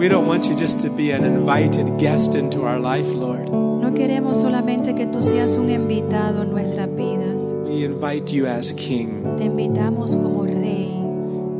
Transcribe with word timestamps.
We 0.00 0.08
don't 0.08 0.26
want 0.26 0.46
you 0.46 0.56
just 0.56 0.80
to 0.80 0.88
be 0.88 1.10
an 1.10 1.24
invited 1.24 1.98
guest 1.98 2.34
into 2.34 2.64
our 2.64 2.78
life, 2.78 3.06
Lord. 3.08 3.50
No 3.50 3.92
queremos 3.92 4.40
solamente 4.40 4.94
que 4.94 5.04
tú 5.04 5.20
seas 5.22 5.58
un 5.58 5.68
invitado 5.68 6.40
en 6.40 6.52
nuestras 6.52 6.88
vidas. 6.96 7.42
We 7.66 7.84
invite 7.84 8.32
you 8.32 8.46
as 8.46 8.72
King. 8.72 9.36
Te 9.36 9.44
invitamos 9.44 10.16
como 10.16 10.44
Rey. 10.44 11.02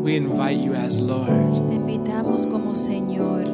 We 0.02 0.16
invite 0.16 0.58
you 0.58 0.72
as 0.72 0.98
Lord. 0.98 1.68
Te 1.68 1.74
invitamos 1.74 2.46
como 2.46 2.74
Señor. 2.74 3.44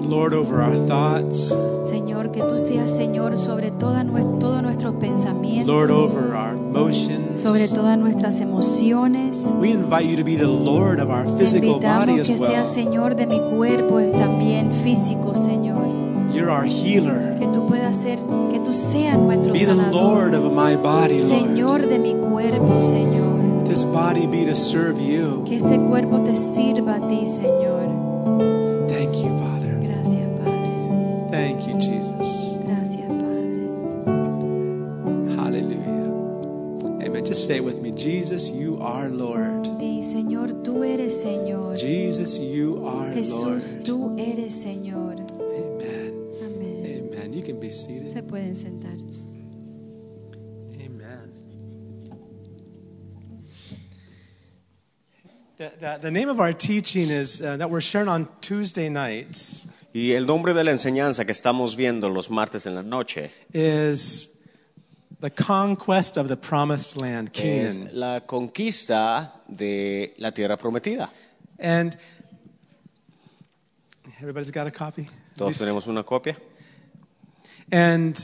Lord 0.00 0.32
over 0.32 0.62
our 0.62 0.86
thoughts, 0.86 1.54
Señor, 1.90 2.32
que 2.32 2.40
tú 2.40 2.56
seas 2.56 2.88
Señor 2.88 3.36
sobre 3.36 3.70
toda 3.70 4.02
todos 4.40 4.62
nuestros 4.62 4.94
pensamientos. 4.94 5.66
Lord 5.66 5.90
over 5.90 6.34
our 6.34 6.54
emotions. 6.54 7.23
Sobre 7.36 7.68
todas 7.68 7.98
nuestras 7.98 8.40
emociones. 8.40 9.52
We 9.58 9.70
invite 9.70 10.06
you 10.06 10.16
to 10.16 10.24
be 10.24 10.36
the 10.36 10.46
Lord 10.46 11.00
of 11.00 11.10
our 11.10 11.26
physical 11.38 11.80
body 11.80 12.20
as 12.20 12.28
que 12.28 12.38
seas 12.38 12.50
well. 12.50 12.64
Señor 12.66 13.16
de 13.16 13.26
mi 13.26 13.40
cuerpo 13.40 14.00
y 14.00 14.10
también 14.12 14.72
físico, 14.72 15.34
Señor. 15.34 15.84
You're 16.32 16.50
our 16.50 16.66
healer. 16.66 17.36
Que 17.38 17.46
tú 17.46 17.66
puedas 17.66 17.96
ser, 17.96 18.18
que 18.50 18.58
tú 18.60 18.72
seas 18.72 19.18
nuestro 19.18 19.52
Be 19.52 19.60
the 19.60 19.66
sanador. 19.66 19.92
Lord 19.92 20.34
of 20.34 20.52
my 20.52 20.76
body, 20.76 21.20
Lord. 21.20 21.28
Señor 21.28 21.86
de 21.86 21.98
mi 21.98 22.14
cuerpo, 22.14 22.82
Señor. 22.82 23.64
This 23.64 23.84
body 23.84 24.26
be 24.26 24.44
to 24.44 24.54
serve 24.54 25.00
you. 25.00 25.44
Que 25.44 25.56
este 25.56 25.78
cuerpo 25.80 26.20
te 26.20 26.36
sirva 26.36 26.96
a 26.96 27.08
ti, 27.08 27.26
Señor. 27.26 27.73
Just 37.44 37.52
say 37.52 37.56
it 37.58 37.64
with 37.64 37.82
me. 37.82 37.90
Jesus, 37.90 38.48
you 38.48 38.78
are 38.80 39.10
Lord. 39.10 39.64
Di, 39.78 40.00
Señor, 40.00 40.64
tú 40.64 40.82
eres 40.82 41.22
Señor. 41.22 41.76
Jesus, 41.78 42.38
you 42.38 42.82
are 42.86 43.12
Jesús, 43.12 43.74
Lord. 43.74 43.84
tú 43.84 44.18
eres 44.18 44.54
Señor. 44.54 45.20
Amen. 45.28 46.24
Amén. 46.42 47.10
Amen. 47.12 47.34
You 47.34 47.42
can 47.42 47.60
be 47.60 47.70
seated. 47.70 48.14
Se 48.14 48.22
pueden 48.22 48.56
sentar. 48.56 48.96
Amen. 50.80 51.32
The, 55.58 55.72
the, 55.78 55.98
the 56.00 56.10
name 56.10 56.30
of 56.30 56.40
our 56.40 56.54
teaching 56.54 57.10
is 57.10 57.42
uh, 57.42 57.58
that 57.58 57.68
we're 57.68 57.82
sharing 57.82 58.08
on 58.08 58.26
Tuesday 58.40 58.88
nights 58.88 59.68
Y 59.92 60.12
el 60.12 60.26
nombre 60.26 60.54
de 60.54 60.64
la 60.64 60.72
enseñanza 60.72 61.24
que 61.26 61.32
estamos 61.32 61.76
viendo 61.76 62.08
los 62.08 62.28
martes 62.28 62.64
en 62.64 62.74
la 62.74 62.82
noche 62.82 63.30
is 63.52 64.33
the 65.20 65.30
conquest 65.30 66.16
of 66.16 66.28
the 66.28 66.36
promised 66.36 67.00
land, 67.00 67.30
es 67.34 67.76
Canaan. 67.76 67.90
la 67.92 68.20
conquista 68.20 69.30
de 69.48 70.14
la 70.18 70.30
tierra 70.30 70.56
prometida. 70.56 71.08
And 71.58 71.96
everybody's 74.20 74.50
got 74.50 74.66
a 74.66 74.70
copy? 74.70 75.06
Todos 75.36 75.58
tenemos 75.58 75.86
una 75.86 76.02
copia. 76.02 76.36
And 77.70 78.18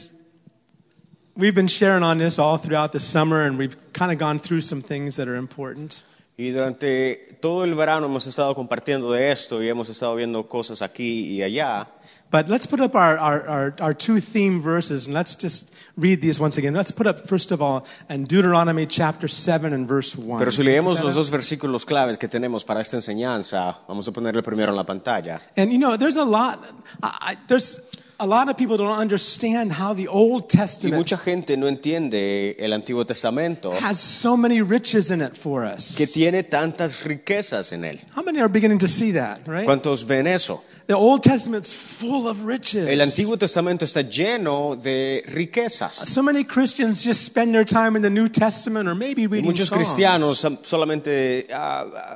we've 1.36 1.54
been 1.54 1.68
sharing 1.68 2.02
on 2.02 2.18
this 2.18 2.38
all 2.38 2.58
throughout 2.58 2.92
the 2.92 3.00
summer, 3.00 3.44
and 3.44 3.56
we've 3.58 3.76
kind 3.92 4.12
of 4.12 4.18
gone 4.18 4.38
through 4.38 4.60
some 4.60 4.82
things 4.82 5.16
that 5.16 5.28
are 5.28 5.36
important. 5.36 6.02
Y 6.38 6.52
durante 6.52 7.36
todo 7.42 7.64
el 7.64 7.74
verano 7.74 8.06
hemos 8.06 8.26
estado 8.26 8.54
compartiendo 8.54 9.12
de 9.12 9.30
esto 9.30 9.62
y 9.62 9.68
hemos 9.68 9.90
estado 9.90 10.14
viendo 10.16 10.48
cosas 10.48 10.80
aquí 10.80 11.36
y 11.36 11.42
allá. 11.42 11.86
But 12.30 12.48
let's 12.48 12.66
put 12.66 12.80
up 12.80 12.94
our, 12.94 13.18
our, 13.18 13.46
our, 13.46 13.74
our 13.80 13.94
two 13.94 14.20
theme 14.20 14.62
verses, 14.62 15.06
and 15.06 15.14
let's 15.14 15.34
just 15.34 15.74
read 15.96 16.20
these 16.20 16.40
once 16.40 16.58
again. 16.58 16.74
Let's 16.74 16.92
put 16.92 17.06
up, 17.06 17.26
first 17.28 17.52
of 17.52 17.60
all, 17.60 17.84
in 18.08 18.24
Deuteronomy 18.24 18.86
chapter 18.86 19.28
7 19.28 19.72
and 19.72 19.86
verse 19.88 20.16
1. 20.16 20.38
Pero 20.38 20.50
si 20.50 20.62
leemos 20.62 21.02
los 21.02 21.14
dos 21.14 21.30
versículos 21.30 21.84
claves 21.84 22.18
que 22.18 22.28
tenemos 22.28 22.64
para 22.64 22.80
esta 22.80 22.96
enseñanza, 22.96 23.78
vamos 23.88 24.06
a 24.08 24.12
ponerle 24.12 24.42
primero 24.42 24.70
en 24.72 24.76
la 24.76 24.84
pantalla. 24.84 25.40
And 25.56 25.72
you 25.72 25.78
know, 25.78 25.96
there's 25.96 26.16
a 26.16 26.24
lot, 26.24 26.58
I, 27.02 27.36
there's 27.48 27.80
a 28.18 28.26
lot 28.26 28.50
of 28.50 28.56
people 28.56 28.76
don't 28.76 28.98
understand 28.98 29.72
how 29.72 29.94
the 29.94 30.06
Old 30.06 30.44
Y 30.44 30.58
Testament 30.58 30.96
mucha 30.98 31.16
gente 31.16 31.56
no 31.56 31.66
entiende 31.66 32.54
el 32.58 32.72
Antiguo 32.74 33.06
Testamento, 33.06 33.72
has 33.80 33.98
so 33.98 34.36
many 34.36 34.60
riches 34.60 35.10
in 35.10 35.22
it 35.22 35.34
for 35.34 35.64
us. 35.64 35.96
que 35.96 36.06
tiene 36.06 36.42
tantas 36.42 37.02
riquezas 37.02 37.72
en 37.72 37.84
él. 37.84 38.00
How 38.14 38.22
many 38.22 38.40
are 38.40 38.48
beginning 38.48 38.78
to 38.78 38.88
see 38.88 39.12
that, 39.12 39.46
right? 39.46 39.64
¿Cuántos 39.64 40.06
ven 40.06 40.26
eso? 40.26 40.62
The 40.90 40.96
Old 40.96 41.22
Testament's 41.22 41.72
full 41.72 42.26
of 42.26 42.44
riches. 42.44 42.88
El 42.88 43.00
Antiguo 43.00 43.36
Testamento 43.38 43.84
está 43.84 44.02
lleno 44.02 44.74
de 44.74 45.22
riquezas. 45.28 45.94
So 45.94 46.20
many 46.20 46.42
Christians 46.42 47.04
just 47.04 47.22
spend 47.24 47.54
their 47.54 47.64
time 47.64 47.94
in 47.94 48.02
the 48.02 48.10
New 48.10 48.28
Testament 48.28 48.88
or 48.88 48.96
maybe 48.96 49.28
reading 49.28 49.44
muchos 49.48 49.68
Psalms. 49.68 49.84
cristianos 49.84 50.44
solamente 50.64 51.46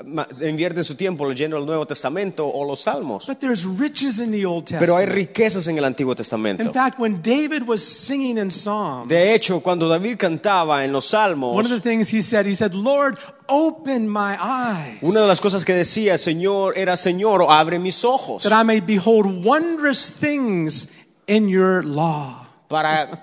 ma- 0.07 0.27
invierten 0.43 0.83
su 0.83 0.97
tiempo 0.97 1.25
leyendo 1.25 1.57
el 1.57 1.65
Nuevo 1.65 1.87
Testamento 1.87 2.49
o 2.49 2.65
los 2.65 2.81
Salmos. 2.81 3.27
But 3.29 3.39
there's 3.39 3.65
riches 3.65 4.19
in 4.19 4.33
the 4.33 4.45
Old 4.45 4.65
Pero 4.69 4.97
hay 4.97 5.06
Testament. 5.06 5.12
riquezas 5.12 5.69
en 5.69 5.79
el 5.79 5.85
Antiguo 5.85 6.11
In 6.12 6.17
Testamento. 6.17 6.73
fact, 6.73 6.99
when 6.99 7.23
David 7.23 7.69
was 7.69 7.81
singing 7.81 8.39
in 8.39 8.51
Psalms, 8.51 9.06
De 9.09 9.35
hecho, 9.37 9.61
cuando 9.61 9.89
David 9.89 10.17
cantaba 10.19 10.85
en 10.85 10.91
los 10.93 11.06
Salmos, 11.11 11.55
one 11.55 11.65
of 11.65 11.71
the 11.71 11.81
things 11.81 12.12
he 12.12 12.21
said, 12.23 12.45
he 12.45 12.56
said, 12.56 12.75
Lord, 12.75 13.19
open 13.49 14.09
my 14.09 14.37
eyes 14.41 14.99
una 15.03 15.21
de 15.21 15.27
las 15.28 15.41
cosas 15.41 15.65
que 15.65 15.75
decía, 15.75 16.19
Señor, 16.19 16.77
era 16.77 16.97
Señor, 16.97 17.44
abre 17.49 17.78
mis 17.78 18.05
ojos 18.05 18.43
that 18.43 18.59
I 18.59 18.65
may 18.65 18.81
behold 18.81 19.44
wondrous 19.44 20.10
things 20.10 20.88
in 21.27 21.49
your 21.49 21.84
law. 21.84 22.47
para, 22.69 23.22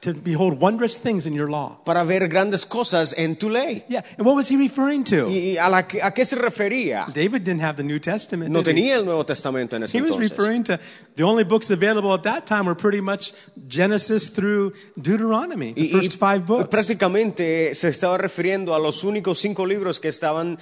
To 0.00 0.14
behold 0.14 0.58
wondrous 0.58 0.96
things 0.98 1.26
in 1.26 1.34
your 1.34 1.48
law. 1.50 1.78
para 1.84 2.02
ver 2.04 2.26
grandes 2.26 2.64
cosas 2.64 3.14
en 3.18 3.36
tu 3.36 3.50
ley. 3.50 3.84
Yeah, 3.88 4.02
and 4.16 4.26
what 4.26 4.34
was 4.34 4.48
he 4.50 4.56
referring 4.56 5.04
to? 5.04 5.28
¿Y 5.28 5.58
a, 5.58 5.68
la 5.68 5.78
a 5.78 6.14
qué 6.14 6.24
se 6.24 6.36
refería? 6.36 7.04
David 7.12 7.42
didn't 7.42 7.60
have 7.62 7.76
the 7.76 7.82
New 7.82 7.98
Testament. 7.98 8.50
No 8.50 8.62
tenía 8.62 8.96
el 8.96 9.04
Nuevo 9.04 9.26
Testamento 9.26 9.76
en 9.76 9.82
ese 9.82 9.98
He 9.98 10.00
was 10.00 10.12
entonces. 10.12 10.30
referring 10.30 10.64
to 10.64 10.78
the 11.16 11.22
only 11.22 11.44
books 11.44 11.70
available 11.70 12.14
at 12.14 12.22
that 12.22 12.46
time 12.46 12.64
were 12.64 12.74
pretty 12.74 13.02
much 13.02 13.34
Genesis 13.68 14.30
through 14.32 14.72
Deuteronomy, 14.96 15.74
the 15.74 15.82
y 15.82 15.88
first 15.92 16.16
five 16.18 16.46
books. 16.46 16.68
prácticamente 16.70 17.74
se 17.74 17.88
estaba 17.88 18.16
refiriendo 18.16 18.74
a 18.74 18.78
los 18.78 19.04
únicos 19.04 19.38
cinco 19.38 19.66
libros 19.66 20.00
que 20.00 20.08
estaban 20.08 20.58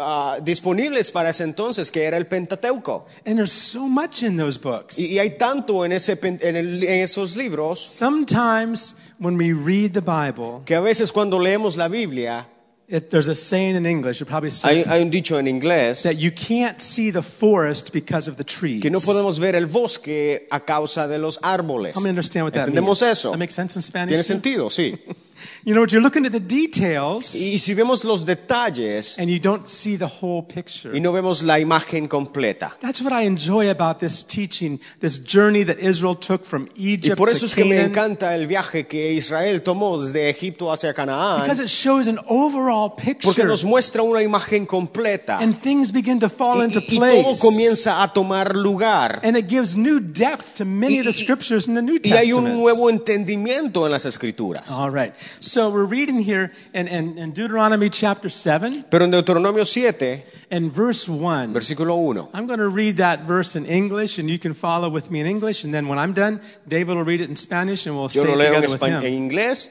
ah, 0.00 0.38
disponibles 0.42 1.10
para 1.10 1.30
ese 1.30 1.44
entonces, 1.44 1.90
que 1.90 2.02
era 2.04 2.16
el 2.16 2.26
Pentateuco. 2.26 3.06
And 3.26 3.36
there's 3.36 3.52
so 3.52 3.86
much 3.88 4.22
in 4.22 4.36
those 4.36 4.58
books. 4.58 4.98
Y, 4.98 5.14
y 5.14 5.18
hay 5.18 5.36
tanto 5.38 5.84
en, 5.84 5.92
ese, 5.92 6.18
en, 6.22 6.56
el- 6.56 6.82
en 6.84 7.02
esos 7.02 7.36
libros 7.36 7.78
Sometimes 7.80 8.96
when 9.18 9.36
we 9.36 9.52
read 9.52 9.92
the 9.92 10.00
Bible, 10.00 10.62
que 10.64 10.74
a 10.74 10.80
veces 10.80 11.12
cuando 11.12 11.38
leemos 11.38 11.76
la 11.76 11.88
Biblia, 11.88 12.46
it, 12.88 13.08
there's 13.10 13.28
a 13.28 13.34
saying 13.34 13.76
in 13.76 13.86
English, 13.86 14.18
you 14.20 14.26
probably 14.26 14.50
say 14.50 14.82
hay, 14.82 15.00
un 15.02 15.10
dicho 15.10 15.38
en 15.38 15.46
inglés 15.46 16.02
that 16.02 16.16
you 16.16 16.30
can't 16.32 16.80
see 16.80 17.10
the 17.12 17.22
forest 17.22 17.92
because 17.92 18.28
of 18.28 18.36
the 18.36 18.44
trees. 18.44 18.82
que 18.82 18.90
no 18.90 18.98
podemos 19.00 19.38
ver 19.38 19.54
el 19.54 19.66
bosque 19.66 20.48
a 20.50 20.60
causa 20.60 21.06
de 21.06 21.18
los 21.18 21.38
árboles. 21.42 21.94
How 21.96 22.00
many 22.02 22.10
understand 22.10 22.44
what 22.46 22.52
that 22.54 22.66
¿Entendemos 22.68 23.00
means? 23.00 23.18
eso? 23.18 23.28
Does 23.28 23.32
that 23.32 23.38
make 23.38 23.52
sense 23.52 23.76
in 23.76 23.82
Spanish? 23.82 24.08
Tiene 24.08 24.24
sentido, 24.24 24.70
sí. 24.70 24.98
You 25.64 25.74
know, 25.74 25.82
what 25.82 25.90
you're 25.92 26.02
looking 26.02 26.26
at 26.26 26.32
the 26.32 26.40
details 26.40 27.34
Y 27.34 27.58
si 27.58 27.74
vemos 27.74 28.04
los 28.04 28.24
detalles 28.24 29.18
and 29.18 29.28
you 29.30 29.38
don't 29.38 29.66
see 29.66 29.96
the 29.96 30.06
whole 30.20 30.42
picture. 30.46 30.90
y 30.94 31.00
no 31.00 31.12
vemos 31.12 31.42
la 31.42 31.58
imagen 31.60 32.08
completa. 32.08 32.76
That's 32.80 33.00
what 33.02 33.12
I 33.12 33.26
enjoy 33.26 33.70
about 33.70 33.98
this 34.00 34.24
teaching, 34.26 34.80
this 35.00 35.18
journey 35.24 35.64
that 35.64 35.78
Israel 35.80 36.16
took 36.16 36.44
from 36.44 36.68
Egypt 36.76 37.12
Y 37.12 37.16
por 37.16 37.28
eso 37.28 37.40
to 37.40 37.46
es 37.46 37.54
que 37.54 37.64
me 37.64 37.76
Canaan. 37.76 37.90
encanta 37.90 38.34
el 38.34 38.46
viaje 38.46 38.86
que 38.86 39.12
Israel 39.12 39.62
tomó 39.62 40.00
desde 40.00 40.28
Egipto 40.30 40.72
hacia 40.72 40.92
Canaán, 40.94 41.42
Because 41.42 41.62
it 41.62 41.68
shows 41.68 42.06
an 42.08 42.18
overall 42.28 42.90
porque 42.90 43.14
picture. 43.14 43.44
nos 43.44 43.64
muestra 43.64 44.02
una 44.02 44.22
imagen 44.22 44.66
completa 44.66 45.38
And 45.38 45.54
things 45.60 45.92
begin 45.92 46.18
to 46.20 46.28
fall 46.28 46.62
into 46.64 46.80
y- 46.80 46.84
y 46.88 46.98
todo 46.98 47.22
place. 47.22 47.40
comienza 47.40 48.02
a 48.02 48.12
tomar 48.12 48.54
lugar. 48.56 49.20
And 49.22 49.36
it 49.36 49.48
gives 49.48 49.76
new 49.76 50.00
depth 50.00 50.54
to 50.56 50.64
many 50.64 50.98
of 50.98 51.04
the 51.04 51.10
Y- 51.12 51.16
y- 51.16 51.22
scriptures 51.24 51.68
in 51.68 51.74
the 51.74 51.82
New 51.82 51.96
Y 52.02 52.10
hay 52.12 52.32
un 52.32 52.44
Testament. 52.44 52.54
nuevo 52.56 52.90
entendimiento 52.90 53.86
en 53.86 53.92
las 53.92 54.04
escrituras. 54.06 54.70
All 54.70 54.90
right. 54.92 55.12
So 55.38 55.70
we're 55.70 55.84
reading 55.86 56.20
here 56.22 56.52
in, 56.74 56.88
in, 56.88 57.18
in 57.18 57.32
Deuteronomy 57.32 57.88
chapter 57.88 58.28
7 58.28 58.84
Pero 58.90 59.04
en 59.04 59.10
Deuteronomio 59.12 59.64
7, 59.64 60.22
and 60.50 60.72
verse 60.72 61.08
1. 61.08 61.52
versículo 61.54 61.96
1. 61.96 62.28
I'm 62.34 62.46
going 62.46 62.58
to 62.58 62.68
read 62.68 62.96
that 62.98 63.20
verse 63.24 63.54
in 63.56 63.64
English 63.66 64.18
and 64.18 64.28
you 64.28 64.38
can 64.38 64.54
follow 64.54 64.88
with 64.90 65.10
me 65.10 65.20
in 65.20 65.26
English. 65.26 65.64
And 65.64 65.72
then 65.72 65.86
when 65.88 65.98
I'm 65.98 66.12
done, 66.12 66.40
David 66.66 66.96
will 66.96 67.04
read 67.04 67.20
it 67.20 67.28
in 67.30 67.36
Spanish 67.36 67.86
and 67.86 67.94
we'll 67.94 68.10
Yo 68.12 68.22
say 68.22 68.26
lo 68.28 68.32
it 68.34 68.36
leo 68.38 68.46
en, 68.54 68.62
together 68.62 68.72
with 68.72 68.80
espa- 68.80 69.04
en 69.04 69.04
him. 69.04 69.30
inglés 69.30 69.68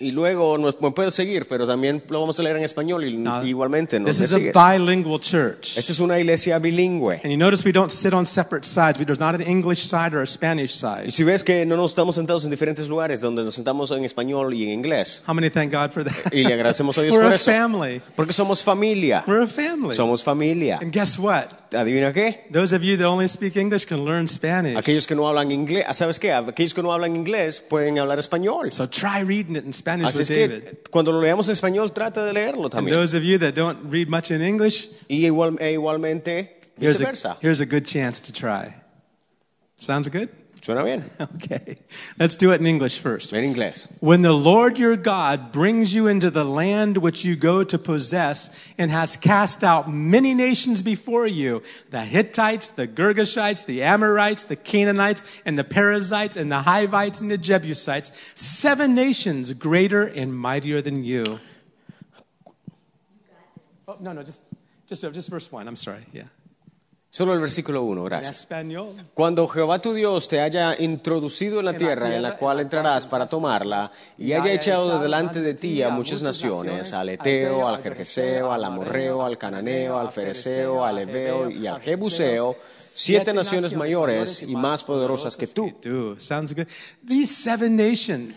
y 0.00 0.10
luego 0.12 0.56
nos, 0.58 0.80
me 0.80 0.90
puedes 0.92 1.14
seguir, 1.14 1.46
pero 1.46 1.66
también 1.66 2.02
lo 2.08 2.20
vamos 2.20 2.38
a 2.40 2.42
leer 2.42 2.56
en 2.56 2.64
español 2.64 3.04
y 3.04 3.16
Now, 3.16 3.44
igualmente 3.44 4.00
nos 4.00 4.16
This 4.16 4.20
is 4.26 4.32
a 4.32 4.36
sigues. 4.38 4.54
bilingual 4.54 5.20
church. 5.20 5.76
Esta 5.76 5.92
es 5.92 6.00
una 6.00 6.18
iglesia 6.18 6.58
bilingüe. 6.58 7.20
And 7.22 7.30
you 7.30 7.36
notice 7.36 7.64
we 7.64 7.72
don't 7.72 7.90
sit 7.90 8.12
on 8.14 8.24
separate 8.26 8.64
sides. 8.66 8.98
There's 9.04 9.20
not 9.20 9.34
an 9.34 9.42
English 9.42 9.82
side 9.84 10.14
or 10.14 10.22
a 10.22 10.26
Spanish 10.26 10.72
side. 10.72 11.04
Y 11.06 11.10
si 11.10 11.22
ves 11.22 11.44
que 11.44 11.64
no 11.66 11.76
nos 11.76 11.90
estamos 11.92 12.14
sentados 12.14 12.44
en 12.44 12.50
diferentes 12.50 12.88
lugares, 12.88 13.20
donde 13.20 13.42
nos 13.44 13.54
sentamos 13.54 13.90
en 13.90 14.04
español 14.04 14.54
y 14.54 14.64
en 14.64 14.70
inglés, 14.70 15.22
How 15.28 15.34
many 15.34 15.50
thank 15.50 15.70
God 15.72 15.90
for 15.92 16.02
that? 16.04 16.32
y 16.32 16.42
le 16.44 16.54
agradecemos 16.54 16.96
a 16.98 17.02
Dios 17.02 17.14
We're 17.14 17.24
por 17.24 17.32
a 17.32 17.36
eso. 17.36 17.50
family. 17.50 18.00
Porque 18.16 18.32
somos 18.32 18.62
familia. 18.62 19.22
We're 19.26 19.42
a 19.42 19.46
family. 19.46 19.94
Somos 19.94 20.22
familia. 20.22 20.78
And 20.80 20.92
guess 20.92 21.18
what? 21.18 21.48
¿Adivina 21.72 22.12
qué? 22.12 22.46
Those 22.50 22.74
of 22.74 22.82
you 22.82 22.96
that 22.96 23.06
only 23.06 23.28
speak 23.28 23.56
English 23.56 23.86
can 23.86 24.04
learn 24.04 24.26
Spanish. 24.28 24.76
Aquellos 24.76 25.06
que 25.06 25.14
no 25.14 25.28
hablan 25.28 25.52
inglés, 25.52 25.84
¿sabes 25.92 26.18
qué? 26.18 26.32
Aquellos 26.32 26.74
que 26.74 26.82
no 26.82 26.92
hablan 26.92 27.14
inglés 27.14 27.60
pueden 27.60 27.98
hablar 27.98 28.18
español. 28.18 28.72
So 28.72 28.88
try 28.88 29.20
reading 29.22 29.54
it 29.56 29.64
in 29.64 29.72
Spanish 29.98 30.08
Así 30.08 30.18
with 30.18 30.30
es 30.30 30.64
que 30.64 30.82
cuando 30.90 31.12
lo 31.12 31.20
leamos 31.20 31.48
en 31.48 31.52
español, 31.52 31.92
trata 31.92 32.24
de 32.24 32.32
leerlo 32.32 32.64
And 32.64 32.72
también. 32.72 32.96
those 32.96 33.16
of 33.16 33.22
you 33.22 33.38
that 33.38 33.52
don't 33.54 33.78
read 33.90 34.08
much 34.08 34.30
in 34.30 34.42
English, 34.42 34.88
Y 35.08 35.26
igual, 35.26 35.56
e 35.60 35.72
igualmente, 35.72 36.60
Here's 36.78 37.00
a, 37.00 37.04
viceversa. 37.04 37.36
here's 37.42 37.60
a 37.60 37.66
good 37.66 37.84
chance 37.84 38.20
to 38.20 38.32
try. 38.32 38.74
Sounds 39.78 40.08
good? 40.08 40.28
Suena 40.60 40.84
bien. 40.84 41.04
Okay. 41.20 41.78
Let's 42.18 42.36
do 42.36 42.52
it 42.52 42.60
in 42.60 42.66
English 42.66 42.98
first. 42.98 43.32
En 43.32 43.42
inglés. 43.42 43.88
When 44.00 44.22
the 44.22 44.32
Lord 44.32 44.78
your 44.78 44.96
God 44.96 45.52
brings 45.52 45.94
you 45.94 46.06
into 46.06 46.30
the 46.30 46.44
land 46.44 46.98
which 46.98 47.24
you 47.24 47.34
go 47.34 47.64
to 47.64 47.78
possess 47.78 48.50
and 48.76 48.90
has 48.90 49.16
cast 49.16 49.64
out 49.64 49.90
many 49.90 50.34
nations 50.34 50.82
before 50.82 51.26
you 51.26 51.62
the 51.90 52.04
Hittites, 52.04 52.70
the 52.70 52.86
Girgashites, 52.86 53.64
the 53.64 53.82
Amorites, 53.82 54.44
the 54.44 54.56
Canaanites, 54.56 55.22
and 55.46 55.58
the 55.58 55.64
Perizzites, 55.64 56.36
and 56.36 56.52
the 56.52 56.60
Hivites, 56.62 57.20
and 57.20 57.30
the 57.30 57.38
Jebusites, 57.38 58.10
seven 58.34 58.94
nations 58.94 59.52
greater 59.54 60.02
and 60.02 60.34
mightier 60.34 60.82
than 60.82 61.04
you. 61.04 61.40
Oh, 63.88 63.96
no, 63.98 64.12
no, 64.12 64.22
just, 64.22 64.44
just, 64.86 65.02
just 65.02 65.28
verse 65.28 65.50
one. 65.50 65.66
I'm 65.66 65.76
sorry. 65.76 66.04
Yeah. 66.12 66.24
Solo 67.12 67.34
el 67.34 67.40
versículo 67.40 67.82
1, 67.82 68.02
In 68.02 68.04
gracias. 68.04 68.46
Cuando 69.14 69.48
Jehová 69.48 69.80
tu 69.80 69.92
Dios 69.92 70.28
te 70.28 70.40
haya 70.40 70.76
introducido 70.78 71.58
en 71.58 71.64
la 71.64 71.72
tierra 71.76 72.14
en 72.14 72.22
la 72.22 72.36
cual 72.36 72.60
entrarás 72.60 73.04
para 73.04 73.26
tomarla, 73.26 73.90
y 74.16 74.32
haya 74.32 74.52
echado 74.52 74.96
de 74.96 75.02
delante 75.02 75.40
de 75.40 75.54
ti 75.54 75.82
a 75.82 75.90
muchas 75.90 76.22
naciones, 76.22 76.92
al 76.92 77.08
Eteo, 77.08 77.66
al 77.66 77.82
Jerjeseo, 77.82 78.52
al 78.52 78.62
Amorreo, 78.64 79.24
al 79.24 79.36
Cananeo, 79.38 79.98
al 79.98 80.10
Fereceo, 80.10 80.84
al 80.84 80.98
Eveo 80.98 81.50
y 81.50 81.66
al 81.66 81.80
Jebuseo, 81.80 82.54
siete 82.76 83.32
naciones 83.32 83.74
mayores 83.74 84.42
y 84.42 84.54
más 84.54 84.84
poderosas 84.84 85.36
que 85.36 85.48
tú. 85.48 85.72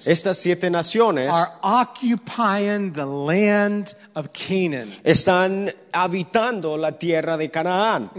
Estas 0.06 0.38
siete 0.40 0.72
naciones 0.72 1.31
are 1.31 1.52
occupying 1.62 2.92
the 2.94 3.06
land 3.06 3.96
of 4.16 4.30
Canaan. 4.34 4.96
están 5.04 5.70
habitando 5.92 6.75
la 6.78 6.94
tierra 6.98 7.38
de 7.38 7.52
Canaán. 7.52 8.10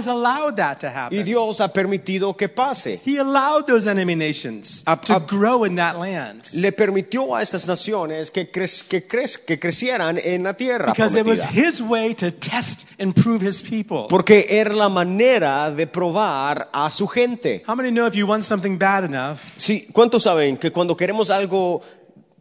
Has 0.00 0.06
allowed 0.08 0.56
that 0.56 0.78
to 0.80 0.86
Y 0.86 0.92
happen. 0.94 1.24
Dios 1.26 1.60
ha 1.60 1.68
permitido 1.68 2.34
que 2.34 2.48
pase. 2.48 3.00
He 3.04 3.18
allowed 3.18 3.66
those 3.66 3.86
enemy 3.86 4.16
nations 4.16 4.82
Up- 4.86 5.04
to 5.04 5.16
up- 5.16 5.26
grow 5.28 5.64
in 5.66 5.74
that 5.76 5.98
land. 5.98 6.42
Le 6.54 6.72
permitió 6.72 7.36
a 7.36 7.42
estas 7.42 7.68
naciones 7.68 8.30
que, 8.30 8.50
crec- 8.50 8.88
que, 8.88 9.06
crec- 9.06 9.44
que 9.44 9.58
crecieran 9.58 10.18
en 10.24 10.42
la 10.44 10.54
tierra. 10.54 10.92
Because 10.92 11.14
it 11.18 11.26
was 11.26 11.40
prometida. 11.44 11.66
his 11.66 11.82
way 11.82 12.14
to 12.14 12.30
test 12.32 12.86
and 12.98 13.14
prove 13.14 13.42
his 13.46 13.60
people. 13.62 14.06
Porque 14.08 14.46
era 14.48 14.72
la 14.74 14.88
manera 14.88 15.70
de 15.70 15.86
probar 15.86 16.68
a 16.72 16.88
su 16.90 17.06
gente. 17.06 17.62
How 17.68 17.74
many 17.74 17.90
know 17.90 18.06
if 18.06 18.14
you 18.14 18.26
want 18.26 18.42
something 18.42 18.78
bad 18.78 19.04
enough, 19.04 19.40
Sí, 19.58 19.86
¿cuántos 19.92 20.22
saben 20.22 20.56
que 20.56 20.70
cuando 20.72 20.96
queremos 20.96 21.28
algo 21.28 21.82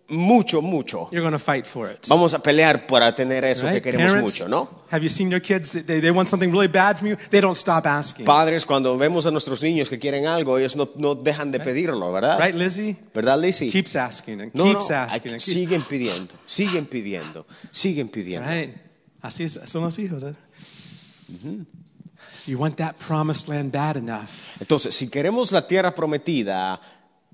mucho, 0.09 0.61
mucho, 0.61 1.07
you're 1.11 1.21
going 1.21 1.31
to 1.31 1.39
fight 1.39 1.65
for 1.65 1.89
it? 1.91 2.07
vamos 2.07 2.33
a 2.33 2.39
pelear 2.39 2.87
para 2.87 3.13
tener 3.13 3.43
eso 3.45 3.65
que 3.67 3.73
Right? 3.73 3.83
queremos 3.83 4.11
Parents, 4.11 4.33
mucho, 4.41 4.47
¿no? 4.49 4.69
Have 4.91 5.03
you 5.03 5.09
seen 5.09 5.29
your 5.29 5.41
kids? 5.41 5.71
They, 5.71 6.01
they 6.01 6.11
want 6.11 6.27
something 6.27 6.49
really 6.51 6.67
bad 6.67 6.97
from 6.97 7.09
you. 7.09 7.15
They 7.29 7.41
don't 7.41 7.55
stop 7.57 7.85
asking. 7.85 8.25
Padres, 8.25 8.65
cuando 8.65 8.97
vemos 8.97 9.25
a 9.25 9.31
nuestros 9.31 9.61
niños 9.61 9.87
que 9.89 9.99
quieren 9.99 10.25
algo, 10.25 10.57
ellos 10.57 10.75
no, 10.75 10.89
no 10.95 11.13
dejan 11.15 11.51
de 11.51 11.59
pedirlo, 11.59 12.11
¿verdad? 12.11 12.39
Right, 12.39 12.55
Lizzie? 12.55 12.95
¿Verdad, 13.13 13.39
Lizzie? 13.39 13.69
Keeps 13.69 13.95
asking 13.95 14.41
and 14.41 14.51
No, 14.55 14.65
no, 14.65 14.71
keeps 14.79 14.91
asking 14.91 15.21
hay- 15.31 15.33
and 15.35 15.41
keeps 15.43 15.57
siguen 15.57 15.81
pidiendo, 15.83 16.33
siguen 16.45 16.85
pidiendo, 16.87 17.45
siguen 17.71 18.09
pidiendo. 18.09 18.49
Right. 18.49 18.75
Así 19.21 19.43
es, 19.43 19.59
son 19.65 19.83
los 19.83 19.99
hijos. 19.99 20.23
¿eh? 20.23 20.33
You 22.47 22.57
want 22.57 22.77
that 22.77 22.97
promised 22.97 23.47
land 23.47 23.71
bad 23.71 23.97
enough, 23.97 24.29
Entonces, 24.59 24.95
si 24.95 25.09
queremos 25.09 25.51
la 25.51 25.67
tierra 25.67 25.93
prometida, 25.93 26.79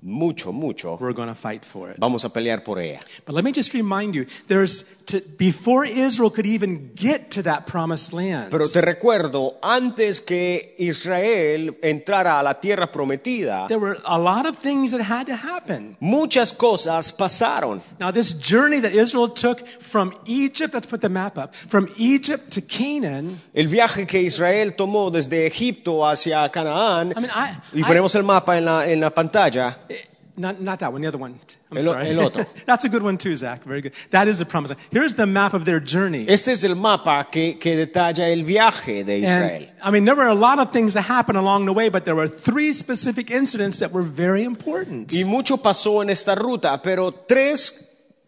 mucho, 0.02 0.52
mucho, 0.52 0.96
we're 1.00 1.12
going 1.14 1.28
to 1.28 1.34
fight 1.34 1.64
for 1.64 1.90
it. 1.90 1.96
vamos 1.98 2.24
a 2.24 2.28
pelear 2.30 2.62
por 2.62 2.78
ella. 2.78 3.00
But 3.24 3.34
let 3.34 3.44
me 3.44 3.50
just 3.52 3.72
remind 3.74 4.14
you, 4.14 4.26
there's 4.46 4.84
to, 5.06 5.20
before 5.38 5.84
Israel 5.84 6.30
could 6.30 6.46
even 6.46 6.92
get 6.94 7.30
to 7.32 7.42
that 7.42 7.66
promised 7.66 8.12
land. 8.12 8.50
Pero 8.50 8.64
te 8.66 8.80
recuerdo, 8.82 9.56
antes 9.62 10.20
que 10.20 10.74
Israel 10.78 11.76
entrara 11.82 12.38
a 12.38 12.42
la 12.42 12.54
tierra 12.60 12.90
prometida, 12.92 13.66
there 13.68 13.78
were 13.78 13.98
a 14.04 14.18
lot 14.18 14.46
of 14.46 14.56
things 14.56 14.90
that 14.92 15.00
had 15.00 15.26
to 15.26 15.34
happen. 15.36 15.96
muchas 16.00 16.52
cosas 16.52 17.10
pasaron. 17.12 17.80
Now, 17.98 18.10
this 18.10 18.32
journey 18.34 18.80
that 18.80 18.92
Israel 18.94 19.28
took 19.28 19.66
from 19.66 20.12
Egypt, 20.26 20.74
let's 20.74 20.86
put 20.86 21.00
the 21.00 21.08
map 21.08 21.38
up, 21.38 21.54
from 21.54 21.88
Egypt 21.96 22.50
to 22.52 22.60
Canaan, 22.60 23.40
El 23.54 23.66
viaje 23.68 24.06
que 24.06 24.20
Israel 24.20 24.72
tomó 24.76 25.10
desde 25.10 25.46
Egipto 25.46 26.04
hacia 26.06 26.48
Canaán, 26.50 27.12
I 27.16 27.20
mean, 27.20 27.30
I- 27.34 27.56
y 27.80 27.82
ponemos 27.82 28.14
el 28.14 28.22
mapa 28.24 28.56
en 28.58 28.64
la, 28.66 28.86
en 28.86 29.00
la 29.00 29.10
pantalla, 29.10 29.78
not, 30.36 30.60
not 30.60 30.80
that 30.80 30.92
one, 30.92 31.00
the 31.00 31.08
other 31.08 31.18
one. 31.18 31.38
I'm 31.70 31.78
El 31.78 31.84
sorry. 31.84 32.10
el 32.10 32.20
otro. 32.20 32.44
That's 32.66 32.84
a 32.84 32.88
good 32.88 33.02
one 33.02 33.18
too, 33.18 33.34
Zach. 33.34 33.64
Very 33.64 33.80
good. 33.80 33.92
That 34.10 34.28
is 34.28 34.38
the 34.38 34.46
promised 34.46 34.74
land. 34.74 34.88
Here's 34.90 35.14
the 35.14 35.26
map 35.26 35.54
of 35.54 35.64
their 35.64 35.80
journey. 35.80 36.26
este 36.28 36.48
es 36.48 36.64
el 36.64 36.74
mapa 36.74 37.26
que, 37.30 37.54
que 37.58 37.76
detalla 37.76 38.30
el 38.30 38.44
viaje 38.44 39.04
de 39.04 39.18
Israel. 39.18 39.62
And, 39.62 39.68
I 39.82 39.90
mean, 39.90 40.04
there 40.04 40.14
were 40.14 40.28
a 40.28 40.34
lot 40.34 40.58
of 40.58 40.72
things 40.72 40.94
that 40.94 41.02
happened 41.02 41.38
along 41.38 41.66
the 41.66 41.72
way, 41.72 41.88
but 41.88 42.04
there 42.04 42.14
were 42.14 42.28
three 42.28 42.72
specific 42.72 43.30
incidents 43.30 43.78
that 43.80 43.92
were 43.92 44.02
very 44.02 44.44
important. 44.44 45.12
Y 45.12 45.24
mucho 45.24 45.56
pasó 45.56 46.02
en 46.02 46.10
esta 46.10 46.34
ruta, 46.34 46.80
pero 46.82 47.10
tres 47.10 47.85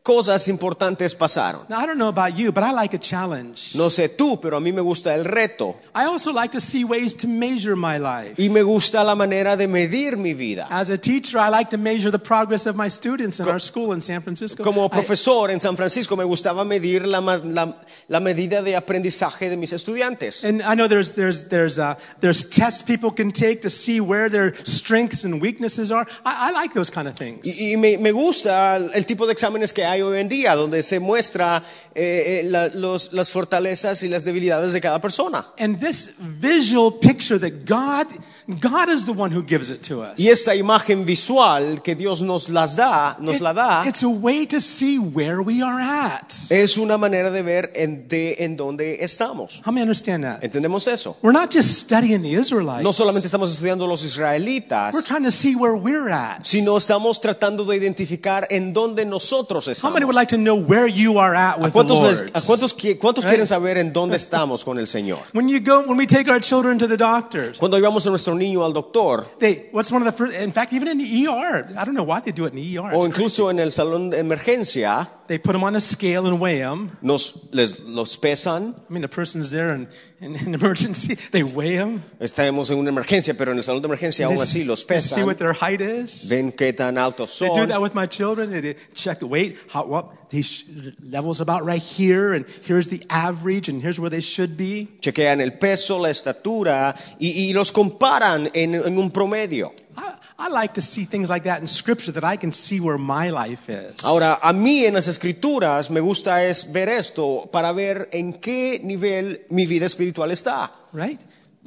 cosas 0.09 0.49
importantes 0.49 1.15
pasaron. 1.15 1.69
Now, 1.69 1.79
I 1.81 1.87
don't 1.87 1.99
know 1.99 2.09
about 2.09 2.35
you, 2.35 2.51
but 2.51 2.65
I 2.65 2.73
like 2.73 2.95
a 2.97 2.99
challenge. 2.99 3.75
No 3.77 3.91
sé 3.91 4.09
tú, 4.09 4.41
pero 4.41 4.57
a 4.57 4.61
mí 4.61 4.73
me 4.73 4.81
gusta 4.81 5.15
el 5.15 5.25
reto 5.27 5.77
I 5.95 6.05
also 6.07 6.33
like 6.33 6.53
to 6.53 6.61
see 6.61 6.83
ways 6.83 7.13
to 7.19 7.29
measure 7.29 7.77
my 7.77 7.99
life. 7.99 8.39
y 8.43 8.49
me 8.49 8.63
gusta 8.63 9.05
la 9.05 9.15
manera 9.15 9.55
de 9.55 9.67
medir 9.69 10.17
mi 10.17 10.33
vida. 10.33 10.67
As 10.71 10.89
a 10.89 10.97
teacher, 10.97 11.39
I 11.39 11.51
like 11.51 11.69
to 11.71 11.77
measure 11.77 12.11
the 12.11 12.19
progress 12.19 12.67
of 12.67 12.75
my 12.75 12.89
students 12.89 13.39
in 13.39 13.49
our 13.49 13.61
school 13.61 13.93
in 13.93 14.01
San 14.01 14.23
Francisco. 14.23 14.65
Como 14.65 14.87
I- 14.87 14.89
profesor 14.89 15.51
en 15.51 15.61
San 15.61 15.77
Francisco 15.77 16.17
me 16.17 16.25
gustaba 16.25 16.65
medir 16.65 17.05
la, 17.07 17.21
ma- 17.21 17.37
la- 17.45 17.75
la 18.09 18.21
medida 18.21 18.63
de 18.63 18.77
aprendizaje 18.77 19.51
de 19.51 19.57
mis 19.59 19.73
estudiantes. 19.75 20.43
and 20.45 20.63
I 20.63 20.75
know 20.75 20.89
there's, 20.89 21.13
there's, 21.17 21.49
there's, 21.51 21.79
uh, 21.79 21.97
there's 22.21 22.49
tests 22.49 22.83
people 22.83 23.11
can 23.11 23.31
take 23.31 23.61
to 23.61 23.69
see 23.69 24.01
where 24.01 24.31
their 24.31 24.55
strengths 24.65 25.25
and 25.25 25.43
weaknesses 25.43 25.93
are. 25.93 26.07
I, 26.25 26.49
I 26.49 26.51
like 26.53 26.73
those 26.73 26.89
kind 26.91 27.07
of 27.09 27.15
things. 27.15 27.45
Y, 27.47 27.73
y 27.73 27.77
me, 27.77 27.99
me 27.99 28.11
gusta 28.13 28.77
el 28.77 29.05
tipo 29.05 29.27
de 29.27 29.33
exámenes 29.35 29.75
que 29.75 29.85
hay 29.85 29.98
hoy 30.03 30.21
en 30.21 30.29
día, 30.29 30.55
donde 30.55 30.83
se 30.83 30.99
muestra 31.01 31.63
eh, 31.95 32.43
eh, 32.45 32.49
la- 32.49 32.69
los- 32.69 33.13
las 33.13 33.31
fortalezas 33.31 34.03
y 34.03 34.09
las 34.09 34.25
debilidades 34.25 34.73
de 34.73 34.81
cada 34.81 35.01
persona. 35.01 35.47
And 35.59 35.79
this 35.79 36.13
visual 36.19 36.95
picture 37.01 37.39
that 37.41 37.65
God, 37.69 38.07
God 38.49 38.89
is 38.89 39.05
the 39.05 39.13
one 39.13 39.31
who 39.31 39.43
gives 39.43 39.69
it 39.71 39.83
to 39.89 40.01
us. 40.03 40.19
Y 40.19 40.29
esta 40.29 40.55
imagen 40.55 41.05
visual 41.05 41.83
que 41.83 41.95
Dios 41.95 42.23
nos 42.23 42.49
las 42.49 42.77
da, 42.77 43.15
nos 43.21 43.37
It- 43.37 43.43
la 43.43 43.53
da, 43.53 43.85
It's 43.87 44.03
a 44.03 44.09
way 44.09 44.47
to 44.47 44.59
see 44.59 44.99
where 44.99 45.43
we 45.43 45.61
are 45.63 45.79
at. 45.83 46.33
es 46.49 46.79
una 46.79 46.97
manera 46.97 47.31
de 47.31 47.43
ver 47.43 47.71
en, 47.75 48.09
de, 48.09 48.37
en 48.39 48.57
dónde 48.57 49.05
estamos. 49.05 49.61
How 49.67 49.71
many 49.71 49.83
understand 49.83 50.25
that? 50.25 50.43
¿Entendemos 50.43 50.87
eso? 50.89 51.19
We're 51.21 51.39
not 51.39 51.53
just 51.53 51.79
studying 51.79 52.23
the 52.23 52.33
Israelites. 52.33 52.83
No 52.83 52.95
solamente 52.95 53.27
estamos 53.27 53.53
estudiando 53.53 53.87
los 53.87 54.03
israelitas, 54.03 54.95
We're 54.95 55.05
trying 55.07 55.25
to 55.25 55.31
see 55.31 55.55
where 55.55 55.75
we're 55.77 56.11
at. 56.11 56.45
sino 56.47 56.79
estamos 56.79 57.21
tratando 57.21 57.67
de 57.67 57.77
identificar 57.77 58.47
en 58.49 58.73
dónde 58.73 59.05
nosotros 59.05 59.67
How 59.85 59.91
many 59.91 60.07
would 60.07 60.15
estamos. 60.15 60.15
like 60.15 60.31
to 60.31 60.39
know 60.39 60.57
where 60.57 60.89
you 60.91 61.19
are 61.21 61.37
at 61.37 61.57
¿A 61.59 61.61
with 61.61 61.67
the 61.67 61.73
cuántos, 61.73 62.01
Lord? 62.01 62.31
a 62.33 62.41
cuántos 62.41 62.73
cuántos 62.99 63.25
Right. 63.25 63.31
quieren 63.33 63.47
saber 63.47 63.77
en 63.77 63.93
dónde 63.93 64.17
estamos 64.17 64.65
con 64.65 64.79
el 64.79 64.87
Señor? 64.87 65.19
When 65.35 65.49
you 65.51 65.61
go, 65.61 65.81
when 65.81 65.99
we 65.99 66.07
take 66.07 66.31
our 66.31 66.41
children 66.41 66.79
to 66.79 66.89
the 66.89 66.97
doctors, 66.97 67.59
Cuando 67.59 67.77
llevamos 67.77 68.07
a 68.07 68.11
nuestro 68.11 68.38
niño 68.39 68.65
al 68.65 68.73
doctor, 68.73 69.27
they, 69.39 69.69
what's 69.73 69.91
one 69.91 70.03
of 70.03 70.07
the 70.07 70.13
first, 70.17 70.37
in 70.37 70.53
fact, 70.53 70.73
even 70.73 70.89
in 70.89 70.99
the 70.99 71.27
ER, 71.27 71.69
I 71.77 71.85
don't 71.85 71.95
know 71.95 72.05
why 72.05 72.21
they 72.21 72.33
do 72.33 72.47
it 72.47 72.55
in 72.55 72.57
the 72.57 72.79
ER. 72.79 72.95
o 72.95 73.05
incluso 73.05 73.51
en 73.51 73.59
el 73.59 73.73
salón 73.73 74.11
de 74.11 74.19
emergencia, 74.21 75.09
crazy. 75.09 75.18
They 75.29 75.37
put 75.37 75.53
them 75.53 75.63
on 75.63 75.77
a 75.77 75.81
scale 75.81 76.27
and 76.27 76.41
weigh 76.41 76.61
them. 76.61 76.97
nos 77.03 77.53
les, 77.53 77.81
los 77.81 78.17
pesan. 78.17 78.75
I 78.75 78.93
mean, 78.93 79.03
the 79.03 79.09
person's 79.09 79.51
there 79.51 79.75
in, 79.75 79.87
in, 80.21 80.35
in 80.37 80.55
emergency, 80.55 81.15
they 81.33 81.43
weigh 81.43 81.77
them. 81.77 82.03
Estamos 82.19 82.71
en 82.71 82.79
una 82.79 82.91
emergencia, 82.91 83.37
pero 83.37 83.53
en 83.53 83.59
el 83.59 83.63
salón 83.63 83.83
de 83.83 83.89
emergencia 83.89 84.27
aún 84.27 84.39
así 84.41 84.65
los 84.65 84.85
pesan. 84.85 85.17
They 85.17 85.23
see 85.23 85.27
what 85.27 85.37
their 85.37 85.53
height 85.53 85.83
is. 85.83 86.31
Ven 86.31 86.51
qué 86.51 86.75
tan 86.75 86.97
altos 86.97 87.31
son. 87.31 87.49
They 87.49 87.61
do 87.61 87.67
that 87.67 87.83
with 87.83 87.95
my 87.95 88.07
children. 88.07 88.51
They, 88.51 88.61
they 88.61 88.77
check 88.95 89.19
the 89.19 89.27
weight. 89.27 89.59
How, 89.69 89.85
what, 89.85 90.31
these 90.31 90.65
levels 91.03 91.43
about 91.43 91.65
right 91.65 91.83
here, 91.83 92.33
and 92.33 92.47
here's 92.63 92.89
the 92.89 93.05
average, 93.11 93.69
and 93.69 93.83
here's 93.83 94.01
where 94.01 94.11
they 94.11 94.21
should 94.21 94.57
be. 94.57 94.89
Chequean 95.01 95.43
el 95.43 95.53
peso, 95.53 95.99
la 95.99 96.09
estatura 96.09 96.97
y, 97.21 97.51
y 97.51 97.53
los 97.53 97.71
comparan 97.71 98.51
en, 98.55 98.75
en 98.75 98.99
un 98.99 99.11
promedio. 99.11 99.75
I, 99.99 100.15
I 100.39 100.49
like 100.49 100.75
to 100.75 100.81
see 100.81 101.05
things 101.05 101.29
like 101.29 101.45
that 101.45 101.61
in 101.61 101.67
Scripture 101.67 102.13
that 102.13 102.25
I 102.25 102.37
can 102.37 102.53
see 102.53 102.81
where 102.81 102.99
my 102.99 103.31
life 103.31 103.69
is. 103.69 104.05
Ahora, 104.05 104.39
a 104.43 104.53
mí 104.53 104.85
en 104.85 104.95
las 104.95 105.09
escrituras 105.09 105.91
me 105.91 106.01
gusta 106.01 106.45
es 106.45 106.71
ver 106.73 106.89
esto 106.89 107.49
para 107.53 107.73
ver 107.73 108.09
en 108.13 108.35
qué 108.35 108.81
nivel 108.83 109.41
mi 109.51 109.67
vida 109.67 109.87
espiritual 109.87 110.31
está. 110.31 110.71
right? 110.93 111.21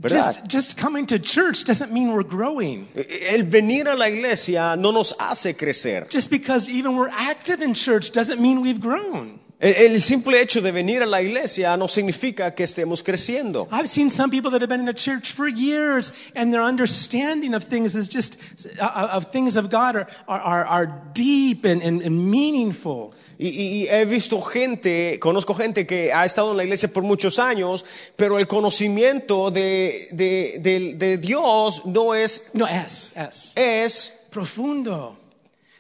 Just, 0.10 0.48
just 0.48 0.78
coming 0.78 1.06
to 1.08 1.20
church 1.20 1.64
doesn't 1.64 1.92
mean 1.92 2.14
we're 2.14 2.24
growing. 2.24 2.88
El 2.96 3.44
venir 3.44 3.88
a 3.88 3.96
la 3.96 4.06
iglesia 4.06 4.76
no 4.76 4.92
nos 4.92 5.14
hace 5.20 5.54
crecer. 5.56 6.10
Just 6.10 6.32
because 6.32 6.68
even 6.70 6.96
we're 6.96 7.10
active 7.10 7.62
in 7.62 7.76
church 7.76 8.12
doesn't 8.12 8.42
mean 8.42 8.62
we've 8.62 8.82
grown. 8.82 9.40
El, 9.62 10.02
simple 10.02 10.42
hecho 10.42 10.60
de 10.60 10.72
venir 10.72 11.04
a 11.04 11.06
la 11.06 11.22
iglesia 11.22 11.78
no 11.78 11.88
significa 11.88 12.56
que 12.56 12.64
estemos 12.64 13.04
creciendo. 13.04 13.68
I've 13.72 13.88
seen 13.88 14.10
some 14.10 14.32
people 14.32 14.50
that 14.50 14.62
have 14.62 14.70
been 14.70 14.80
in 14.80 14.88
the 14.88 14.94
church 14.94 15.34
for 15.34 15.48
years, 15.48 16.12
and 16.36 16.52
their 16.52 16.64
understanding 16.64 17.54
of 17.54 17.64
things 17.66 17.94
is 17.96 18.10
just 18.10 18.38
uh, 18.82 19.10
of 19.12 19.32
things 19.32 19.56
of 19.58 19.70
God 19.70 19.96
are 19.96 20.08
are, 20.28 20.66
are, 20.66 20.88
deep 21.14 21.64
and, 21.64 21.84
and, 21.84 22.02
and 22.02 22.32
meaningful. 22.32 23.14
Y, 23.38 23.46
y- 23.46 23.86
y 23.86 23.88
he 23.90 24.06
visto 24.06 24.40
gente, 24.42 25.20
conozco 25.20 25.54
gente 25.56 25.86
que 25.86 26.12
ha 26.12 26.26
estado 26.26 26.52
en 26.52 26.58
la 26.58 26.64
iglesia 26.64 26.90
por 26.92 27.04
muchos 27.04 27.38
años, 27.40 27.86
pero 28.16 28.38
el 28.40 28.48
conocimiento 28.48 29.52
de, 29.52 30.08
de- 30.12 30.58
de- 30.60 30.94
de 30.96 31.18
Dios 31.18 31.86
no 31.86 32.14
es, 32.16 32.50
No, 32.54 32.68
S, 32.68 33.14
S. 33.16 33.54
es, 33.56 34.26
Profundo. 34.32 35.18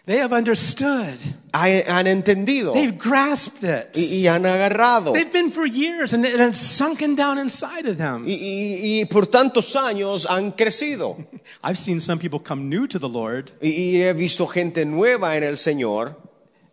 They 0.05 0.17
have 0.20 0.34
understood. 0.36 1.20
ha- 1.53 1.84
han 1.88 2.08
entendido 2.08 2.74
They've 2.74 2.98
grasped 2.98 3.63
it. 3.63 3.96
y, 3.96 4.22
y 4.22 4.27
han 4.27 4.46
agarrado. 4.46 5.13
They've 5.13 5.31
been 5.31 5.51
for 5.51 5.65
years 5.67 6.13
and 6.13 6.25
it- 6.25 6.39
and 6.39 6.50
it's 6.50 6.58
sunken 6.60 7.15
down 7.15 7.38
inside 7.38 7.86
of 7.88 7.98
them. 7.98 8.25
Y, 8.27 8.34
y- 8.34 9.00
y 9.01 9.05
por 9.05 9.27
tantos 9.27 9.75
años 9.75 10.25
han 10.27 10.51
crecido. 10.53 11.17
I've 11.63 11.77
seen 11.77 12.00
some 12.00 12.20
people 12.20 12.39
come 12.39 12.67
new 12.67 12.88
to 12.88 12.98
the 13.00 13.08
Lord, 13.10 13.51
Y, 13.62 14.01
he 14.01 14.13
visto 14.13 14.48
gente 14.48 14.86
nueva 14.86 15.38
en 15.38 15.43
el 15.43 15.58
Señor. 15.58 16.15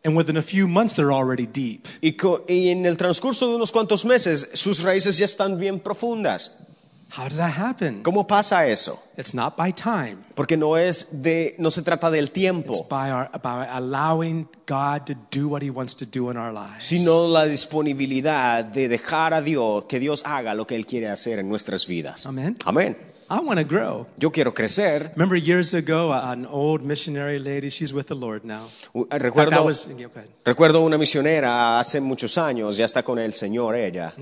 and 0.04 0.16
within 0.16 0.36
a 0.38 0.42
few 0.42 0.66
months, 0.66 0.94
they're 0.94 1.12
already 1.12 1.44
deep. 1.46 1.86
Y 2.00 2.68
en 2.70 2.86
el 2.86 2.96
transcurso 2.96 3.48
de 3.48 3.56
unos 3.56 3.70
cuantos 3.72 4.06
meses, 4.06 4.48
sus 4.54 4.82
raíces 4.82 5.18
ya 5.18 5.26
están 5.26 5.58
bien 5.58 5.80
profundas. 5.80 6.67
How 7.10 7.24
does 7.26 7.38
that 7.38 7.52
happen? 7.56 8.02
¿Cómo 8.02 8.26
pasa 8.26 8.66
eso? 8.66 9.02
It's 9.16 9.32
not 9.34 9.56
by 9.56 9.72
time. 9.72 10.18
Porque 10.34 10.56
no 10.58 10.76
es 10.76 11.08
de, 11.22 11.54
no 11.58 11.70
se 11.70 11.80
trata 11.82 12.10
del 12.10 12.24
It's 12.26 12.32
tiempo, 12.34 12.86
by, 12.88 13.10
our, 13.10 13.30
by 13.42 13.66
allowing 13.72 14.46
God 14.66 15.06
to 15.06 15.14
do 15.30 15.48
what 15.48 15.62
He 15.62 15.70
wants 15.70 15.94
to 15.96 16.04
do 16.04 16.30
in 16.30 16.36
our 16.36 16.52
lives. 16.52 16.84
sino 16.86 17.26
la 17.26 17.46
disponibilidad 17.46 18.62
de 18.64 18.88
dejar 18.88 19.32
a 19.32 19.40
Dios, 19.40 19.84
que 19.88 19.98
Dios 19.98 20.22
haga 20.26 20.54
lo 20.54 20.66
que 20.66 20.76
Él 20.76 20.84
quiere 20.86 21.08
hacer 21.08 21.38
en 21.38 21.48
nuestras 21.48 21.86
vidas. 21.86 22.26
Amen. 22.26 22.56
Amén. 22.66 22.96
I 23.30 23.40
want 23.40 23.58
to 23.58 23.64
grow. 23.64 24.06
Yo 24.18 24.30
quiero 24.30 24.52
crecer. 24.54 25.12
Remember 25.14 25.36
years 25.38 25.74
ago, 25.74 26.10
uh, 26.12 26.30
an 26.32 26.46
old 26.46 26.82
missionary 26.82 27.38
lady, 27.38 27.68
she's 27.70 27.92
with 27.92 28.06
the 28.06 28.14
Lord 28.14 28.42
now. 28.44 28.66
U- 28.94 29.06
That 29.10 29.20
Recuerdo, 29.20 29.64
was, 29.64 29.86
yeah, 29.98 30.08
recuerdo 30.44 30.80
una 30.82 30.96
misionera 30.96 31.78
hace 31.78 32.00
muchos 32.00 32.38
años, 32.38 32.76
ya 32.78 32.86
está 32.86 33.02
con 33.02 33.18
el 33.18 33.34
Señor 33.34 33.74
ella. 33.76 34.14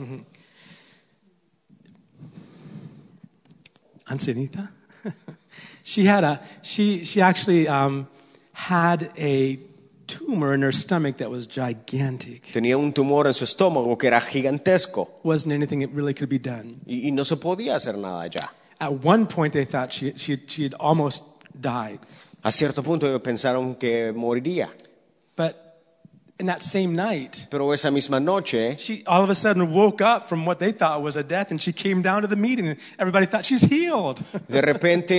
Ancenita. 4.08 4.68
she 5.82 6.04
had 6.04 6.24
a 6.24 6.40
she 6.62 7.04
she 7.04 7.20
actually 7.20 7.68
um, 7.68 8.06
had 8.52 9.10
a 9.18 9.58
tumor 10.06 10.54
in 10.54 10.62
her 10.62 10.72
stomach 10.72 11.16
that 11.18 11.30
was 11.30 11.46
gigantic. 11.46 12.42
Tenía 12.52 12.78
un 12.78 12.92
tumor 12.92 13.26
en 13.26 13.34
su 13.34 13.44
estómago 13.44 13.98
que 13.98 14.06
era 14.08 14.20
gigantesco 14.20 15.08
Wasn't 15.24 15.52
anything 15.52 15.80
that 15.80 15.90
really 15.92 16.14
could 16.14 16.28
be 16.28 16.38
done. 16.38 16.80
y, 16.86 17.08
y 17.08 17.10
no 17.10 17.24
se 17.24 17.36
podía 17.36 17.74
hacer 17.74 17.96
nada 17.98 18.28
ya. 18.28 18.48
At 18.78 19.04
one 19.04 19.26
point, 19.26 19.52
they 19.52 19.64
thought 19.64 19.92
she 19.92 20.12
she 20.16 20.38
she 20.46 20.62
had 20.64 20.74
almost 20.78 21.22
died, 21.58 21.98
A 22.44 22.52
cierto 22.52 22.82
punto 22.82 23.06
ellos 23.06 23.22
pensaron 23.22 23.76
que 23.78 24.12
moriría, 24.12 24.68
but 25.34 25.65
in 26.38 26.46
that 26.46 26.62
same 26.62 26.94
night. 26.94 27.46
pero 27.50 27.72
esa 27.72 27.90
misma 27.90 28.20
noche 28.20 28.76
She 28.78 29.02
all 29.06 29.22
of 29.24 29.30
a 29.30 29.34
sudden 29.34 29.72
woke 29.72 30.02
up 30.02 30.28
from 30.28 30.44
what 30.44 30.58
they 30.58 30.70
thought 30.70 31.00
was 31.02 31.16
a 31.16 31.22
death, 31.22 31.50
and 31.50 31.60
she 31.60 31.72
came 31.72 32.02
down 32.02 32.20
to 32.22 32.28
the 32.28 32.36
meeting, 32.36 32.68
and 32.68 32.78
everybody 32.98 33.24
thought 33.26 33.44
she's 33.44 33.62
healed. 33.62 34.22
de 34.48 34.60
repente 34.60 35.14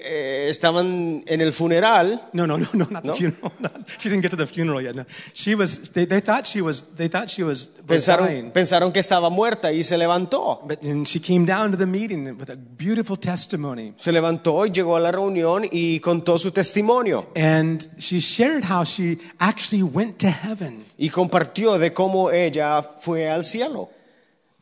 eh, 0.00 0.48
estaban 0.48 1.22
en 1.26 1.40
el 1.42 1.52
funeral 1.52 2.22
No, 2.32 2.46
no, 2.46 2.56
no, 2.56 2.66
no, 2.72 2.86
not 2.90 3.04
the 3.04 3.12
funeral. 3.14 3.52
Not- 3.60 3.72
she 3.98 4.08
didn't 4.08 4.22
get 4.22 4.30
to 4.30 4.36
the 4.36 4.46
funeral 4.46 4.80
yet. 4.80 4.94
No, 4.94 5.04
she 5.34 5.54
was. 5.54 5.90
They, 5.90 6.06
they 6.06 6.20
thought 6.20 6.46
she 6.46 6.62
was. 6.62 6.94
They 6.96 7.08
thought 7.08 7.28
she 7.30 7.42
was, 7.42 7.68
was 7.86 8.06
pensaron, 8.06 8.26
dying. 8.26 8.50
pensaron 8.52 8.92
que 8.92 9.00
estaba 9.00 9.28
muerta 9.30 9.72
y 9.72 9.82
se 9.82 9.96
levantó. 9.98 10.66
But 10.66 10.82
and 10.82 11.06
she 11.06 11.20
came 11.20 11.44
down 11.44 11.70
to 11.72 11.76
the 11.76 11.86
meeting 11.86 12.24
with 12.38 12.48
a 12.48 12.56
beautiful 12.56 13.16
testimony, 13.18 13.92
Se 13.98 14.10
levantó 14.10 14.64
y 14.66 14.70
llegó 14.70 14.96
a 14.96 15.00
la 15.00 15.12
reunión 15.12 15.66
y 15.70 16.00
contó 16.00 16.38
su 16.38 16.50
testimonio 16.50 17.26
and 17.36 17.86
she 17.98 18.20
shared 18.20 18.64
how 18.64 18.84
she 18.84 19.18
actually 19.38 19.82
went 19.82 20.18
to 20.18 20.28
heaven. 20.30 20.61
Y 20.98 21.08
compartió 21.10 21.78
de 21.78 21.92
cómo 21.92 22.30
ella 22.30 22.82
fue 22.82 23.28
al 23.28 23.44
cielo. 23.44 23.90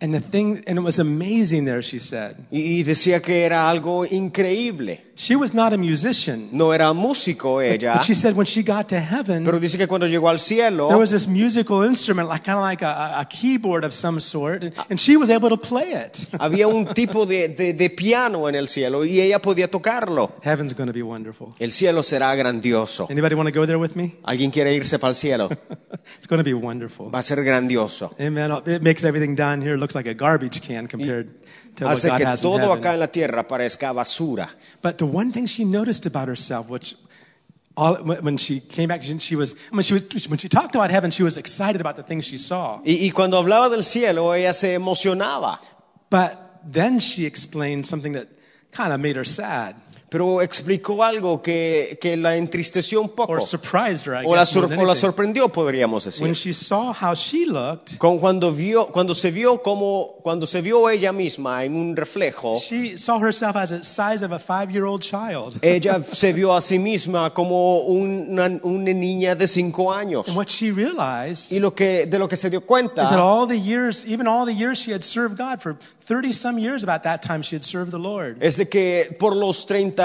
And 0.02 0.14
the 0.14 0.20
thing, 0.20 0.62
and 0.66 0.78
it 0.78 0.82
was 0.82 0.98
amazing 0.98 1.66
there. 1.66 1.82
She 1.82 1.98
said 2.00 2.36
Y, 2.50 2.78
y 2.78 2.82
decía 2.82 3.20
que 3.20 3.44
era 3.44 3.68
algo 3.68 4.06
increíble. 4.06 5.04
She 5.20 5.36
was 5.36 5.52
not 5.52 5.74
a 5.74 5.76
musician, 5.76 6.48
No 6.50 6.72
era 6.72 6.94
músico 6.94 7.60
ella, 7.62 7.92
but 7.96 8.04
she 8.04 8.14
said 8.14 8.34
when 8.34 8.46
she 8.46 8.62
got 8.62 8.88
to 8.88 8.98
heaven, 8.98 9.44
pero 9.44 9.60
dice 9.60 9.76
que 9.76 9.86
cuando 9.86 10.06
llegó 10.06 10.30
al 10.30 10.38
cielo 10.38 10.88
there 10.88 10.98
was 10.98 11.10
this 11.10 11.28
musical 11.28 11.84
instrument, 11.84 12.26
like 12.28 12.42
kind 12.42 12.56
of 12.56 12.62
like 12.64 12.80
a, 12.80 13.20
a 13.20 13.26
keyboard 13.26 13.84
of 13.84 13.92
some 13.92 14.18
sort, 14.18 14.62
and, 14.88 14.98
she 14.98 15.18
was 15.18 15.28
able 15.28 15.50
to 15.50 15.58
play 15.58 15.92
it. 15.92 16.26
había 16.40 16.68
un 16.68 16.86
tipo 16.94 17.26
de, 17.26 17.48
de- 17.48 17.74
de 17.74 17.90
piano 17.90 18.48
en 18.48 18.54
el 18.54 18.66
cielo 18.66 19.04
y 19.04 19.20
ella 19.20 19.40
podía 19.40 19.70
tocarlo. 19.70 20.32
Heaven's 20.42 20.74
going 20.74 20.86
to 20.86 20.94
be 20.94 21.02
wonderful. 21.02 21.54
El 21.58 21.70
cielo 21.70 22.02
será 22.02 22.34
grandioso. 22.34 23.06
Anybody 23.10 23.34
want 23.34 23.48
to 23.48 23.52
go 23.52 23.66
there 23.66 23.78
with 23.78 23.94
me? 23.94 24.14
¿Alguien 24.24 24.50
quiere 24.50 24.72
irse 24.72 24.98
para 24.98 25.10
el 25.10 25.16
cielo? 25.16 25.50
It's 26.16 26.26
going 26.26 26.42
to 26.42 26.44
be 26.44 26.54
wonderful. 26.54 27.10
Va 27.10 27.18
a 27.18 27.22
ser 27.22 27.44
grandioso. 27.44 28.14
Amen. 28.18 28.52
It 28.64 28.80
makes 28.82 29.04
everything 29.04 29.34
down 29.34 29.60
here 29.60 29.76
look 29.76 29.94
like 29.94 30.08
a 30.08 30.14
garbage 30.14 30.62
can 30.62 30.86
compared 30.86 31.30
what 31.30 31.40
Hace 31.80 32.10
que 32.16 32.24
todo 32.40 32.72
acá 32.72 32.94
en 32.94 33.00
la 33.00 33.08
tierra 33.08 33.46
parezca 33.46 33.92
basura. 33.92 34.48
But 34.82 34.98
the 34.98 35.06
one 35.06 35.32
thing 35.32 35.46
she 35.46 35.64
noticed 35.64 36.06
about 36.06 36.28
herself, 36.28 36.68
which 36.68 36.96
all, 37.76 37.96
when 37.96 38.36
she 38.36 38.60
came 38.60 38.88
back, 38.88 39.02
she, 39.02 39.18
she 39.18 39.36
was, 39.36 39.54
when 39.70 39.82
she 39.82 39.94
was, 39.94 40.28
when 40.28 40.38
she 40.38 40.48
talked 40.48 40.74
about 40.74 40.90
heaven, 40.90 41.10
she 41.10 41.22
was 41.22 41.36
excited 41.36 41.80
about 41.80 41.96
the 41.96 42.02
things 42.02 42.26
she 42.26 42.36
saw. 42.38 42.80
Y, 42.84 42.98
y 43.00 43.10
cuando 43.14 43.42
hablaba 43.42 43.70
del 43.70 43.82
cielo, 43.82 44.32
ella 44.32 44.52
se 44.52 44.74
emocionaba. 44.74 45.58
But 46.10 46.60
then 46.64 47.00
she 47.00 47.24
explained 47.24 47.86
something 47.86 48.12
that 48.12 48.28
kind 48.72 48.92
of 48.92 49.00
made 49.00 49.16
her 49.16 49.24
sad 49.24 49.76
Pero 50.10 50.42
explicó 50.42 51.04
algo 51.04 51.40
que, 51.40 51.96
que 52.00 52.16
la 52.16 52.36
entristeció 52.36 53.00
un 53.00 53.10
poco. 53.10 53.32
or 53.32 53.40
surprised 53.42 54.06
her, 54.08 54.14
I 54.20 54.26
O 54.26 54.34
la, 54.34 54.40
guess, 54.40 54.54
more 54.56 54.66
sor- 54.66 54.68
than 54.68 54.78
o 54.80 54.82
la 54.82 54.88
anything. 54.90 55.00
sorprendió, 55.00 55.48
podríamos 55.48 56.04
When 56.20 56.32
decir. 56.32 56.34
she 56.34 56.52
saw 56.52 56.92
how 56.92 57.14
she 57.14 57.46
looked, 57.46 57.96
Con- 57.98 58.18
Cuando, 58.18 58.50
vio, 58.50 58.86
cuando, 58.88 59.14
se 59.14 59.30
vio 59.30 59.62
como, 59.62 60.16
cuando 60.22 60.46
se 60.46 60.60
vio 60.60 60.90
ella 60.90 61.12
misma 61.12 61.64
en 61.64 61.76
un 61.76 61.94
reflejo, 61.96 62.56
she 62.56 62.96
saw 62.96 63.18
herself 63.22 63.54
as 63.54 63.70
the 63.70 63.84
size 63.84 64.24
of 64.24 64.32
a 64.32 64.38
five-year-old 64.40 65.00
child. 65.00 65.58
ella 65.62 66.02
se 66.02 66.32
vio 66.32 66.52
a 66.56 66.60
sí 66.60 66.78
misma 66.80 67.32
como 67.32 67.78
una, 67.82 68.50
una 68.64 68.92
niña 68.92 69.36
de 69.36 69.46
cinco 69.46 69.92
años. 69.92 70.26
And 70.28 70.36
what 70.36 70.48
she 70.48 70.72
realized 70.72 71.52
Y 71.52 71.60
lo 71.60 71.72
que, 71.72 72.06
de 72.06 72.18
lo 72.18 72.28
que 72.28 72.34
se 72.36 72.50
dio 72.50 72.58
is 72.58 72.64
that 72.64 72.68
cuenta 72.68 73.04
all 73.22 73.46
the 73.46 73.56
years, 73.58 74.04
even 74.06 74.26
all 74.26 74.44
the 74.44 74.52
years 74.54 74.78
she 74.80 74.92
had 74.92 75.02
served 75.04 75.38
God, 75.38 75.60
for 75.62 75.76
30 76.06 76.32
some 76.32 76.58
years 76.58 76.82
about 76.82 77.04
that 77.04 77.22
time 77.22 77.40
she 77.40 77.54
had 77.54 77.62
served 77.62 77.92
the 77.92 77.98
Lord. 77.98 78.36
es 78.40 78.56
de 78.56 78.68
que 78.68 79.14
por 79.20 79.36
los 79.36 79.64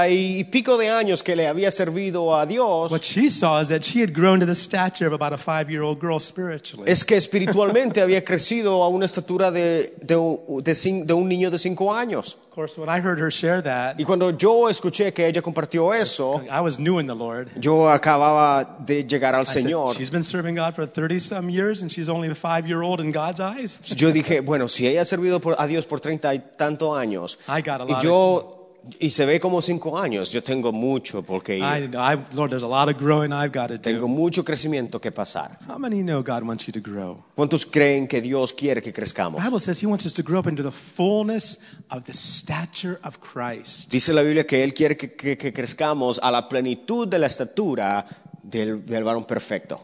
y 0.10 0.44
pico 0.46 0.78
de 0.78 0.90
años 0.90 1.24
que 1.24 1.36
le 1.36 1.48
había 1.48 1.72
servido 1.72 2.36
a 2.36 2.46
Dios, 2.46 2.92
What 2.92 3.02
she 3.02 3.30
saw 3.30 3.60
is 3.62 3.68
that 3.70 3.82
she 3.82 4.02
had 4.02 4.12
grown 4.14 4.40
to 4.40 4.46
the 4.46 4.56
stature 4.56 5.08
of 5.08 5.14
about 5.14 5.34
a 5.34 5.38
five 5.38 5.70
year 5.72 5.82
old 5.82 6.00
girl 6.00 6.20
spiritually. 6.20 6.84
es 6.92 7.04
que 7.06 7.16
espiritualmente 7.18 8.02
había 8.02 8.24
crecido 8.24 8.84
a 8.84 8.90
una 8.90 9.06
estatura 9.06 9.52
de, 9.52 9.94
de 10.02 10.16
un- 10.16 10.64
de 10.64 10.72
cin- 10.74 11.06
de 11.06 11.14
un 11.14 11.28
niño 11.28 11.50
de 11.50 11.58
cinco 11.58 11.94
años. 11.94 12.38
Of 12.50 12.56
course, 12.56 12.78
when 12.80 12.88
I 12.90 13.02
heard 13.06 13.20
her 13.20 13.30
share 13.32 13.62
that, 13.64 14.00
Y 14.00 14.06
cuando 14.06 14.32
yo 14.32 14.70
escuché 14.70 15.12
que 15.14 15.28
ella 15.28 15.42
compartió 15.42 15.94
eso, 15.94 16.42
I 16.50 16.62
was 16.62 16.80
new 16.80 17.00
in 17.00 17.06
the 17.08 17.14
Lord. 17.16 17.50
yo 17.60 17.90
acababa 17.90 18.78
de 18.86 19.04
llegar 19.06 19.36
al 19.36 19.42
I 19.44 19.46
said, 19.46 19.64
Señor. 19.64 19.94
she's 19.96 20.10
been 20.10 20.24
serving 20.24 20.56
God 20.56 20.74
for 20.74 20.86
30 20.88 21.20
some 21.20 21.50
years 21.52 21.82
and 21.82 21.92
she's 21.92 22.08
only 22.08 22.30
a 22.30 22.36
five 22.36 22.66
year 22.66 22.82
old 22.82 23.02
in 23.02 23.12
God's 23.12 23.42
eyes. 23.42 23.82
Yo 23.98 24.10
dije, 24.14 24.40
bueno, 24.40 24.70
si 24.70 24.88
ella 24.88 25.02
ha 25.02 25.06
servido 25.06 25.42
por- 25.42 25.56
a 25.60 25.68
Dios 25.68 25.86
por 25.86 26.00
treinta 26.00 26.34
y 26.34 26.40
tanto 26.58 26.96
años, 26.96 27.38
I 27.50 27.62
got 27.62 27.82
a 27.82 27.86
y 27.86 27.92
lot 27.94 28.02
yo, 28.02 28.65
y 29.00 29.10
se 29.10 29.26
ve 29.26 29.40
como 29.40 29.62
cinco 29.62 29.98
años, 29.98 30.32
yo 30.32 30.44
tengo 30.44 30.72
mucho 30.72 31.24
porque 31.24 31.58
I, 31.58 31.86
I, 31.94 32.18
Lord, 32.34 32.50
there's 32.52 32.64
a 32.64 32.68
lot 32.68 32.88
of 32.94 33.00
growing 33.02 33.32
I've 33.32 33.52
got 33.52 33.68
to 33.70 33.80
tengo 33.80 34.02
do. 34.02 34.08
mucho 34.08 34.44
crecimiento 34.44 35.00
que 35.02 35.12
pasar. 35.12 35.58
How 35.68 35.78
many 35.80 36.02
know 36.04 36.22
God 36.24 36.44
wants 36.44 36.66
you 36.68 36.72
to 36.74 36.80
grow? 36.82 37.24
¿Cuántos 37.36 37.66
creen 37.66 38.08
que 38.08 38.22
Dios 38.22 38.54
quiere 38.54 38.82
que 38.82 38.94
crezcamos? 38.94 39.40
The 39.42 39.46
Bible 39.46 39.60
says 39.60 39.82
He 39.82 39.88
wants 39.88 40.06
us 40.06 40.14
to 40.14 40.24
grow 40.24 40.40
up 40.40 40.48
into 40.48 40.64
the 40.64 40.72
fullness 40.72 41.60
of 41.90 42.04
the 42.04 42.14
stature 42.14 43.00
of 43.04 43.20
Christ. 43.20 43.92
Dice 43.92 44.14
la 44.14 44.22
Biblia 44.22 44.46
que 44.46 44.64
Él 44.64 44.74
quiere 44.74 44.96
que, 44.96 45.16
que- 45.16 45.38
que 45.38 45.52
crezcamos 45.52 46.20
a 46.22 46.30
la 46.32 46.48
plenitud 46.48 47.08
de 47.08 47.18
la 47.20 47.28
estatura 47.28 48.06
del, 48.44 48.86
del 48.86 49.04
varón 49.04 49.26
perfecto. 49.26 49.84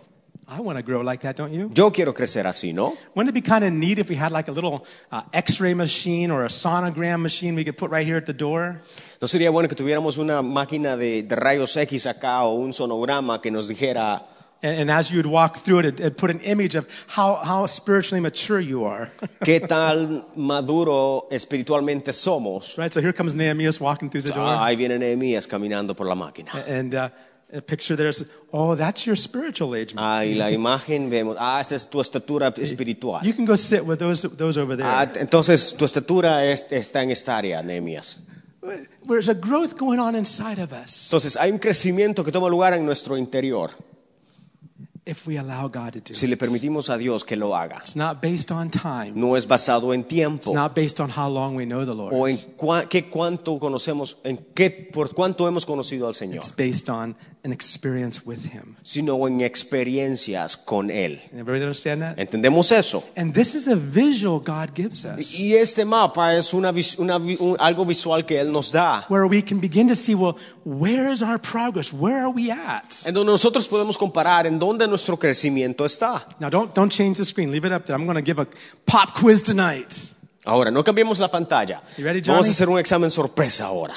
I 0.53 0.59
want 0.59 0.77
to 0.77 0.83
grow 0.83 0.99
like 0.99 1.21
that, 1.21 1.37
don't 1.37 1.53
you? 1.53 1.71
Yo 1.73 1.91
quiero 1.91 2.13
crecer 2.13 2.45
así, 2.45 2.73
¿no? 2.73 2.93
Wouldn't 3.15 3.29
it 3.29 3.33
be 3.33 3.41
kind 3.41 3.63
of 3.63 3.71
neat 3.71 3.99
if 3.99 4.09
we 4.09 4.15
had 4.17 4.33
like 4.33 4.49
a 4.49 4.51
little 4.51 4.85
uh, 5.09 5.21
x-ray 5.31 5.73
machine 5.73 6.29
or 6.29 6.43
a 6.43 6.49
sonogram 6.49 7.21
machine 7.21 7.55
we 7.55 7.63
could 7.63 7.77
put 7.77 7.89
right 7.89 8.05
here 8.05 8.17
at 8.17 8.25
the 8.25 8.33
door? 8.33 8.81
¿No 9.21 9.27
sería 9.29 9.49
bueno 9.49 9.69
que 9.69 9.77
tuviéramos 9.77 10.17
una 10.17 10.41
máquina 10.41 10.97
de, 10.97 11.23
de 11.23 11.35
rayos 11.37 11.77
X 11.77 12.05
acá 12.05 12.43
o 12.43 12.55
un 12.55 12.73
sonograma 12.73 13.41
que 13.41 13.49
nos 13.49 13.69
dijera, 13.69 14.23
And, 14.63 14.81
and 14.81 14.91
as 14.91 15.09
you 15.09 15.17
would 15.17 15.25
walk 15.25 15.57
through 15.57 15.79
it, 15.79 15.85
it, 15.85 15.99
it 15.99 16.17
put 16.17 16.29
an 16.29 16.39
image 16.41 16.75
of 16.75 16.87
how, 17.07 17.35
how 17.37 17.65
spiritually 17.65 18.19
mature 18.21 18.59
you 18.59 18.83
are. 18.85 19.09
qué 19.43 19.67
tal 19.67 20.25
maduro 20.35 21.27
espiritualmente 21.31 22.13
somos? 22.13 22.77
right? 22.77 22.93
So 22.93 23.01
here 23.01 23.11
comes 23.11 23.33
Nehemiah 23.33 23.71
walking 23.79 24.11
through 24.11 24.21
the 24.21 24.33
door. 24.33 24.43
Ah, 24.45 24.65
ahí 24.67 24.75
viene 24.75 24.99
Nehemías 24.99 25.47
caminando 25.47 25.95
por 25.95 26.05
la 26.05 26.13
máquina. 26.13 26.53
and 26.67 26.93
uh, 26.93 27.09
picture 27.59 27.97
there 27.97 28.09
oh, 28.53 28.75
that's 28.75 29.05
your 29.05 29.17
spiritual 29.17 29.75
age. 29.75 29.93
Ah, 29.97 30.23
y 30.23 30.35
la 30.35 30.49
imagen 30.51 31.09
vemos, 31.09 31.35
ah, 31.39 31.59
esa 31.59 31.75
es 31.75 31.89
tu 31.89 31.99
estatura 31.99 32.53
espiritual. 32.57 33.21
You 33.25 33.33
can 33.33 33.45
go 33.45 33.57
sit 33.57 33.83
with 33.85 33.97
those, 33.99 34.21
those 34.37 34.57
over 34.57 34.77
there. 34.77 34.87
Ah, 34.87 35.11
entonces 35.15 35.75
tu 35.75 35.83
estatura 35.83 36.45
es- 36.45 36.65
está 36.71 37.03
en 37.03 37.11
esta 37.11 37.35
área, 37.37 37.61
Nehemías. 37.61 38.17
There's 39.07 39.27
a 39.27 39.33
growth 39.33 39.75
going 39.77 39.99
on 39.99 40.15
inside 40.15 40.59
of 40.61 40.71
us. 40.71 41.07
Entonces 41.07 41.35
hay 41.35 41.51
un 41.51 41.57
crecimiento 41.59 42.23
que 42.23 42.31
toma 42.31 42.47
lugar 42.47 42.73
en 42.73 42.85
nuestro 42.85 43.17
interior. 43.17 43.71
if 45.03 45.25
we 45.25 45.35
allow 45.35 45.67
God 45.67 45.93
to 45.93 45.99
do 45.99 46.13
si 46.13 46.27
le 46.27 46.33
it. 46.35 46.39
permitimos 46.39 46.89
a 46.91 46.97
Dios 46.97 47.23
que 47.23 47.35
lo 47.35 47.55
haga. 47.55 47.77
It's 47.81 47.95
not 47.95 48.21
based 48.21 48.51
on 48.51 48.69
time. 48.69 49.13
No 49.15 49.35
es 49.35 49.47
basado 49.47 49.93
en 49.95 50.01
It's 50.01 50.09
tiempo 50.09 50.53
not 50.53 50.75
based 50.75 50.99
on 50.99 51.09
how 51.09 51.27
long 51.27 51.55
we 51.55 51.65
know 51.65 51.83
the 51.83 51.93
Lord. 51.93 52.13
o 52.13 52.27
en 52.27 52.37
cua- 52.55 52.87
qué 52.87 53.09
cuánto 53.09 53.57
conocemos, 53.59 54.17
en 54.23 54.37
qué 54.53 54.69
por 54.93 55.13
cuánto 55.15 55.47
hemos 55.47 55.65
conocido 55.65 56.07
al 56.07 56.13
Señor, 56.13 56.37
It's 56.37 56.55
based 56.55 56.87
on 56.87 57.15
an 57.43 57.51
experience 57.51 58.21
with 58.25 58.45
Him. 58.53 58.75
sino 58.83 59.27
en 59.27 59.41
experiencias 59.41 60.55
con 60.57 60.89
él. 60.91 61.21
Everybody 61.33 61.61
understand 61.63 62.01
that? 62.01 62.19
¿Entendemos 62.19 62.71
eso? 62.71 63.03
And 63.15 63.33
this 63.33 63.55
is 63.55 63.67
a 63.67 63.75
visual 63.75 64.39
God 64.39 64.75
gives 64.75 65.05
us 65.05 65.39
Y 65.39 65.53
este 65.55 65.83
mapa 65.85 66.35
es 66.35 66.53
una, 66.53 66.71
vis- 66.71 66.97
una 66.99 67.17
vi- 67.17 67.37
un- 67.39 67.57
algo 67.59 67.85
visual 67.85 68.25
que 68.25 68.39
él 68.39 68.51
nos 68.51 68.71
da, 68.71 69.05
where 69.09 69.25
we 69.25 69.41
can 69.41 69.59
begin 69.59 69.87
to 69.87 69.95
see, 69.95 70.13
well, 70.13 70.35
where 70.65 71.11
is 71.11 71.21
our 71.23 71.39
progress? 71.39 71.91
Where 71.91 72.17
are 72.21 72.29
we 72.31 72.51
at? 72.51 72.93
en 73.07 73.13
donde 73.13 73.31
nosotros 73.31 73.67
podemos 73.67 73.97
comparar 73.97 74.45
en 74.45 74.59
dónde 74.59 74.87
nuestro 74.87 75.17
crecimiento 75.17 75.83
está. 75.85 76.27
Now, 76.39 76.49
don't, 76.49 76.73
don't 76.75 76.91
change 76.91 77.17
the 77.17 77.25
screen. 77.25 77.51
Leave 77.51 77.65
it 77.65 77.73
up 77.73 77.85
there. 77.85 77.95
I'm 77.95 78.05
going 78.05 78.17
to 78.17 78.23
give 78.23 78.39
a 78.39 78.47
pop 78.85 79.15
quiz 79.19 79.41
tonight. 79.41 80.13
Ahora, 80.45 80.71
no 80.71 80.83
cambiemos 80.83 81.19
la 81.19 81.29
pantalla. 81.29 81.81
You 81.97 82.03
ready, 82.05 82.21
Vamos 82.21 82.47
a 82.47 82.51
hacer 82.51 82.67
un 82.69 82.79
examen 82.79 83.09
sorpresa 83.11 83.65
ahora. 83.65 83.93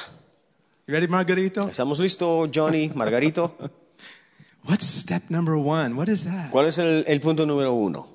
You 0.87 0.93
ready, 0.95 1.09
Margarito? 1.09 1.69
¿Estamos 1.69 1.99
listos, 1.99 2.51
Johnny, 2.55 2.91
Margarito? 2.95 3.53
What's 4.69 4.85
step 4.87 5.31
number 5.31 5.57
one? 5.57 5.97
What 5.97 6.09
is 6.09 6.25
that? 6.25 6.51
¿Cuál 6.51 6.67
es 6.67 6.79
el, 6.79 7.05
el 7.07 7.21
punto 7.21 7.47
número 7.47 7.73
uno? 7.75 8.09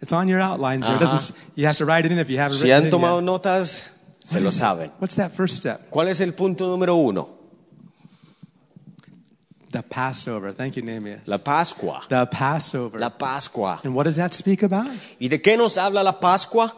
It's 0.00 0.12
on 0.12 0.28
your 0.28 0.40
outlines 0.40 0.86
there. 0.86 0.96
It 0.96 1.00
doesn't, 1.00 1.36
you 1.56 1.66
have 1.66 1.76
to 1.78 1.84
write 1.84 2.04
it 2.06 2.12
in 2.12 2.18
if 2.18 2.30
you 2.30 2.38
haven't 2.38 2.58
Si 2.58 2.64
written 2.68 2.82
han 2.82 2.86
it 2.86 2.90
tomado 2.90 3.18
yet. 3.20 3.24
notas, 3.26 3.90
se 4.24 4.36
What 4.36 4.42
lo 4.42 4.48
is 4.48 4.54
it? 4.54 4.58
saben. 4.58 4.90
What's 5.00 5.16
that 5.16 5.32
first 5.32 5.56
step? 5.56 5.90
¿Cuál 5.90 6.08
es 6.08 6.20
el 6.20 6.32
punto 6.34 6.66
número 6.68 6.94
uno? 6.96 7.28
The 9.72 9.82
Passover. 9.82 10.52
Thank 10.54 10.76
you, 10.76 10.82
Nehemiah. 10.82 11.20
La 11.26 11.38
Pascua. 11.38 12.02
The 12.08 12.26
Passover. 12.26 12.98
La 13.00 13.10
Pascua. 13.10 13.80
And 13.84 13.94
what 13.94 14.04
does 14.04 14.16
that 14.16 14.32
speak 14.32 14.62
about? 14.62 14.88
¿Y 15.20 15.28
de 15.28 15.40
qué 15.42 15.56
nos 15.56 15.76
habla 15.76 16.02
la 16.04 16.18
Pascua? 16.20 16.72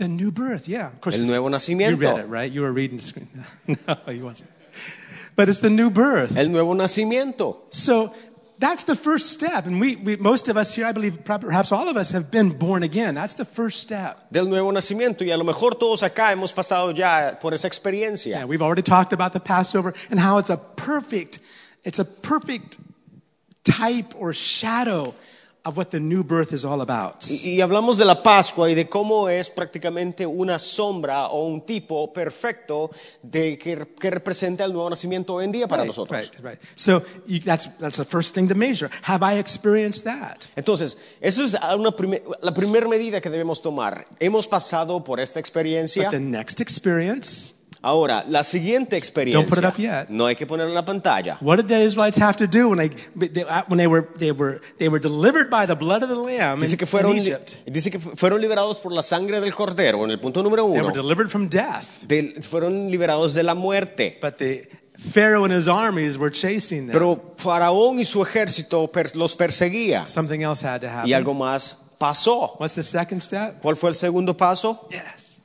The 0.00 0.08
new 0.08 0.30
birth, 0.30 0.66
yeah. 0.66 0.86
Of 0.86 1.02
course, 1.02 1.18
El 1.18 1.26
nuevo 1.26 1.50
You 1.50 1.96
read 1.96 2.20
it, 2.20 2.26
right? 2.26 2.50
You 2.50 2.62
were 2.62 2.72
reading 2.72 2.96
the 2.96 3.02
screen. 3.02 3.28
no, 3.86 3.98
you 4.10 4.24
wasn't. 4.24 4.50
But 5.36 5.50
it's 5.50 5.58
the 5.58 5.68
new 5.68 5.90
birth. 5.90 6.38
El 6.38 6.48
nuevo 6.48 6.72
nacimiento. 6.72 7.58
So 7.68 8.14
that's 8.58 8.84
the 8.84 8.96
first 8.96 9.28
step. 9.28 9.66
And 9.66 9.78
we, 9.78 9.96
we, 9.96 10.16
most 10.16 10.48
of 10.48 10.56
us 10.56 10.74
here, 10.74 10.86
I 10.86 10.92
believe, 10.92 11.22
perhaps 11.22 11.70
all 11.70 11.90
of 11.90 11.98
us 11.98 12.12
have 12.12 12.30
been 12.30 12.56
born 12.56 12.82
again. 12.82 13.14
That's 13.14 13.34
the 13.34 13.44
first 13.44 13.80
step. 13.80 14.32
Del 14.32 14.46
nuevo 14.46 14.70
nacimiento. 14.70 15.20
Y 15.20 15.32
a 15.32 15.36
lo 15.36 15.44
mejor 15.44 15.74
todos 15.74 16.02
acá 16.02 16.32
hemos 16.32 16.54
pasado 16.54 16.96
ya 16.96 17.38
por 17.38 17.52
esa 17.52 17.68
experiencia. 17.68 18.38
Yeah, 18.38 18.46
we've 18.46 18.62
already 18.62 18.80
talked 18.80 19.12
about 19.12 19.34
the 19.34 19.40
Passover 19.40 19.92
and 20.10 20.18
how 20.18 20.38
it's 20.38 20.48
a 20.48 20.56
perfect, 20.56 21.40
it's 21.84 21.98
a 21.98 22.06
perfect 22.06 22.78
type 23.64 24.14
or 24.16 24.32
shadow 24.32 25.14
of 25.64 25.76
what 25.76 25.90
the 25.90 26.00
new 26.00 26.22
birth 26.24 26.52
is 26.52 26.64
all 26.64 26.80
about. 26.80 27.22
Y, 27.28 27.56
y 27.56 27.60
hablamos 27.60 27.98
de 27.98 28.04
la 28.06 28.22
Pascua 28.22 28.70
y 28.70 28.74
de 28.74 28.88
cómo 28.88 29.28
es 29.28 29.50
prácticamente 29.50 30.24
una 30.26 30.58
sombra 30.58 31.26
o 31.28 31.46
un 31.46 31.60
tipo 31.66 32.12
perfecto 32.12 32.90
de 33.22 33.58
que, 33.58 33.86
que 33.98 34.10
representa 34.10 34.64
el 34.64 34.72
nuevo 34.72 34.88
nacimiento 34.88 35.34
hoy 35.34 35.44
en 35.44 35.52
día 35.52 35.68
para 35.68 35.82
Right, 35.82 35.88
nosotros. 35.88 36.30
Right, 36.36 36.44
right. 36.44 36.60
So 36.76 37.02
you, 37.26 37.40
that's, 37.40 37.68
that's 37.78 37.98
the 37.98 38.04
first 38.06 38.34
thing 38.34 38.48
to 38.48 38.54
measure. 38.54 38.90
Have 39.02 39.22
I 39.22 39.38
experienced 39.38 40.04
that? 40.04 40.46
Entonces, 40.56 40.96
eso 41.20 41.44
es 41.44 41.54
una 41.76 41.90
prime- 41.90 42.22
la 42.40 42.54
primera 42.54 42.88
medida 42.88 43.20
que 43.20 43.28
debemos 43.28 43.60
tomar. 43.60 44.04
Hemos 44.18 44.46
pasado 44.48 45.04
por 45.04 45.20
esta 45.20 45.38
But 45.40 45.44
experiencia. 45.46 46.08
the 46.10 46.18
next 46.20 46.60
experience, 46.60 47.54
Ahora, 47.82 48.24
la 48.28 48.44
siguiente 48.44 48.96
Don't 49.00 49.48
put 49.48 49.58
it 49.58 49.64
experiencia. 49.64 49.68
up 49.68 49.78
yet. 49.78 50.08
No 50.10 50.26
hay 50.26 50.36
que 50.36 50.46
ponerla 50.46 50.68
en 50.70 50.74
la 50.74 50.84
pantalla. 50.84 51.38
what 51.40 51.56
did 51.56 51.66
the 51.68 51.82
Israelites 51.82 52.18
have 52.20 52.36
to 52.36 52.46
do 52.46 52.68
when 52.68 52.78
they, 52.78 53.28
they, 53.28 53.42
when 53.68 53.78
they, 53.78 53.86
were, 53.86 54.06
they, 54.18 54.32
were, 54.32 54.60
they 54.78 54.88
were 54.90 55.00
delivered 55.00 55.48
by 55.48 55.64
the 55.66 55.74
blood 55.74 56.02
of 56.02 56.10
the 56.10 56.14
Lamb 56.14 56.58
in, 56.58 56.60
Dice 56.60 56.76
que, 56.76 56.84
in 56.84 56.88
fueron, 56.88 57.16
Egypt? 57.16 57.56
dice 57.66 57.90
que 57.90 57.98
fu- 57.98 58.10
fueron 58.16 58.40
liberados 58.42 58.80
por 58.82 58.92
la 58.92 59.02
sangre 59.02 59.40
del 59.40 59.54
cordero, 59.54 60.04
en 60.04 60.10
el 60.10 60.20
punto 60.20 60.42
número 60.42 60.64
They 60.70 60.78
uno. 60.78 60.88
were 60.88 60.94
delivered 60.94 61.28
from 61.30 61.48
death. 61.48 62.02
Del- 62.06 62.42
fueron 62.42 62.90
liberados 62.90 63.32
de 63.32 63.42
la 63.44 63.54
muerte. 63.54 64.18
But 64.20 64.36
the 64.36 64.68
Pharaoh 64.98 65.44
and 65.46 65.54
his 65.54 65.66
armies 65.66 66.18
were 66.18 66.30
chasing 66.30 66.88
them. 66.88 66.92
Pero 66.92 67.32
Faraón 67.38 67.98
y 67.98 68.04
su 68.04 68.20
ejército 68.22 68.92
per- 68.92 69.16
los 69.16 69.34
perseguía. 69.34 70.06
Something 70.06 70.40
else 70.42 70.62
had 70.66 70.82
to 70.82 70.86
happen. 70.88 71.08
Y 71.08 71.14
algo 71.14 71.32
más 71.32 71.78
pasó. 71.96 72.56
What's 72.58 72.74
the 72.74 72.82
second 72.82 73.22
step? 73.22 73.60
¿Cuál 73.62 73.76
fue 73.76 73.88
el 73.88 73.94
segundo 73.94 74.36
paso? 74.36 74.86
Yes. 74.90 75.39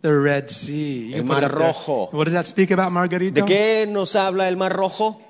The 0.00 0.12
Red 0.12 0.48
Sea. 0.48 1.10
You 1.10 1.16
El 1.18 1.24
Mar. 1.24 1.50
Rojo. 1.50 2.08
What 2.12 2.24
does 2.24 2.32
that 2.34 2.46
speak 2.46 2.70
about, 2.70 2.92
Margarito? 2.92 3.34
¿De 3.34 3.42
qué 3.44 3.86
nos 3.88 4.14
habla 4.14 4.48
el 4.48 4.56
Mar 4.56 4.72
Rojo? 4.72 5.20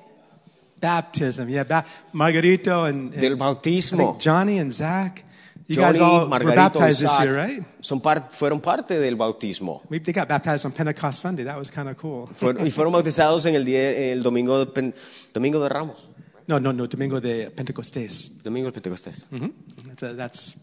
Baptism. 0.80 1.48
Yeah, 1.48 1.64
ba- 1.64 1.84
Margarito 2.12 2.84
and, 2.88 3.12
and 3.12 3.20
Del 3.20 3.36
bautismo. 3.36 4.16
Johnny 4.20 4.58
and 4.58 4.72
Zach. 4.72 5.24
You 5.66 5.76
guys 5.76 5.98
Johnny, 5.98 6.10
all 6.10 6.20
were 6.20 6.38
Margarito, 6.38 6.54
baptized 6.54 7.02
this 7.02 7.10
Isaac, 7.10 7.24
year, 7.24 7.36
right? 7.36 7.62
son 7.82 8.00
par- 8.00 8.28
fueron 8.30 8.60
parte 8.60 8.98
del 8.98 9.16
bautismo. 9.16 9.82
We, 9.90 9.98
they 10.00 10.12
got 10.12 10.26
baptized 10.28 10.64
on 10.64 10.72
Pentecost 10.72 11.20
Sunday. 11.20 11.44
That 11.44 11.58
was 11.58 11.70
kind 11.70 11.88
of 11.88 11.96
cool. 11.98 12.26
Fueron- 12.28 12.64
y 12.66 12.70
fueron 12.70 12.92
bautizados 12.94 13.44
en 13.46 13.54
el, 13.54 13.64
día, 13.64 14.12
el 14.12 14.22
domingo, 14.22 14.64
de, 14.64 14.94
domingo 15.34 15.60
de 15.60 15.68
Ramos. 15.68 16.08
No, 16.46 16.58
no, 16.58 16.72
no. 16.72 16.86
Domingo 16.86 17.20
de 17.20 17.50
Pentecostés. 17.50 18.42
Domingo 18.42 18.68
de 18.70 18.72
Pentecostés. 18.72 19.26
hmm 19.30 19.48
That's, 19.84 20.02
a, 20.04 20.14
that's 20.14 20.56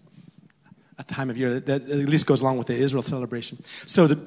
a 0.97 1.03
time 1.03 1.29
of 1.29 1.37
year 1.37 1.59
that 1.59 1.81
at 1.89 1.97
least 2.09 2.25
goes 2.25 2.41
along 2.41 2.57
with 2.57 2.67
the 2.67 2.75
Israel 2.75 3.03
celebration. 3.03 3.57
So 3.85 4.07
the 4.07 4.17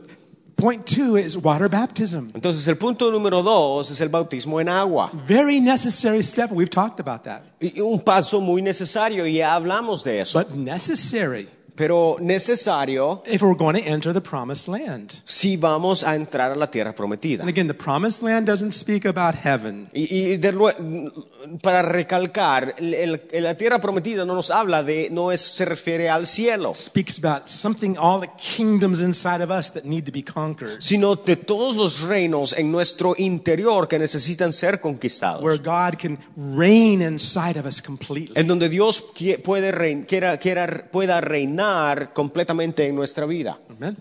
point 0.56 0.86
two 0.86 1.16
is 1.16 1.36
water 1.36 1.68
baptism. 1.68 2.30
Entonces 2.34 2.66
el 2.68 2.76
punto 2.76 3.10
número 3.10 3.42
dos 3.42 3.90
es 3.90 4.00
el 4.00 4.08
bautismo 4.08 4.60
en 4.60 4.68
agua. 4.68 5.10
Very 5.14 5.60
necessary 5.60 6.22
step. 6.22 6.50
We've 6.50 6.70
talked 6.70 7.00
about 7.00 7.24
that. 7.24 7.42
Y 7.60 7.80
un 7.80 8.00
paso 8.00 8.40
muy 8.40 8.60
necesario 8.60 9.26
y 9.26 9.34
ya 9.34 9.54
hablamos 9.54 10.02
de 10.04 10.20
eso. 10.20 10.38
But 10.38 10.54
necessary 10.54 11.48
Pero 11.78 12.16
necesario 12.20 13.22
if 13.24 13.40
we're 13.40 13.54
going 13.56 13.74
to 13.80 13.88
enter 13.88 14.12
the 14.12 14.20
promised 14.20 14.66
land. 14.68 15.12
si 15.24 15.56
vamos 15.56 16.02
a 16.02 16.16
entrar 16.16 16.50
a 16.50 16.56
la 16.56 16.68
tierra 16.70 16.92
prometida. 16.92 17.42
And 17.42 17.48
again, 17.48 17.68
the 17.68 17.74
promised 17.74 18.20
land 18.22 18.46
doesn't 18.48 18.72
speak 18.72 19.06
about 19.06 19.36
heaven. 19.36 19.88
Y, 19.94 20.32
y 20.32 20.36
de 20.38 20.52
lue- 20.52 21.12
para 21.62 21.82
recalcar, 21.82 22.74
el- 22.78 22.94
el- 23.32 23.42
la 23.44 23.54
tierra 23.56 23.80
prometida 23.80 24.24
no 24.24 24.34
nos 24.34 24.50
habla 24.50 24.82
de, 24.82 25.08
no 25.10 25.30
es, 25.30 25.40
se 25.40 25.64
refiere 25.64 26.10
al 26.10 26.26
cielo, 26.26 26.74
speaks 26.74 27.22
about 27.22 27.46
something, 27.46 27.94
all 27.96 28.20
the 28.20 28.30
kingdoms 28.56 28.98
inside 29.00 29.40
of 29.42 29.50
us 29.50 29.72
that 29.72 29.84
need 29.84 30.04
to 30.04 30.10
be 30.12 30.22
conquered. 30.24 30.80
sino 30.80 31.14
de 31.14 31.36
todos 31.36 31.76
los 31.76 32.00
reinos 32.02 32.54
en 32.58 32.72
nuestro 32.72 33.14
interior 33.18 33.86
que 33.86 33.98
necesitan 34.00 34.52
ser 34.52 34.80
conquistados. 34.80 35.42
Where 35.42 35.58
God 35.58 35.96
can 35.96 36.18
reign 36.36 37.02
inside 37.02 37.56
of 37.56 37.66
us 37.66 37.80
completely. 37.80 38.32
En 38.34 38.48
donde 38.48 38.68
Dios 38.68 39.00
puede 39.44 39.70
rein- 39.70 40.04
quiera, 40.06 40.38
quiera- 40.38 40.88
pueda 40.90 41.20
reinar 41.20 41.67
completamente 42.12 42.86
en 42.86 42.94
nuestra 42.94 43.26
vida. 43.26 43.58
Amen. 43.70 43.96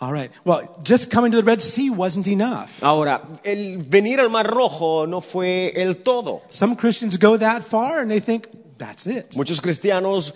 All 0.00 0.12
right. 0.12 0.32
Well, 0.44 0.76
just 0.82 1.12
coming 1.12 1.30
to 1.30 1.36
the 1.36 1.44
Red 1.44 1.62
Sea 1.62 1.88
wasn't 1.88 2.26
enough. 2.26 2.82
Ahora, 2.82 3.20
el 3.44 3.78
venir 3.78 4.18
al 4.18 4.30
Mar 4.30 4.46
Rojo 4.46 5.06
no 5.06 5.20
fue 5.20 5.72
el 5.76 5.94
todo. 6.02 6.42
Some 6.48 6.74
Christians 6.74 7.16
go 7.16 7.36
that 7.36 7.62
far 7.62 8.00
and 8.00 8.10
they 8.10 8.18
think, 8.18 8.48
that's 8.78 9.06
it. 9.06 9.36
Muchos 9.36 9.60
cristianos 9.60 10.34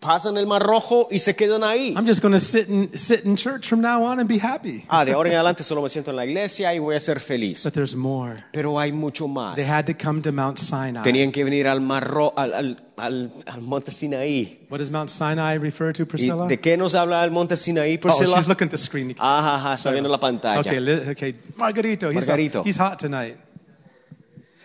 pasan 0.00 0.36
el 0.36 0.46
Mar 0.46 0.62
Rojo 0.62 1.08
y 1.10 1.18
se 1.18 1.34
quedan 1.34 1.64
ahí. 1.64 1.94
I'm 1.96 2.06
just 2.06 2.20
going 2.22 2.32
to 2.34 2.38
sit 2.40 2.68
in, 2.68 2.90
sit 2.96 3.24
in 3.24 3.34
church 3.36 3.66
from 3.68 3.80
now 3.80 4.04
on 4.04 4.20
and 4.20 4.28
be 4.28 4.38
happy. 4.38 4.84
Ah, 4.88 5.04
de 5.04 5.12
ahora 5.12 5.30
en 5.30 5.34
adelante 5.36 5.64
solo 5.64 5.82
me 5.82 5.88
siento 5.88 6.10
en 6.10 6.16
la 6.16 6.24
iglesia 6.26 6.72
y 6.74 6.78
voy 6.78 6.94
a 6.96 7.00
ser 7.00 7.18
feliz. 7.18 7.64
But 7.64 7.72
there's 7.74 7.96
more. 7.96 8.44
Pero 8.52 8.78
hay 8.78 8.92
mucho 8.92 9.26
más. 9.26 9.56
They 9.56 9.64
had 9.66 9.86
to 9.86 9.94
come 9.94 10.22
to 10.22 10.32
Mount 10.32 10.58
Sinai. 10.58 11.02
Tenían 11.02 11.32
que 11.32 11.42
venir 11.44 11.66
al 11.66 11.80
Mar 11.80 12.04
Ro- 12.08 12.32
al, 12.36 12.52
al, 12.54 12.80
al, 12.98 13.32
al 13.46 13.60
monte 13.62 13.90
Sinaí. 13.90 14.66
What 14.70 14.78
does 14.78 14.90
Mount 14.90 15.10
Sinai 15.10 15.58
refer 15.58 15.92
to, 15.94 16.02
¿Y 16.02 16.06
Priscilla? 16.06 16.46
de 16.46 16.58
qué 16.60 16.76
nos 16.76 16.94
habla 16.94 17.24
el 17.24 17.30
monte 17.30 17.56
Sinaí, 17.56 17.96
Oh, 17.96 18.00
Priscila? 18.02 18.36
she's 18.36 18.46
looking 18.48 18.66
at 18.66 18.70
the 18.72 18.78
screen. 18.78 19.14
Ajá, 19.18 19.56
ajá, 19.56 19.74
está 19.74 19.90
viendo 19.90 20.08
la 20.08 20.20
pantalla. 20.20 20.60
Okay, 20.60 21.10
okay. 21.10 21.34
Margarito, 21.56 22.10
he's, 22.10 22.26
Margarito. 22.28 22.62
he's 22.64 22.76
hot 22.78 22.98
tonight. 22.98 23.38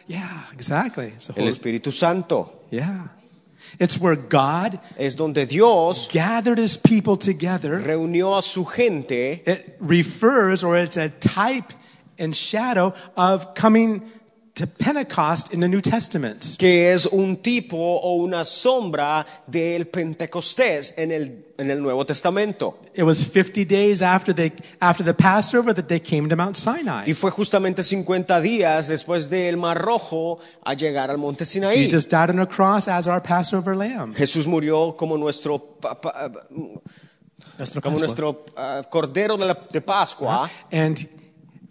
Yeah, 0.08 0.46
exactly. 0.54 1.12
The 1.12 1.34
El 1.38 1.44
whole, 1.44 1.48
Espíritu 1.50 1.92
Santo 1.92 2.66
yeah. 2.70 3.08
It's 3.80 4.00
where 4.00 4.16
God 4.16 4.80
es 4.98 5.16
donde 5.16 5.48
Dios 5.48 6.08
gathered 6.08 6.58
his 6.58 6.78
people 6.78 7.18
together. 7.18 7.80
reunió 7.80 8.38
a 8.38 8.42
su 8.42 8.66
gente 8.66 9.44
It 9.46 9.78
refers, 9.80 10.64
or 10.64 10.78
it's 10.78 10.98
a 10.98 11.10
type 11.10 11.74
and 12.20 12.36
shadow 12.36 12.94
of 13.16 13.56
coming 13.56 14.04
to 14.62 14.68
Pentecost 14.68 15.54
in 15.54 15.60
the 15.60 15.68
New 15.68 15.82
Testament. 15.82 16.56
que 16.58 16.94
es 16.94 17.06
un 17.06 17.38
tipo 17.38 17.76
o 17.78 18.16
una 18.16 18.46
sombra 18.46 19.26
del 19.48 19.88
Pentecostés 19.88 20.94
en 20.98 21.12
el, 21.12 21.54
en 21.58 21.70
el 21.72 21.82
Nuevo 21.82 22.06
Testamento. 22.06 22.78
It 22.94 23.04
was 23.04 23.24
50 23.26 23.66
days 23.66 24.02
after, 24.02 24.34
they, 24.34 24.52
after 24.80 25.04
the 25.04 25.14
Passover 25.14 25.74
that 25.74 25.88
they 25.88 26.00
came 26.00 26.28
to 26.30 26.36
Mount 26.36 26.56
Sinai. 26.56 27.06
Y 27.10 27.14
fue 27.14 27.32
justamente 27.32 27.84
50 27.84 28.40
días 28.42 28.88
después 28.88 29.30
del 29.30 29.58
Mar 29.58 29.78
Rojo 29.82 30.40
a 30.64 30.74
llegar 30.74 31.10
al 31.10 31.18
monte 31.18 31.46
Sinaí. 31.46 31.76
Jesus 31.78 32.08
died 32.08 32.30
on 32.30 32.40
a 32.40 32.46
cross 32.48 32.88
as 32.88 33.08
our 33.08 33.22
Passover 33.22 33.76
lamb. 33.76 34.16
Jesús 34.16 34.46
murió 34.48 34.96
como 34.98 35.18
nuestro, 35.18 35.58
pa- 35.60 36.00
pa- 36.00 36.32
Nuestro 37.58 37.82
como 37.82 37.94
Pascua. 37.96 38.08
nuestro 38.08 38.46
ah, 38.58 38.82
cordero 38.90 39.38
de, 39.38 39.46
la- 39.46 39.68
de 39.72 39.82
Pascua. 39.82 40.50
And 40.72 40.98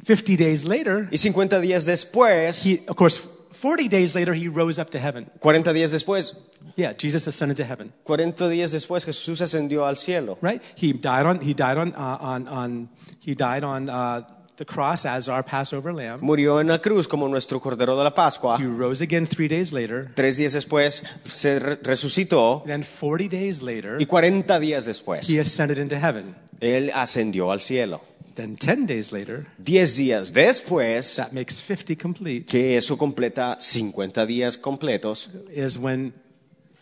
50 0.04 0.36
days 0.36 0.64
later, 0.64 1.08
Y 1.10 1.18
50 1.18 1.60
días 1.60 1.84
después, 1.86 2.64
he, 2.64 2.82
of 2.88 2.96
course, 2.96 3.20
40 3.52 3.88
days 3.88 4.14
later, 4.14 4.32
he 4.34 4.48
rose 4.48 4.80
up 4.80 4.90
to 4.90 4.98
heaven. 4.98 5.26
40 5.40 5.72
días 5.72 5.90
después, 5.90 6.36
Yeah, 6.76 6.92
Jesus 6.96 7.26
ascended 7.26 7.56
to 7.56 7.64
heaven. 7.64 7.92
40 8.04 8.48
días 8.48 8.70
después 8.72 9.04
Jesús 9.04 9.40
ascendió 9.40 9.86
al 9.86 9.96
cielo. 9.96 10.38
Right? 10.40 10.62
He 10.76 10.92
died 10.92 11.26
on. 11.26 11.40
He 11.40 11.52
died 11.54 11.78
on. 11.78 11.94
Uh, 11.96 12.18
on. 12.20 12.48
On. 12.48 12.88
He 13.18 13.34
died 13.34 13.64
on 13.64 13.88
uh, 13.90 14.22
the 14.56 14.64
cross 14.64 15.04
as 15.04 15.28
our 15.28 15.42
Passover 15.42 15.92
lamb. 15.92 16.20
Murió 16.22 16.60
en 16.60 16.68
la 16.68 16.78
cruz 16.78 17.08
como 17.08 17.26
nuestro 17.28 17.60
Cordero 17.60 17.96
de 17.96 18.04
la 18.04 18.14
Pascua. 18.14 18.56
He 18.58 18.66
rose 18.66 19.02
again 19.02 19.26
three 19.26 19.48
days 19.48 19.72
later. 19.72 20.10
Tres 20.14 20.36
días 20.36 20.52
después 20.52 21.02
se 21.24 21.58
re- 21.58 21.76
resucitó 21.82 22.62
Then 22.66 22.84
40 22.84 23.28
days 23.28 23.62
later, 23.62 23.96
y 24.00 24.06
40 24.06 24.60
días 24.60 24.84
después 24.86 25.28
he 25.28 25.40
ascended 25.40 25.78
into 25.78 25.96
heaven. 25.98 26.36
Él 26.60 26.90
ascendió 26.94 27.50
al 27.50 27.60
cielo. 27.60 28.00
Then 28.40 28.56
10 28.56 28.86
days 28.86 29.12
later, 29.12 29.46
Diez 29.58 29.96
días 29.98 30.32
después, 30.32 31.16
that 31.16 31.32
makes 31.32 31.56
50 31.60 31.94
complete, 31.96 32.46
que 32.46 32.76
eso 32.78 32.96
completa 32.96 33.56
50 33.60 34.24
días 34.24 34.56
completos, 34.56 35.28
is 35.52 35.76
when 35.76 36.14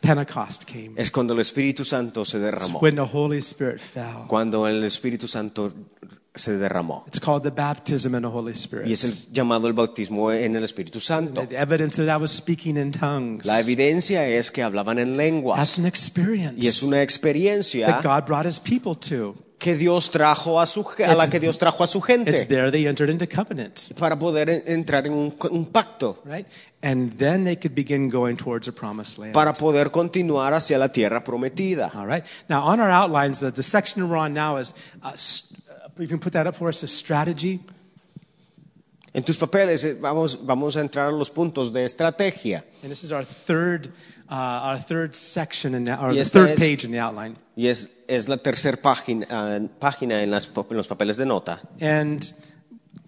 Pentecost 0.00 0.64
came. 0.66 0.92
es 0.96 1.10
cuando 1.10 1.34
el 1.34 1.40
Espíritu 1.40 1.84
Santo 1.84 2.24
se 2.24 2.38
It's 2.38 2.44
derramó. 2.44 2.80
when 2.80 2.94
the 2.94 3.02
Holy 3.02 3.38
Spirit 3.38 3.80
fell. 3.80 4.26
Cuando 4.28 4.68
el 4.68 4.84
Espíritu 4.84 5.26
Santo 5.26 5.72
se 6.32 6.56
derramó. 6.56 7.02
It's 7.08 7.18
called 7.18 7.42
the 7.42 7.50
baptism 7.50 8.14
in 8.14 8.22
the 8.22 8.28
Holy 8.28 8.52
Spirit. 8.52 8.86
Y 8.86 8.92
es 8.92 9.02
el 9.02 9.32
llamado 9.32 9.66
el 9.66 9.72
bautismo 9.72 10.30
en 10.30 10.54
el 10.54 10.62
Espíritu 10.62 11.00
Santo. 11.00 11.44
The 11.48 11.56
evidence 11.58 11.96
that 12.00 12.16
I 12.16 12.20
was 12.22 12.30
speaking 12.30 12.76
in 12.76 12.92
tongues. 12.92 13.44
La 13.46 13.58
evidencia 13.58 14.28
es 14.28 14.52
que 14.52 14.62
hablaban 14.62 15.00
en 15.00 15.08
That's 15.08 15.16
lenguas. 15.18 15.78
an 15.80 15.86
experience 15.86 16.64
Y 16.64 16.68
es 16.68 16.84
una 16.84 17.02
experiencia 17.02 17.86
that 17.88 18.04
God 18.04 18.24
brought 18.28 18.46
his 18.46 18.60
people 18.60 18.94
to. 18.94 19.34
Que 19.58 19.74
Dios 19.76 20.10
trajo 20.12 20.60
a, 20.60 20.66
su, 20.66 20.80
a 21.04 21.14
la 21.14 21.24
It's- 21.24 21.30
que 21.30 21.40
Dios 21.40 21.58
trajo 21.58 21.82
a 21.82 21.86
su 21.88 21.98
It's 21.98 22.06
gente 22.06 22.44
there 22.46 22.70
they 22.70 22.86
entered 22.86 23.10
into 23.10 23.26
covenant, 23.26 23.92
para 23.98 24.16
poder 24.16 24.48
en- 24.48 24.62
entrar 24.66 25.04
en 25.06 25.12
un, 25.12 25.34
un 25.50 25.66
pacto, 25.66 26.22
right? 26.24 26.46
And 26.80 27.18
then 27.18 27.44
they 27.44 27.56
could 27.56 27.74
begin 27.74 28.08
going 28.08 28.36
towards 28.36 28.68
a 28.68 28.72
promised 28.72 29.18
land. 29.18 29.32
para 29.34 29.52
poder 29.54 29.90
continuar 29.90 30.52
hacia 30.54 30.78
la 30.78 30.88
tierra 30.92 31.24
prometida. 31.24 31.90
All 31.94 32.06
right. 32.06 32.24
Now, 32.48 32.62
on 32.66 32.78
our 32.78 32.90
outlines, 32.90 33.40
the, 33.40 33.50
the 33.50 33.64
section 33.64 34.08
we're 34.08 34.16
on 34.16 34.32
now 34.32 34.58
is, 34.58 34.74
uh, 35.02 35.08
uh, 35.08 35.88
you 35.98 36.06
can 36.06 36.20
put 36.20 36.32
that 36.34 36.46
up 36.46 36.54
for 36.54 36.68
us, 36.68 36.84
a 36.84 36.86
strategy. 36.86 37.58
En 39.14 39.24
tus 39.24 39.38
papeles 39.38 39.84
eh, 39.84 39.96
vamos, 40.00 40.36
vamos 40.46 40.76
a 40.76 40.80
entrar 40.80 41.08
a 41.08 41.12
los 41.12 41.30
puntos 41.30 41.72
de 41.72 41.82
estrategia. 41.84 42.62
And 42.82 42.90
this 42.92 43.02
is 43.02 43.10
our 43.10 43.24
third, 43.24 43.88
uh, 44.30 44.34
our 44.34 44.78
third 44.78 45.16
section, 45.16 45.74
in 45.74 45.84
the, 45.84 45.92
esta 46.16 46.38
third 46.40 46.50
es- 46.50 46.60
page 46.60 46.84
in 46.84 46.92
the 46.92 47.00
outline. 47.00 47.36
Y 47.58 47.66
es, 47.66 48.04
es 48.06 48.28
la 48.28 48.36
tercera 48.36 48.76
página, 48.76 49.26
ah, 49.30 49.58
página 49.80 50.22
en, 50.22 50.30
las 50.30 50.48
en 50.70 50.76
los 50.76 50.86
papeles 50.86 51.16
de 51.16 51.26
nota. 51.26 51.60
And 51.80 52.22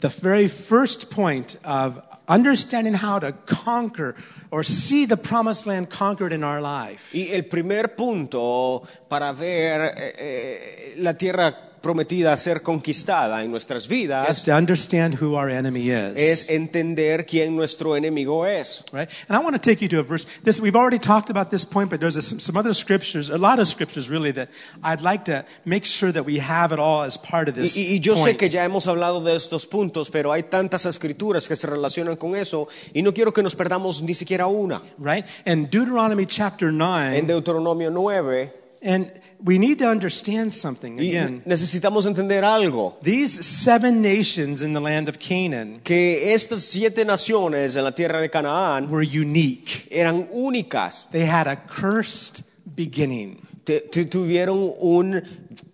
the 0.00 0.08
very 0.08 0.48
first 0.48 1.08
point 1.08 1.56
of 1.64 2.02
understanding 2.26 2.94
how 2.94 3.20
to 3.20 3.32
conquer 3.46 4.16
or 4.50 4.64
see 4.64 5.06
the 5.06 5.16
promised 5.16 5.68
land 5.68 5.88
conquered 5.88 6.32
in 6.32 6.42
our 6.42 6.60
life 6.60 7.14
Y 7.14 7.28
el 7.32 7.44
primer 7.44 7.94
punto 7.94 8.82
para 9.08 9.32
ver 9.32 9.92
eh, 9.96 10.14
eh, 10.18 10.94
la 10.98 11.14
tierra 11.14 11.69
prometida 11.80 12.36
ser 12.36 12.62
conquistada 12.62 13.42
en 13.42 13.50
nuestras 13.50 13.88
vidas 13.88 14.42
to 14.42 14.52
understand 14.52 15.14
who 15.20 15.34
our 15.36 15.48
enemy 15.50 15.90
is. 15.90 16.14
es 16.16 16.50
entender 16.50 17.24
quién 17.26 17.56
nuestro 17.56 17.96
enemigo 17.96 18.46
es. 18.46 18.82
Right? 18.92 19.08
And 19.28 19.36
I 19.36 19.42
want 19.42 19.54
to 19.54 19.60
take 19.60 19.80
you 19.82 19.88
to 19.88 19.98
a 20.00 20.02
verse. 20.02 20.26
This 20.44 20.60
we've 20.60 20.76
already 20.76 20.98
talked 20.98 21.30
about 21.30 21.50
this 21.50 21.64
point, 21.64 21.90
but 21.90 22.00
there's 22.00 22.16
a, 22.16 22.22
some, 22.22 22.56
other 22.56 22.74
scriptures, 22.74 23.30
a 23.30 23.38
lot 23.38 23.58
of 23.58 23.66
scriptures 23.68 24.08
really 24.10 24.32
that 24.32 24.48
I'd 24.82 25.00
like 25.00 25.24
to 25.26 25.44
make 25.64 25.84
sure 25.84 26.12
that 26.12 26.24
we 26.24 26.38
have 26.38 26.72
it 26.72 26.78
all 26.78 27.02
as 27.02 27.16
part 27.16 27.48
of 27.48 27.54
this. 27.54 27.76
y- 27.76 27.94
y 27.96 28.00
yo 28.00 28.14
sé 28.14 28.20
point. 28.32 28.38
que 28.38 28.48
ya 28.48 28.64
hemos 28.64 28.86
hablado 28.86 29.22
de 29.22 29.34
estos 29.36 29.66
puntos, 29.66 30.10
pero 30.10 30.32
hay 30.32 30.44
tantas 30.44 30.84
escrituras 30.86 31.48
que 31.48 31.56
se 31.56 31.66
relacionan 31.66 32.16
con 32.16 32.36
eso 32.36 32.68
y 32.92 33.02
no 33.02 33.12
quiero 33.14 33.32
que 33.32 33.42
nos 33.42 33.54
perdamos 33.56 34.02
ni 34.02 34.14
siquiera 34.14 34.46
una. 34.46 34.82
right? 34.98 35.24
And 35.46 35.70
Deuteronomy 35.70 36.26
chapter 36.26 36.68
En 36.68 36.78
9, 36.78 37.22
Deuteronomio 37.22 37.90
9, 37.90 38.59
and 38.82 39.10
we 39.44 39.58
need 39.58 39.78
to 39.78 39.86
understand 39.88 40.52
something 40.52 40.96
y 40.98 41.08
again. 41.10 41.42
necesitamos 41.44 42.06
entender 42.06 42.42
algo. 42.44 42.96
These 43.02 43.44
seven 43.44 44.00
nations 44.00 44.62
in 44.62 44.72
the 44.72 44.80
land 44.80 45.08
of 45.08 45.18
Canaan 45.18 45.80
que 45.84 46.32
estas 46.34 46.60
siete 46.62 47.04
naciones 47.04 47.76
en 47.76 47.84
la 47.84 47.92
tierra 47.92 48.20
de 48.20 48.28
Canaán 48.30 48.88
were 48.90 49.02
unique. 49.04 49.86
eran 49.90 50.28
únicas, 50.32 51.06
They 51.10 51.26
had 51.26 51.46
a 51.46 51.56
cursed 51.56 52.42
beginning. 52.74 53.38
Te- 53.64 53.80
tuvieron 54.06 54.72
un 54.80 55.22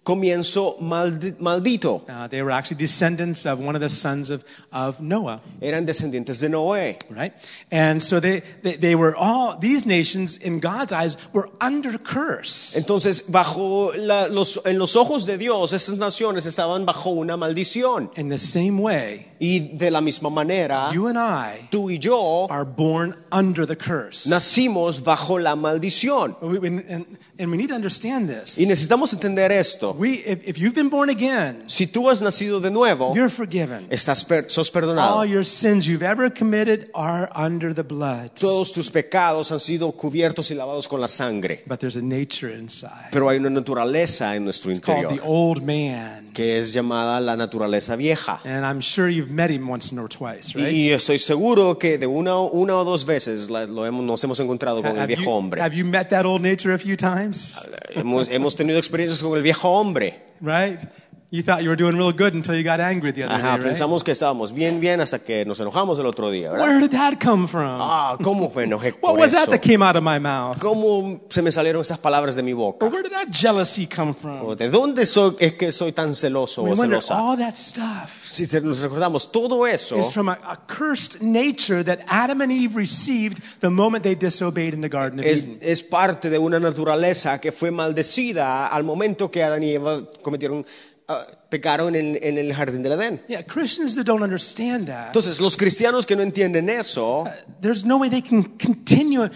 comienzo 0.07 0.77
maldito, 0.81 2.03
Uh, 2.09 2.29
they 2.29 2.41
were 2.41 2.53
actually 2.53 2.77
descendants 2.79 3.45
of 3.45 3.59
one 3.61 3.75
of 3.75 3.81
the 3.81 3.89
sons 3.89 4.31
of, 4.31 4.45
of 4.73 5.01
Noah. 5.01 5.41
eran 5.61 5.85
descendientes 5.85 6.39
de 6.41 6.49
Noé. 6.49 6.97
right? 7.11 7.33
And 7.73 8.01
so 8.01 8.21
they, 8.21 8.43
they, 8.63 8.77
they 8.77 8.95
were 8.95 9.17
all, 9.17 9.59
these 9.59 9.85
nations 9.85 10.39
in 10.39 10.61
God's 10.61 10.93
eyes 10.93 11.17
were 11.33 11.49
under 11.61 11.99
curse. 11.99 12.77
Entonces, 12.77 13.23
bajo 13.29 13.93
la- 13.97 14.27
los, 14.29 14.57
en 14.65 14.79
los 14.79 14.95
ojos 14.95 15.27
de 15.27 15.37
Dios, 15.37 15.73
esas 15.73 15.99
naciones 15.99 16.47
estaban 16.47 16.87
bajo 16.87 17.11
una 17.11 17.37
maldición. 17.37 18.11
In 18.17 18.29
the 18.29 18.39
same 18.39 18.79
way, 18.81 19.27
Y 19.39 19.77
de 19.77 19.91
la 19.91 20.01
misma 20.01 20.31
manera, 20.31 20.91
you 20.93 21.07
and 21.09 21.19
I 21.19 21.69
tú 21.71 21.91
y 21.91 21.99
yo 21.99 22.47
are 22.51 22.65
born 22.65 23.15
under 23.33 23.67
the 23.67 23.77
curse. 23.77 24.29
nacimos 24.29 25.03
bajo 25.03 25.39
la 25.39 25.55
maldición. 25.57 26.37
We- 26.41 26.59
we- 26.59 26.69
and, 26.69 27.07
and 27.39 27.51
we 27.51 27.57
need 27.57 27.69
to 27.69 27.75
understand 27.75 28.29
this. 28.29 28.59
Y 28.59 28.67
necesitamos 28.67 29.13
entender 29.13 29.53
esto. 29.53 29.93
We, 29.99 30.23
if, 30.27 30.41
if 30.47 30.59
you've 30.59 30.75
been 30.75 30.89
born 30.89 31.11
again, 31.11 31.65
Si 31.69 31.87
tú 31.87 32.09
has 32.11 32.23
nacido 32.23 32.61
de 32.61 32.71
nuevo, 32.71 33.15
you're 33.15 33.29
forgiven. 33.29 33.87
estás 33.91 34.25
per- 34.25 34.47
sos 34.51 34.71
perdonado. 34.71 35.17
All 35.21 35.27
your 35.27 35.45
sins 35.45 35.87
you've 35.87 36.03
ever 36.05 36.31
committed 36.33 36.91
are 36.95 37.31
under 37.35 37.75
the 37.75 37.83
blood. 37.85 38.31
Todos 38.41 38.73
tus 38.73 38.91
pecados 38.91 39.53
han 39.53 39.61
sido 39.61 39.93
cubiertos 39.93 40.51
y 40.51 40.55
lavados 40.55 40.89
con 40.89 41.01
la 41.01 41.09
sangre. 41.09 41.63
But 41.67 41.81
there's 41.81 41.97
a 41.97 42.03
nature 42.03 42.53
inside. 42.55 43.11
Pero 43.13 43.29
hay 43.29 43.39
una 43.39 43.51
naturaleza 43.51 44.35
en 44.37 44.45
nuestro 44.45 44.71
It's 44.71 44.81
called 44.81 45.09
the 45.09 45.15
interior 45.15 45.25
old 45.27 45.63
man. 45.63 46.31
que 46.33 46.59
es 46.59 46.73
llamada 46.73 47.21
la 47.21 47.37
naturaleza 47.37 47.97
vieja. 47.97 48.41
And 48.45 48.65
I'm 48.65 48.81
sure 48.81 49.09
you've 49.11 49.26
met 49.29 49.51
him 49.51 49.69
once 49.69 49.93
or 49.97 50.09
twice, 50.09 50.55
right? 50.55 50.73
Y 50.73 50.91
estoy 50.91 51.19
seguro 51.19 51.79
que 51.79 51.99
de 51.99 52.07
una, 52.07 52.39
una 52.41 52.77
o 52.77 52.85
dos 52.85 53.05
veces 53.05 53.49
lo 53.51 53.87
hemos- 53.87 54.05
nos 54.05 54.23
hemos 54.25 54.41
encontrado 54.41 54.83
con 54.83 54.93
el 54.93 54.99
Have 54.99 55.07
viejo 55.09 55.23
you, 55.25 55.31
hombre. 55.31 55.61
have 55.63 55.75
you 55.77 55.85
met 55.85 56.09
that 56.11 56.25
old 56.25 56.43
nature 56.43 56.73
a 56.75 56.79
few 56.79 56.97
times? 56.97 57.59
Hemos, 57.95 58.29
hemos 58.29 58.55
tenido 58.57 58.79
experiencias 58.79 59.23
con 59.23 59.37
el 59.37 59.43
viejo 59.43 59.69
hombre. 59.71 60.21
Right? 60.41 60.81
You 61.29 61.43
thought 61.43 61.65
you 61.65 61.69
were 61.71 61.77
doing 61.77 61.97
real 61.97 62.13
good 62.13 62.35
until 62.35 62.55
you 62.55 62.63
got 62.63 62.79
angry 62.79 63.11
the 63.11 63.25
other 63.25 63.35
Ajá, 63.35 63.43
day, 63.43 63.57
right? 63.57 63.63
pensamos 63.65 64.05
que 64.05 64.13
estábamos 64.13 64.53
bien, 64.55 64.79
bien 64.79 65.01
hasta 65.01 65.19
que 65.19 65.45
nos 65.45 65.59
enojamos 65.59 65.99
el 65.99 66.07
otro 66.07 66.31
día, 66.31 66.53
¿verdad? 66.53 66.65
Where 66.69 66.81
did 66.81 66.93
that 66.93 67.19
come 67.21 67.49
from? 67.49 67.81
Ah, 67.81 68.17
¿cómo 68.23 68.53
me 68.55 68.63
enojé 68.63 68.93
what 68.93 69.11
por 69.11 69.19
was 69.19 69.33
eso? 69.33 69.41
that 69.45 69.51
that 69.51 69.61
came 69.61 69.83
out 69.83 69.97
of 69.97 70.05
my 70.05 70.21
mouth? 70.21 70.57
¿Cómo 70.61 71.23
se 71.29 71.43
me 71.43 71.51
salieron 71.51 71.83
esas 71.83 71.99
palabras 71.99 72.37
de 72.37 72.45
mi 72.45 72.53
boca? 72.53 72.87
Or 72.87 72.93
where 72.93 73.03
did 73.03 73.11
that 73.11 73.29
jealousy 73.33 73.89
come 73.89 74.15
from? 74.15 74.41
¿O 74.47 74.55
¿De 74.55 74.71
dónde 74.71 75.05
soy, 75.05 75.35
es 75.41 75.55
que 75.55 75.73
soy 75.73 75.91
tan 75.91 76.15
celoso 76.15 76.63
we 76.63 76.71
o 76.71 76.75
wonder 76.77 77.01
celosa? 77.03 77.19
all 77.19 77.37
that 77.37 77.57
stuff 77.57 78.23
Si 78.23 78.47
nos 78.61 78.81
recordamos, 78.83 79.33
todo 79.33 79.67
eso 79.67 79.99
is 79.99 80.13
from 80.13 80.29
a, 80.29 80.39
a 80.47 80.57
cursed 80.69 81.21
nature 81.23 81.83
that 81.83 82.05
Adam 82.07 82.41
and 82.41 82.53
Eve 82.53 82.77
received 82.77 83.43
the 83.61 83.69
moment 83.71 84.05
they 84.05 84.15
disobeyed 84.15 84.73
in 84.75 84.81
the 84.81 84.89
Garden 84.89 85.19
of 85.19 85.27
es, 85.27 85.43
Eden. 85.43 85.59
es 85.61 85.83
parte 85.83 86.31
de 86.31 86.39
una 86.39 86.61
naturaleza 86.61 87.41
que 87.41 87.51
fue 87.51 87.73
maldecida 87.73 88.69
al 88.69 88.85
momento 88.85 89.29
que 89.29 89.43
Adán 89.43 89.65
y 89.65 89.71
Eva 89.73 90.03
cometieron, 90.23 90.65
ah, 91.09 91.27
pecaron 91.49 91.95
en, 91.95 92.19
en 92.23 92.39
el 92.39 92.53
jardín 92.55 92.83
del 92.83 92.93
Edén. 92.93 93.21
Yeah, 93.29 93.43
Christians 93.43 93.95
that 93.97 94.05
don't 94.05 94.23
understand 94.23 94.89
that, 94.89 95.09
Entonces, 95.09 95.41
los 95.41 95.57
cristianos 95.57 96.07
que 96.07 96.17
no 96.17 96.23
entienden 96.23 96.69
eso, 96.69 97.25
there's 97.61 97.85
no 97.85 97.99
way 97.99 98.09
they 98.09 98.23
can 98.23 98.45
continue 98.59 99.29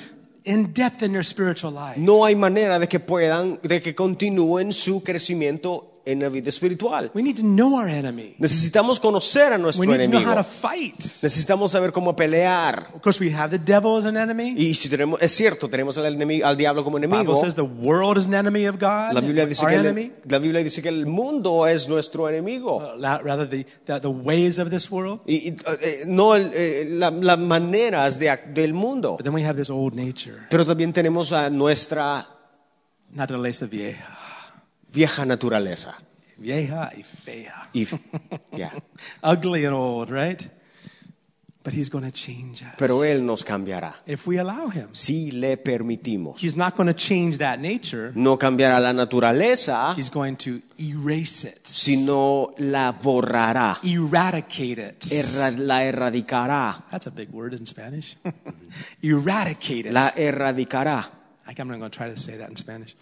in 0.45 0.73
depth 0.73 1.03
in 1.03 1.13
their 1.13 1.25
spiritual 1.25 1.73
life. 1.73 1.99
no 1.99 2.25
hay 2.25 2.35
manera 2.35 2.79
de 2.79 2.89
que 2.89 2.99
puedan, 2.99 3.61
de 3.63 3.81
que 3.81 3.95
continúen 3.95 4.73
su 4.73 5.03
crecimiento 5.03 5.90
en 6.05 6.21
la 6.21 6.29
vida 6.29 6.49
espiritual. 6.49 7.11
We 7.15 7.23
need 7.23 7.37
to 7.37 7.43
know 7.43 7.77
our 7.79 7.89
enemy. 7.89 8.35
Necesitamos 8.39 8.99
conocer 8.99 9.53
a 9.53 9.57
We 9.57 9.63
nuestro 9.63 9.85
need 9.85 9.93
to 10.01 10.09
know 10.09 10.21
enemigo. 10.21 10.31
how 10.31 10.37
to 10.37 10.45
fight. 10.45 10.99
Necesitamos 11.23 11.73
saber 11.73 11.93
cómo 11.93 12.17
pelear. 12.17 12.89
Of 12.95 13.03
course, 13.03 13.21
we 13.21 13.33
have 13.35 13.51
the 13.51 13.59
devil 13.59 13.97
as 13.97 14.07
an 14.07 14.17
enemy. 14.17 14.55
Y 14.57 14.75
si 14.75 14.89
tenemos, 14.89 15.21
es 15.21 15.33
cierto, 15.33 15.69
tenemos 15.69 15.99
al, 15.99 16.07
enemigo, 16.07 16.47
al 16.47 16.57
diablo 16.57 16.83
como 16.85 16.99
Bible 16.99 17.15
enemigo. 17.17 17.35
says 17.35 17.55
the 17.55 17.63
world 17.63 18.17
is 18.19 18.27
an 18.27 18.35
enemy 18.35 18.67
of 18.67 18.77
God. 18.81 19.13
La 19.13 19.21
Biblia, 19.21 19.47
dice 19.47 19.63
our 19.65 19.71
que 19.71 19.77
el, 19.77 19.87
enemy. 19.87 20.13
la 20.29 20.39
Biblia 20.39 20.63
dice 20.63 20.83
que 20.83 20.89
el 20.89 21.07
mundo 21.07 21.67
es 21.67 21.89
nuestro 21.89 22.29
enemigo. 22.29 22.81
Rather, 22.99 23.49
the, 23.49 23.67
the, 23.87 24.01
the 24.01 24.09
ways 24.11 24.59
of 24.59 24.71
this 24.71 24.91
world. 24.91 25.21
Y, 25.27 25.49
y, 25.49 25.57
no 26.07 26.35
eh, 26.37 26.87
la- 26.89 27.11
las 27.11 27.39
maneras 27.39 28.19
de, 28.19 28.37
del 28.55 28.73
mundo. 28.75 29.17
But 29.17 29.25
then 29.25 29.35
we 29.35 29.45
have 29.45 29.57
this 29.57 29.71
old 29.71 29.95
nature, 29.95 30.47
Pero 30.51 30.65
también 30.65 30.93
tenemos 30.93 31.33
a 31.33 31.51
nuestra 31.51 32.27
naturaleza 33.13 33.67
vieja. 33.67 34.17
Vieja 34.93 35.25
naturaleza. 35.25 35.95
Vieja 36.39 36.91
y 36.97 37.03
fea. 37.03 37.69
Y, 37.75 37.87
ya. 38.57 38.73
Ugly 39.23 39.67
and 39.67 39.75
old, 39.75 40.11
right? 40.11 40.49
But 41.63 41.75
he's 41.75 41.91
going 41.91 42.05
to 42.05 42.11
change 42.11 42.63
us 42.63 42.73
pero 42.79 43.05
Él 43.05 43.23
nos 43.27 43.45
cambiará. 43.45 43.93
if 44.07 44.27
we 44.27 44.39
allow 44.39 44.69
him. 44.71 44.89
Si 44.93 45.31
le 45.31 45.59
permitimos. 45.59 46.41
He's 46.41 46.57
not 46.57 46.75
going 46.75 46.87
to 46.87 46.95
change 46.95 47.37
that 47.37 47.61
nature. 47.61 48.13
No 48.15 48.39
cambiará 48.39 48.81
la 48.81 48.95
naturaleza, 48.95 49.95
He's 49.95 50.09
going 50.09 50.37
to 50.37 50.63
erase 50.79 51.45
it, 51.45 51.67
sino 51.67 52.55
la 52.57 52.93
borrará, 52.93 53.79
eradicate 53.83 54.79
it. 54.79 55.01
erra- 55.13 55.55
la 55.59 55.83
erradicará, 55.85 56.85
That's 56.91 57.07
a 57.07 57.11
big 57.11 57.29
word 57.29 57.53
in 57.53 57.67
Spanish. 57.67 58.17
eradicate 59.03 59.87
it. 59.87 59.93
la 59.93 60.11
erradicará. 60.17 61.05
I'm 61.47 61.69
going 61.69 61.81
to 61.81 61.91
try 61.91 62.09
to 62.09 62.17
say 62.17 62.37
that 62.39 62.49
in 62.49 62.57
Spanish. 62.57 62.95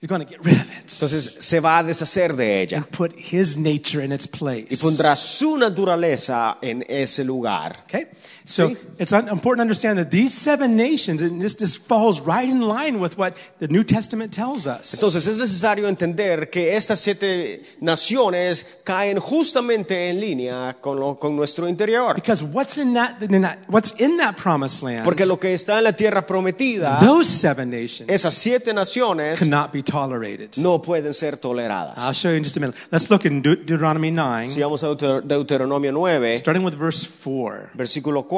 He's 0.00 0.08
going 0.08 0.24
to 0.24 0.30
get 0.30 0.44
rid 0.44 0.60
of 0.60 0.68
it 0.68 0.90
Entonces 0.90 1.38
se 1.40 1.60
va 1.60 1.78
a 1.78 1.82
deshacer 1.82 2.36
de 2.36 2.62
ella 2.62 2.76
and 2.78 2.86
put 2.90 3.12
his 3.16 3.56
nature 3.56 4.04
in 4.04 4.12
its 4.12 4.26
place. 4.26 4.66
y 4.70 4.76
pondrá 4.76 5.16
su 5.16 5.56
naturaleza 5.56 6.58
en 6.60 6.84
ese 6.88 7.24
lugar. 7.24 7.72
Okay? 7.84 8.06
So 8.46 8.76
it's 8.98 9.10
important 9.10 9.58
to 9.58 9.62
understand 9.62 9.98
that 9.98 10.10
these 10.10 10.34
seven 10.34 10.76
nations, 10.76 11.22
and 11.22 11.40
this, 11.40 11.54
this 11.54 11.76
falls 11.78 12.20
right 12.20 12.46
in 12.46 12.60
line 12.60 13.00
with 13.00 13.16
what 13.16 13.36
the 13.58 13.68
New 13.68 13.82
Testament 13.84 14.34
tells 14.34 14.66
us. 14.66 14.92
Entonces 14.92 15.26
es 15.26 15.38
necesario 15.38 15.88
entender 15.88 16.50
que 16.50 16.76
estas 16.76 17.00
siete 17.00 17.62
naciones 17.80 18.66
caen 18.84 19.18
justamente 19.18 20.10
en 20.10 20.20
línea 20.20 20.76
con, 20.80 21.00
lo- 21.00 21.18
con 21.18 21.34
nuestro 21.34 21.66
interior. 21.68 22.14
Because 22.14 22.42
what's 22.44 22.76
in 22.76 22.92
that, 22.92 23.22
in 23.22 23.40
that, 23.42 23.58
what's 23.68 23.92
in 23.98 24.18
that 24.18 24.36
promised 24.36 24.82
land, 24.82 25.04
Porque 25.04 25.24
lo 25.24 25.38
que 25.38 25.54
está 25.54 25.78
en 25.78 25.84
la 25.84 25.92
tierra 25.92 26.26
prometida, 26.26 26.98
those 27.00 27.28
seven 27.30 27.70
nations 27.70 28.10
esas 28.10 28.34
siete 28.34 28.74
naciones 28.74 29.38
cannot 29.38 29.72
be 29.72 29.82
tolerated. 29.82 30.50
no 30.58 30.82
pueden 30.82 31.14
ser 31.14 31.38
toleradas. 31.38 31.96
I'll 31.96 32.12
show 32.12 32.30
you 32.30 32.36
in 32.36 32.44
just 32.44 32.58
a 32.58 32.60
minute. 32.60 32.76
Let's 32.90 33.08
look 33.10 33.24
in 33.24 33.42
Deut- 33.42 33.64
Deuteronomy 33.64 34.10
9, 34.10 34.50
Si 34.50 34.60
vamos 34.60 34.82
a 34.84 34.88
Deuter- 34.88 35.22
Deuteronomio 35.22 35.92
9, 35.92 36.36
starting 36.36 36.62
with 36.62 36.74
verse 36.74 37.06
4. 37.06 37.70
versículo 37.74 38.24
4, 38.28 38.33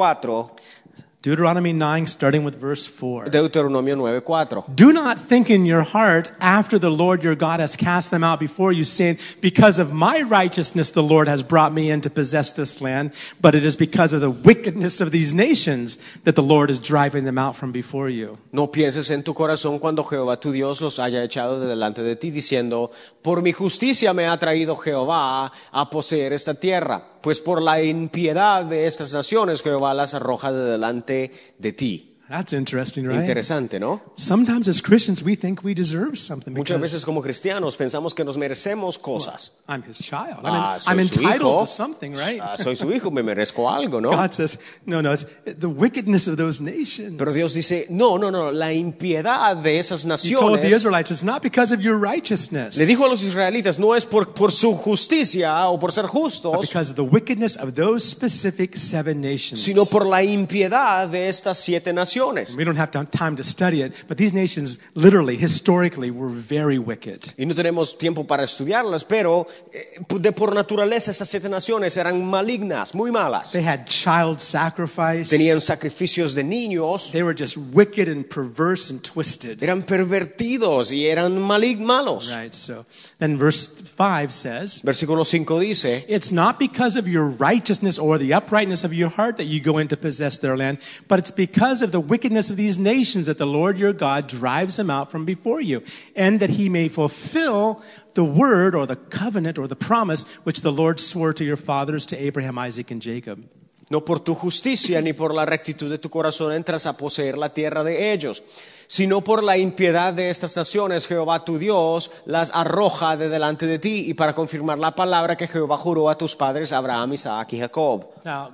Deuteronomy 1.27 1.73
9, 1.73 2.07
starting 2.07 2.45
with 2.45 2.55
verse 2.55 2.85
4. 2.85 3.25
Deuteronomio 3.25 3.97
9, 3.97 4.21
4. 4.21 4.63
Do 4.73 4.93
not 4.93 5.19
think 5.19 5.49
in 5.49 5.65
your 5.65 5.81
heart 5.81 6.31
after 6.39 6.79
the 6.79 6.89
Lord 6.89 7.21
your 7.21 7.35
God 7.35 7.59
has 7.59 7.75
cast 7.75 8.11
them 8.11 8.23
out 8.23 8.39
before 8.39 8.71
you, 8.71 8.85
saying, 8.85 9.17
Because 9.41 9.77
of 9.77 9.91
my 9.91 10.21
righteousness 10.21 10.91
the 10.91 11.03
Lord 11.03 11.27
has 11.27 11.43
brought 11.43 11.73
me 11.73 11.91
in 11.91 11.99
to 12.01 12.09
possess 12.09 12.51
this 12.51 12.81
land, 12.81 13.13
but 13.41 13.55
it 13.55 13.65
is 13.65 13.75
because 13.75 14.13
of 14.13 14.21
the 14.21 14.29
wickedness 14.29 15.01
of 15.01 15.11
these 15.11 15.33
nations 15.33 15.97
that 16.23 16.35
the 16.35 16.43
Lord 16.43 16.69
is 16.69 16.79
driving 16.79 17.25
them 17.25 17.37
out 17.37 17.57
from 17.57 17.73
before 17.73 18.09
you. 18.09 18.37
No 18.53 18.67
pienses 18.67 19.11
en 19.11 19.23
tu 19.23 19.33
corazón 19.33 19.79
cuando 19.79 20.03
Jehová 20.03 20.39
tu 20.39 20.53
Dios 20.53 20.81
los 20.81 20.97
haya 20.97 21.23
echado 21.23 21.59
de 21.59 21.65
delante 21.65 22.03
de 22.03 22.15
ti, 22.15 22.31
diciendo, 22.31 22.91
por 23.21 23.41
mi 23.41 23.51
justicia 23.51 24.13
me 24.13 24.27
ha 24.27 24.37
traído 24.37 24.77
Jehová 24.77 25.51
a 25.71 25.89
poseer 25.89 26.31
esta 26.31 26.53
tierra, 26.53 27.16
pues 27.27 27.41
por 27.41 27.61
la 27.61 27.83
impiedad 27.83 28.63
de 28.63 28.87
estas 28.87 29.11
naciones 29.11 29.61
Jehová 29.61 29.93
las 29.93 30.13
arroja 30.13 30.49
de 30.49 30.63
delante 30.63 31.33
de 31.57 31.73
ti. 31.73 32.06
That's 32.29 32.51
interesting, 32.51 33.07
right? 33.07 33.19
Interesante, 33.21 33.79
¿no? 33.79 34.01
Sometimes 34.15 34.67
as 34.67 34.81
Christians 34.81 35.23
we 35.23 35.37
think 35.37 35.63
we 35.63 35.73
deserve 35.73 36.17
something 36.17 36.51
Muchas 36.53 36.79
veces 36.81 37.05
como 37.05 37.21
cristianos 37.21 37.77
pensamos 37.77 38.13
que 38.13 38.25
nos 38.25 38.37
merecemos 38.37 38.97
cosas. 38.97 39.53
I'm 39.69 39.81
his 39.87 39.99
child. 39.99 40.39
I'm, 40.43 40.53
Ah, 40.53 40.73
en- 40.73 40.79
soy 40.81 40.91
I'm 40.93 41.07
su 41.07 41.19
entitled 41.21 41.35
hijo. 41.41 41.59
to 41.61 41.67
something, 41.67 42.11
right? 42.11 42.41
Ah, 42.43 42.57
soy 42.57 42.75
su 42.75 42.91
hijo, 42.91 43.11
me 43.11 43.23
merezco 43.23 43.69
algo, 43.69 44.01
¿no? 44.01 44.09
God 44.11 44.31
says, 44.33 44.59
no, 44.85 45.01
no, 45.01 45.13
it's 45.13 45.25
the 45.45 45.69
wickedness 45.69 46.27
of 46.27 46.35
those 46.35 46.59
nations. 46.61 47.15
Pero 47.17 47.31
Dios 47.31 47.53
dice, 47.53 47.87
no, 47.89 48.17
no, 48.17 48.29
no, 48.29 48.51
la 48.51 48.73
impiedad 48.73 49.55
de 49.55 49.79
esas 49.79 50.03
He 50.03 50.33
told 50.35 50.59
the 50.59 50.67
naciones 50.67 50.73
Israelites, 50.73 51.11
it's 51.11 51.23
not 51.23 51.41
because 51.41 51.73
of 51.73 51.79
your 51.79 51.97
righteousness. 51.97 52.75
Le 52.77 52.85
dijo 52.85 53.05
a 53.05 53.07
los 53.07 53.23
israelitas, 53.23 53.79
no 53.79 53.95
es 53.95 54.05
por, 54.05 54.33
por 54.33 54.51
su 54.51 54.75
justicia 54.75 55.65
o 55.69 55.79
por 55.79 55.93
ser 55.93 56.03
but 56.03 56.11
justos, 56.11 56.59
because 56.67 56.89
of 56.89 56.97
the 56.97 57.03
wickedness 57.03 57.55
of 57.55 57.73
those 57.75 58.05
specific 58.05 58.75
seven 58.75 59.21
nations. 59.21 59.61
sino 59.61 59.85
por 59.85 60.05
la 60.05 60.23
impiedad 60.23 61.07
de 61.07 61.29
estas 61.29 61.57
siete 61.57 61.93
naciones. 61.93 62.16
We 62.55 62.63
don't 62.63 62.77
have 62.77 62.91
time 63.11 63.35
to 63.35 63.43
study 63.43 63.81
it, 63.81 63.93
but 64.07 64.17
these 64.17 64.33
nations 64.33 64.79
literally, 64.95 65.37
historically, 65.37 66.11
were 66.11 66.29
very 66.29 66.77
wicked. 66.77 67.33
Y 67.37 67.45
no 67.45 67.53
tenemos 67.53 67.97
tiempo 67.97 68.25
para 68.25 68.43
estudiarlas, 68.43 69.03
pero 69.03 69.47
eh, 69.73 69.99
de 70.19 70.31
por 70.31 70.53
naturaleza 70.53 71.11
estas 71.11 71.29
siete 71.29 71.49
naciones 71.49 71.95
eran 71.97 72.23
malignas, 72.25 72.93
muy 72.95 73.11
malas. 73.11 73.51
They 73.51 73.63
had 73.63 73.85
child 73.85 74.39
sacrifice. 74.39 75.29
Tenían 75.29 75.61
sacrificios 75.61 76.33
de 76.35 76.43
niños, 76.43 77.11
They 77.11 77.23
were 77.23 77.35
just 77.37 77.57
wicked 77.57 78.07
and 78.09 78.25
perverse 78.27 78.91
and 78.91 79.01
twisted. 79.01 79.61
eran 79.61 79.83
pervertidos 79.83 80.91
y 80.91 81.07
eran 81.07 81.39
malig 81.39 81.79
malos. 81.79 82.35
Right, 82.35 82.53
so 82.53 82.85
then 83.19 83.35
verse 83.35 83.65
5 83.65 84.31
says, 84.31 84.81
Versículo 84.83 85.25
5 85.25 85.45
dice, 85.45 86.05
It's 86.07 86.31
not 86.31 86.59
because 86.59 86.95
of 86.95 87.07
your 87.07 87.27
righteousness 87.27 87.97
or 87.97 88.19
the 88.19 88.33
uprightness 88.33 88.83
of 88.83 88.93
your 88.93 89.09
heart 89.09 89.37
that 89.37 89.45
you 89.45 89.59
go 89.59 89.79
in 89.79 89.87
to 89.87 89.97
possess 89.97 90.37
their 90.37 90.55
land, 90.55 90.77
but 91.07 91.17
it's 91.17 91.31
because 91.31 91.81
of 91.81 91.91
the 91.91 91.99
wickedness 91.99 92.51
of 92.51 92.57
these 92.57 92.77
nations 92.77 93.25
that 93.25 93.39
the 93.39 93.47
Lord 93.47 93.79
your 93.79 93.93
God 93.93 94.27
drives 94.27 94.77
them 94.77 94.91
out 94.91 95.09
from 95.09 95.25
before 95.25 95.61
you, 95.61 95.81
and 96.15 96.39
that 96.39 96.51
he 96.51 96.69
may 96.69 96.89
fulfill 96.89 97.81
the 98.13 98.23
word 98.23 98.75
or 98.75 98.85
the 98.85 98.95
covenant 98.95 99.57
or 99.57 99.67
the 99.67 99.75
promise 99.75 100.23
which 100.43 100.61
the 100.61 100.71
Lord 100.71 100.99
swore 100.99 101.33
to 101.33 101.43
your 101.43 101.57
fathers, 101.57 102.05
to 102.07 102.17
Abraham, 102.17 102.59
Isaac, 102.59 102.91
and 102.91 103.01
Jacob. 103.01 103.49
No 103.89 104.01
por 104.01 104.19
tu 104.19 104.35
justicia 104.35 105.01
ni 105.01 105.13
por 105.13 105.33
la 105.33 105.45
rectitud 105.45 105.89
de 105.89 105.97
tu 105.97 106.09
corazón 106.09 106.53
entras 106.53 106.85
a 106.85 106.97
poseer 106.97 107.37
la 107.37 107.49
tierra 107.49 107.83
de 107.83 108.11
ellos, 108.11 108.43
sino 108.87 109.21
por 109.21 109.43
la 109.43 109.57
impiedad 109.57 110.13
de 110.13 110.29
estas 110.29 110.55
naciones 110.55 111.07
Jehová 111.07 111.45
tu 111.45 111.57
Dios 111.57 112.11
las 112.25 112.51
arroja 112.53 113.17
de 113.17 113.29
delante 113.29 113.67
de 113.67 113.79
ti 113.79 114.05
y 114.07 114.13
para 114.13 114.33
confirmar 114.33 114.79
la 114.79 114.95
palabra 114.95 115.35
que 115.35 115.47
Jehová 115.47 115.77
juró 115.77 116.09
a 116.09 116.17
tus 116.17 116.35
padres 116.35 116.71
Abraham, 116.71 117.13
Isaac 117.13 117.53
y 117.53 117.59
Jacob. 117.59 118.07
Now, 118.23 118.51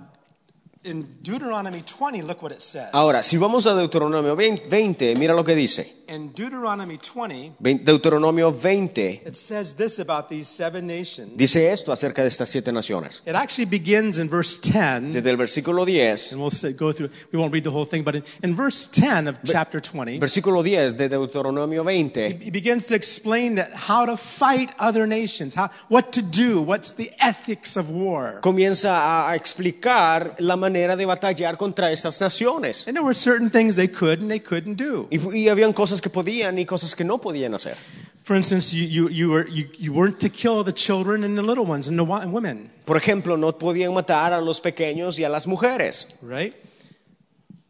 in 0.83 1.19
Deuteronomy 1.21 1.83
20, 1.83 2.23
look 2.23 2.43
what 2.43 2.51
it 2.51 2.59
says. 2.59 2.89
Ahora, 2.91 3.23
si 3.23 3.37
vamos 3.37 3.65
a 3.67 3.73
Deuteronomio 3.73 4.35
20, 4.35 5.15
mira 5.15 5.33
lo 5.33 5.43
que 5.43 5.55
dice. 5.55 6.02
In 6.13 6.31
Deuteronomy 6.33 6.97
20, 6.97 7.55
Vein- 7.59 7.83
Deuteronomio 7.83 8.51
20 8.51 9.21
it 9.25 9.35
says 9.35 9.73
this 9.73 9.99
about 9.99 10.29
these 10.29 10.47
seven 10.47 10.85
nations. 10.85 11.31
dice 11.35 11.71
esto 11.71 11.91
acerca 11.91 12.21
de 12.21 12.27
estas 12.27 12.49
siete 12.49 12.71
naciones. 12.71 13.21
It 13.25 13.35
actually 13.35 13.65
begins 13.65 14.17
in 14.17 14.29
verse 14.29 14.57
10. 14.59 15.11
Desde 15.11 15.29
el 15.29 15.37
versículo 15.37 15.85
10, 15.85 16.33
And 16.33 16.41
we'll 16.41 16.73
go 16.77 16.91
through, 16.91 17.09
we 17.31 17.39
won't 17.39 17.51
read 17.51 17.63
the 17.63 17.71
whole 17.71 17.85
thing, 17.85 18.03
but 18.03 18.15
in, 18.43 18.55
verse 18.55 18.85
10 18.87 19.27
of 19.27 19.39
chapter 19.43 19.79
20, 19.79 20.19
versículo 20.19 20.63
10 20.63 20.97
de 20.97 21.09
Deuteronomio 21.09 21.83
20, 21.83 22.43
he 22.43 22.51
begins 22.51 22.85
to 22.85 22.95
explain 22.95 23.55
that 23.55 23.73
how 23.73 24.05
to 24.05 24.15
fight 24.15 24.71
other 24.77 25.07
nations, 25.07 25.55
how, 25.55 25.69
what 25.89 26.11
to 26.13 26.21
do, 26.21 26.61
what's 26.61 26.91
the 26.93 27.11
ethics 27.19 27.75
of 27.75 27.89
war. 27.89 28.39
comienza 28.41 29.29
a 29.29 29.35
explicar 29.35 30.35
la 30.39 30.55
manera 30.55 30.95
de 30.95 31.05
batallar 31.05 31.57
contra 31.57 31.91
estas 31.91 32.21
naciones. 32.21 32.87
And 32.87 32.95
there 32.95 33.03
were 33.03 33.15
certain 33.15 33.49
things 33.49 33.75
they 33.75 33.87
could 33.87 34.21
and 34.21 34.29
they 34.29 34.39
couldn't 34.39 34.75
do. 34.75 35.07
Y, 35.11 35.17
y 35.17 35.49
habían 35.49 35.73
cosas 35.73 36.01
que 36.03 36.09
podían 36.11 36.59
y 36.59 36.65
cosas 36.65 36.95
que 36.95 37.03
no 37.03 37.17
podían 37.19 37.55
hacer. 37.55 37.75
For 38.23 38.35
instance, 38.37 38.73
you, 38.73 38.85
you, 38.85 39.09
you, 39.09 39.29
were, 39.31 39.47
you, 39.49 39.67
you 39.77 39.91
weren't 39.91 40.19
to 40.21 40.29
kill 40.29 40.63
the 40.63 40.71
children 40.71 41.23
and 41.23 41.35
the 41.35 41.41
little 41.41 41.65
ones 41.65 41.87
and 41.87 41.97
the 41.97 42.05
women, 42.05 42.69
Por 42.85 42.95
ejemplo, 42.97 43.37
no 43.37 43.51
podían 43.53 43.93
matar 43.93 44.31
a 44.31 44.39
los 44.39 44.61
pequeños 44.61 45.19
y 45.19 45.23
a 45.25 45.29
las 45.29 45.45
mujeres. 45.47 46.07
right? 46.21 46.53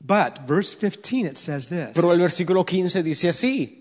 But 0.05 0.45
verse 0.45 0.75
15, 0.75 1.25
it 1.25 1.37
says 1.37 1.69
this. 1.69 1.93
Pero 1.95 2.11
el 2.11 2.19
versículo 2.19 2.65
15 2.65 3.01
dice 3.03 3.29
así. 3.29 3.79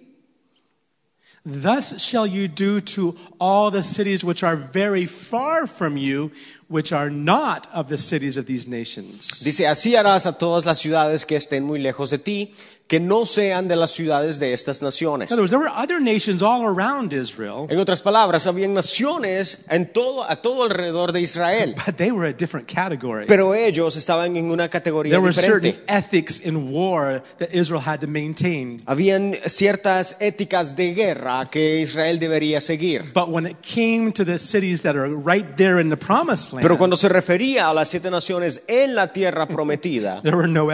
Thus 1.44 2.00
shall 2.00 2.24
you 2.26 2.46
do 2.46 2.80
to 2.80 3.16
all 3.40 3.72
the 3.72 3.82
cities 3.82 4.22
which 4.24 4.44
are 4.44 4.54
very 4.54 5.06
far 5.06 5.66
from 5.66 5.96
you, 5.96 6.30
which 6.68 6.92
are 6.92 7.10
not 7.10 7.66
of 7.74 7.88
the 7.88 7.96
cities 7.98 8.36
of 8.36 8.46
these 8.46 8.68
nations. 8.68 9.42
Dice, 9.42 9.66
así 9.66 9.96
harás 9.96 10.24
a 10.26 10.38
todas 10.38 10.64
las 10.64 10.78
ciudades 10.78 11.26
que 11.26 11.34
estén 11.36 11.64
muy 11.64 11.80
lejos 11.80 12.10
de 12.10 12.18
ti, 12.18 12.54
que 12.92 13.00
no 13.00 13.24
sean 13.24 13.68
de 13.68 13.74
las 13.74 13.90
ciudades 13.92 14.38
de 14.38 14.52
estas 14.52 14.82
naciones. 14.82 15.30
In 15.30 15.38
other 15.38 15.44
words, 15.44 15.50
there 15.50 15.58
were 15.58 15.72
other 15.74 15.98
nations 15.98 16.42
all 16.42 16.66
around 16.66 17.14
Israel, 17.14 17.66
En 17.70 17.78
otras 17.78 18.02
palabras, 18.02 18.46
habían 18.46 18.74
naciones 18.74 19.64
en 19.70 19.86
todo, 19.94 20.22
a 20.28 20.42
todo 20.42 20.64
alrededor 20.64 21.10
de 21.12 21.22
Israel, 21.22 21.74
but 21.86 21.96
they 21.96 22.12
were 22.12 22.28
a 22.28 22.34
different 22.34 22.68
category. 22.68 23.24
pero 23.26 23.54
ellos 23.54 23.96
estaban 23.96 24.36
en 24.36 24.50
una 24.50 24.68
categoría 24.68 25.12
There 25.12 25.22
were 25.22 25.32
certain 25.32 25.72
diferente. 25.72 25.90
ethics 25.90 26.40
in 26.44 26.70
war 26.70 27.22
that 27.38 27.48
Israel 27.54 27.80
had 27.82 28.00
to 28.00 28.06
maintain. 28.06 28.82
Habían 28.84 29.36
ciertas 29.46 30.18
éticas 30.20 30.76
de 30.76 30.92
guerra 30.92 31.48
que 31.50 31.80
Israel 31.80 32.18
debería 32.18 32.60
seguir. 32.60 33.10
But 33.14 33.30
when 33.30 33.46
it 33.46 33.56
came 33.62 34.12
to 34.12 34.22
the 34.22 34.38
cities 34.38 34.82
that 34.82 34.96
are 34.96 35.08
right 35.08 35.56
there 35.56 35.80
in 35.80 35.88
the 35.88 35.96
promised 35.96 36.52
land, 36.52 36.62
Pero 36.62 36.76
cuando 36.76 36.96
se 36.98 37.08
refería 37.08 37.70
a 37.70 37.72
las 37.72 37.88
siete 37.88 38.10
naciones 38.10 38.64
en 38.68 38.94
la 38.94 39.14
tierra 39.14 39.48
prometida, 39.48 40.20
there 40.22 40.36
were 40.36 40.46
no 40.46 40.68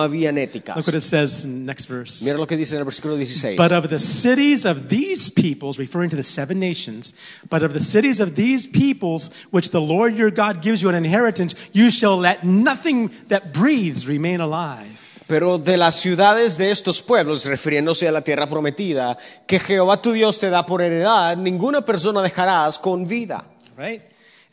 habían 0.00 0.38
éticas. 0.38 0.84
What 1.36 1.42
it 1.42 1.42
says 1.42 1.44
in 1.44 1.60
the 1.60 1.66
next 1.66 1.86
verse. 1.86 2.22
Mira 2.22 2.38
lo 2.38 2.46
que 2.46 2.56
dice 2.56 2.72
en 2.72 2.80
el 2.80 2.84
versículo 2.84 3.16
16. 3.16 3.56
But 3.56 3.72
of 3.72 3.88
the 3.88 3.98
cities 3.98 4.64
of 4.64 4.88
these 4.88 5.28
peoples, 5.28 5.78
referring 5.78 6.10
to 6.10 6.16
the 6.16 6.22
seven 6.22 6.58
nations, 6.58 7.12
but 7.48 7.62
of 7.62 7.72
the 7.72 7.80
cities 7.80 8.20
of 8.20 8.34
these 8.34 8.66
peoples, 8.66 9.30
which 9.50 9.70
the 9.70 9.80
Lord 9.80 10.16
your 10.16 10.30
God 10.30 10.62
gives 10.62 10.82
you 10.82 10.88
an 10.88 10.94
inheritance, 10.94 11.54
you 11.72 11.90
shall 11.90 12.16
let 12.16 12.44
nothing 12.44 13.10
that 13.28 13.52
breathes 13.52 14.06
remain 14.06 14.40
alive. 14.40 15.02
Pero 15.28 15.58
de 15.58 15.76
las 15.76 15.96
ciudades 15.96 16.56
de 16.56 16.70
estos 16.70 17.02
pueblos, 17.02 17.46
refiriéndose 17.46 18.06
a 18.06 18.12
la 18.12 18.20
tierra 18.20 18.46
prometida, 18.48 19.18
que 19.46 19.58
Jehová 19.58 20.00
tu 20.00 20.12
Dios 20.12 20.38
te 20.38 20.50
da 20.50 20.64
por 20.64 20.82
heredad, 20.82 21.36
ninguna 21.36 21.84
persona 21.84 22.22
dejarás 22.22 22.78
con 22.78 23.06
vida. 23.06 23.44
Right? 23.76 24.02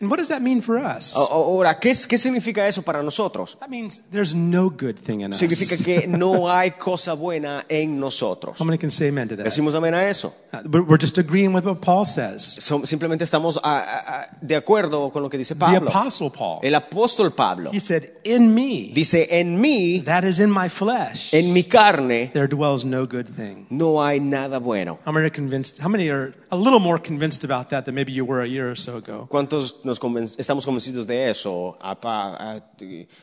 And 0.01 0.09
what 0.09 0.17
does 0.17 0.27
that 0.29 0.41
mean 0.41 0.61
for 0.61 0.77
us? 0.79 1.15
Ahora, 1.15 1.79
¿qué, 1.79 1.91
¿qué 2.09 2.17
significa 2.17 2.67
eso 2.67 2.81
para 2.81 3.01
nosotros? 3.03 3.55
That 3.59 3.69
means 3.69 4.01
there's 4.11 4.35
no 4.35 4.69
good 4.69 4.95
thing 4.97 5.21
in 5.21 5.31
us. 5.31 5.39
Significa 5.39 5.77
que 5.77 6.07
no 6.07 6.49
hay 6.49 6.71
cosa 6.71 7.13
buena 7.13 7.63
en 7.69 7.99
nosotros. 7.99 8.59
How 8.59 8.65
many 8.65 8.77
can 8.77 8.89
say 8.89 9.07
amen 9.09 9.29
to 9.29 9.35
that? 9.37 9.45
Decimos 9.45 9.75
amén 9.75 9.93
a 9.93 10.09
eso. 10.09 10.33
Uh, 10.51 10.59
We're 10.67 10.97
just 10.97 11.17
agreeing 11.19 11.53
with 11.53 11.63
what 11.65 11.79
Paul 11.79 12.05
says. 12.05 12.43
Som- 12.59 12.85
simplemente 12.85 13.23
estamos 13.23 13.57
a- 13.57 13.61
a- 13.63 14.21
a- 14.23 14.27
de 14.41 14.55
acuerdo 14.55 15.09
con 15.11 15.21
lo 15.23 15.29
que 15.29 15.37
dice 15.37 15.55
Pablo. 15.55 15.79
The 15.79 15.85
apostle 15.87 16.31
Paul, 16.31 16.59
El 16.63 16.73
apóstol 16.75 17.33
Pablo 17.33 17.69
he 17.71 17.79
said, 17.79 18.09
in 18.25 18.53
me, 18.53 18.91
dice, 18.93 19.27
en 19.29 19.61
mí, 19.61 20.03
that 20.05 20.23
is 20.25 20.39
in 20.39 20.49
my 20.51 20.67
flesh, 20.69 21.33
en 21.33 21.53
mi 21.53 21.63
carne, 21.63 22.29
there 22.33 22.47
dwells 22.47 22.83
no 22.83 23.05
good 23.05 23.27
thing. 23.27 23.67
no 23.69 24.03
hay 24.05 24.19
nada 24.19 24.59
bueno. 24.59 24.99
How 25.05 25.11
many 25.13 25.27
are 25.27 25.31
convinced? 25.33 25.79
How 25.79 25.87
many 25.87 26.09
are 26.09 26.33
a 26.51 26.57
little 26.57 26.79
more 26.79 26.99
convinced 26.99 27.43
about 27.45 27.69
that 27.69 27.85
than 27.85 27.95
maybe 27.95 28.11
you 28.11 28.25
were 28.25 28.41
a 28.43 28.47
year 28.47 28.69
or 28.69 28.75
so 28.75 28.97
ago? 28.97 29.27
¿Cuántos 29.29 29.75
nos 29.93 29.99
conven- 29.99 30.35
estamos 30.37 30.65
convencidos 30.65 31.05
de 31.05 31.29
eso? 31.29 31.77
A- 31.81 32.59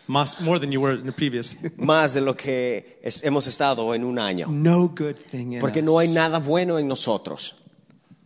Más, 0.07 0.41
more 0.41 0.59
than 0.61 0.71
you 0.71 0.81
were 0.81 0.95
in 0.99 1.05
the 1.07 1.13
previous. 1.13 1.57
Más 1.77 2.15
de 2.15 2.21
lo 2.21 2.35
que 2.37 2.99
es- 3.03 3.23
hemos 3.25 3.47
estado 3.47 3.95
en 3.95 4.05
un 4.05 4.19
año. 4.19 4.47
no 4.51 4.89
good 4.89 5.17
thing 5.31 5.53
in 5.55 5.59
Porque 5.61 5.81
us. 5.81 5.85
no 5.85 5.99
hay 5.99 6.09
nada 6.09 6.39
bueno 6.39 6.79
en 6.79 6.87
nosotros. 6.89 7.55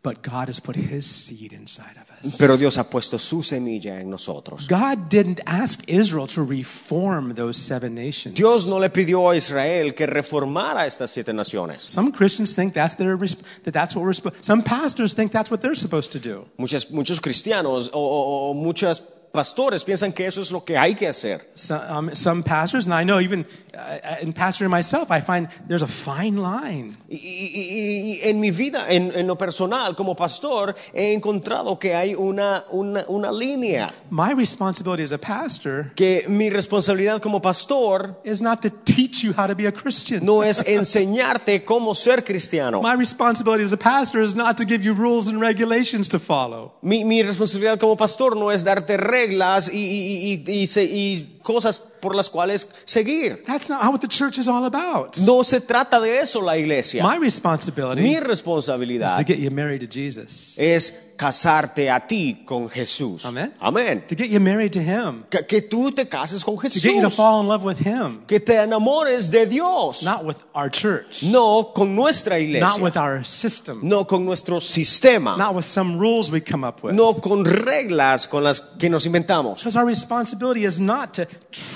But 0.03 0.23
God 0.23 0.49
has 0.51 0.61
put 0.61 0.77
His 0.77 1.07
seed 1.07 1.53
inside 1.53 1.97
us. 1.99 2.04
Pero 2.39 2.57
Dios 2.57 2.79
ha 2.79 2.85
puesto 2.85 3.19
su 3.19 3.43
semilla 3.43 4.01
en 4.01 4.11
nosotros. 4.11 4.67
God 4.69 5.09
didn't 5.09 5.41
ask 5.47 5.83
Israel 5.87 6.27
to 6.29 6.43
reform 6.43 7.35
those 7.35 7.59
seven 7.59 7.95
nations. 7.95 8.35
Dios 8.35 8.67
no 8.69 8.79
le 8.79 8.89
pidió 8.91 9.31
a 9.31 9.37
Israel 9.37 9.95
que 9.95 10.07
reformara 10.07 10.87
estas 10.87 11.11
siete 11.11 11.33
naciones. 11.33 11.83
Some 11.83 12.13
Christians 12.13 12.55
think 12.55 12.73
that's 12.75 12.95
their 12.97 13.17
that 13.17 13.73
that's 13.73 13.95
what 13.95 14.05
we're 14.05 14.15
supposed. 14.15 14.43
Some 14.45 14.63
pastors 14.63 15.15
think 15.15 15.33
that's 15.33 15.51
what 15.51 15.61
they're 15.61 15.75
supposed 15.77 16.13
to 16.13 16.19
do. 16.19 16.45
Muchas, 16.57 16.91
muchos 16.91 17.21
cristianos 17.21 17.89
o, 17.93 17.99
o- 18.01 18.51
o 18.51 18.55
muchos 18.55 19.03
pastores 19.35 19.85
piensan 19.85 20.13
que 20.15 20.27
eso 20.27 20.41
es 20.41 20.51
lo 20.51 20.65
que 20.65 20.79
hay 20.79 20.95
que 20.95 21.07
hacer. 21.09 21.51
Some, 21.55 21.81
um, 21.91 22.15
some 22.15 22.43
pastors, 22.43 22.87
and 22.87 22.95
I 22.95 23.03
know 23.05 23.21
even 23.21 23.45
uh, 23.75 24.17
in 24.23 24.33
pastoring 24.33 24.71
myself, 24.71 25.11
I 25.11 25.21
find 25.21 25.49
there's 25.69 25.83
a 25.83 25.87
fine 25.89 26.37
line. 26.41 26.97
Y, 27.11 27.17
y- 27.17 28.21
y- 28.23 28.29
en 28.31 28.41
mi 28.41 28.51
vida, 28.53 28.87
en, 28.89 29.13
en 29.15 29.27
lo 29.27 29.37
personal, 29.37 29.95
como 29.97 30.15
pastor, 30.15 30.75
he 30.95 31.13
encontrado 31.13 31.79
que 31.79 31.95
hay 31.95 32.15
una, 32.15 32.65
una, 32.71 33.05
una 33.09 33.33
línea. 33.33 33.91
My 34.11 34.33
responsibility 34.33 35.03
as 35.03 35.13
a 35.13 35.19
pastor 35.19 35.93
Que 35.97 36.25
mi 36.29 36.49
responsabilidad 36.49 37.21
como 37.21 37.41
pastor 37.41 38.17
is 38.25 38.41
not 38.41 38.63
to 38.63 38.71
teach 38.71 39.25
you 39.25 39.33
how 39.33 39.47
to 39.49 39.55
be 39.57 39.67
a 39.67 39.73
Christian. 39.73 40.25
no 40.25 40.43
es 40.43 40.63
enseñarte 40.67 41.65
cómo 41.65 41.95
ser 41.95 42.23
cristiano. 42.25 42.81
My 42.81 42.95
responsibility 42.95 43.65
as 43.65 43.73
a 43.73 43.77
pastor 43.77 44.23
is 44.23 44.37
not 44.37 44.57
to 44.59 44.65
give 44.65 44.83
you 44.85 44.95
rules 44.95 45.27
and 45.27 45.41
regulations 45.41 46.09
to 46.11 46.19
follow. 46.21 46.73
Mi, 46.83 47.03
mi 47.03 47.23
responsabilidad 47.23 47.81
como 47.81 47.97
pastor 47.97 48.37
no 48.37 48.51
es 48.53 48.63
darte 48.65 48.97
reglas 48.97 49.24
y, 49.73 49.77
y- 49.79 50.43
y- 50.47 50.53
y 50.63 50.67
se- 50.67 50.85
cosas 51.45 51.79
por 51.79 52.17
las 52.17 52.29
cuales 52.29 52.67
seguir. 52.85 53.45
That's 53.47 53.69
not 53.69 53.85
what 53.93 54.01
the 54.01 54.09
church 54.09 54.39
is 54.39 54.49
all 54.49 54.65
about. 54.65 55.17
No 55.19 55.43
se 55.45 55.61
trata 55.61 56.01
de 56.01 56.19
eso 56.19 56.41
la 56.41 56.57
iglesia. 56.57 57.03
My 57.05 57.19
responsibility 57.19 58.03
Mi 58.03 58.15
is 58.15 58.21
to 58.21 58.27
responsabilidad 58.27 59.25
get 59.27 59.39
you 59.39 59.51
married 59.51 59.81
to 59.83 59.87
Jesus, 59.87 60.59
es 60.59 60.93
casarte 61.17 61.89
a 61.89 62.01
ti 62.05 62.43
con 62.45 62.69
Jesús. 62.69 63.25
Amén. 63.25 63.53
Amén. 63.61 64.03
to 64.09 64.17
get 64.17 64.29
you 64.31 64.41
married 64.41 64.73
to 64.73 64.81
Him, 64.83 65.25
Que, 65.31 65.47
que 65.47 65.61
tú 65.63 65.93
te 65.95 66.07
cases 66.09 66.43
con 66.43 66.57
to 66.57 66.63
get 66.63 66.75
you 66.85 67.01
to 67.03 67.07
Jesús. 67.09 67.15
fall 67.17 67.41
in 67.41 67.47
love 67.47 67.63
with 67.65 67.79
Him, 67.79 68.25
Que 68.27 68.41
te 68.41 68.55
enamores 68.55 69.31
de 69.31 69.47
Dios. 69.47 70.03
not 70.03 70.25
with 70.25 70.37
our 70.57 70.69
church, 70.69 71.23
No 71.23 71.65
con 71.73 71.95
nuestra 71.95 72.35
not 72.37 72.43
iglesia. 72.43 72.83
with 72.83 72.97
our 72.97 73.23
system, 73.23 73.81
No 73.85 74.05
con 74.05 74.25
nuestro 74.25 74.59
sistema. 74.59 75.37
not 75.37 75.55
with 75.55 75.65
some 75.67 75.99
rules 76.01 76.33
we 76.33 76.41
come 76.41 76.65
up 76.65 76.83
with. 76.83 76.95
No 76.95 77.15
con 77.15 77.45
reglas 77.45 78.27
con 78.29 78.43
las 78.43 78.59
que 78.79 78.89
nos 78.91 79.07
inventamos. 79.07 79.59
Because 79.59 79.77
our 79.77 79.87
responsibility 79.87 80.65
is 80.65 80.81
not 80.81 81.15
to 81.15 81.27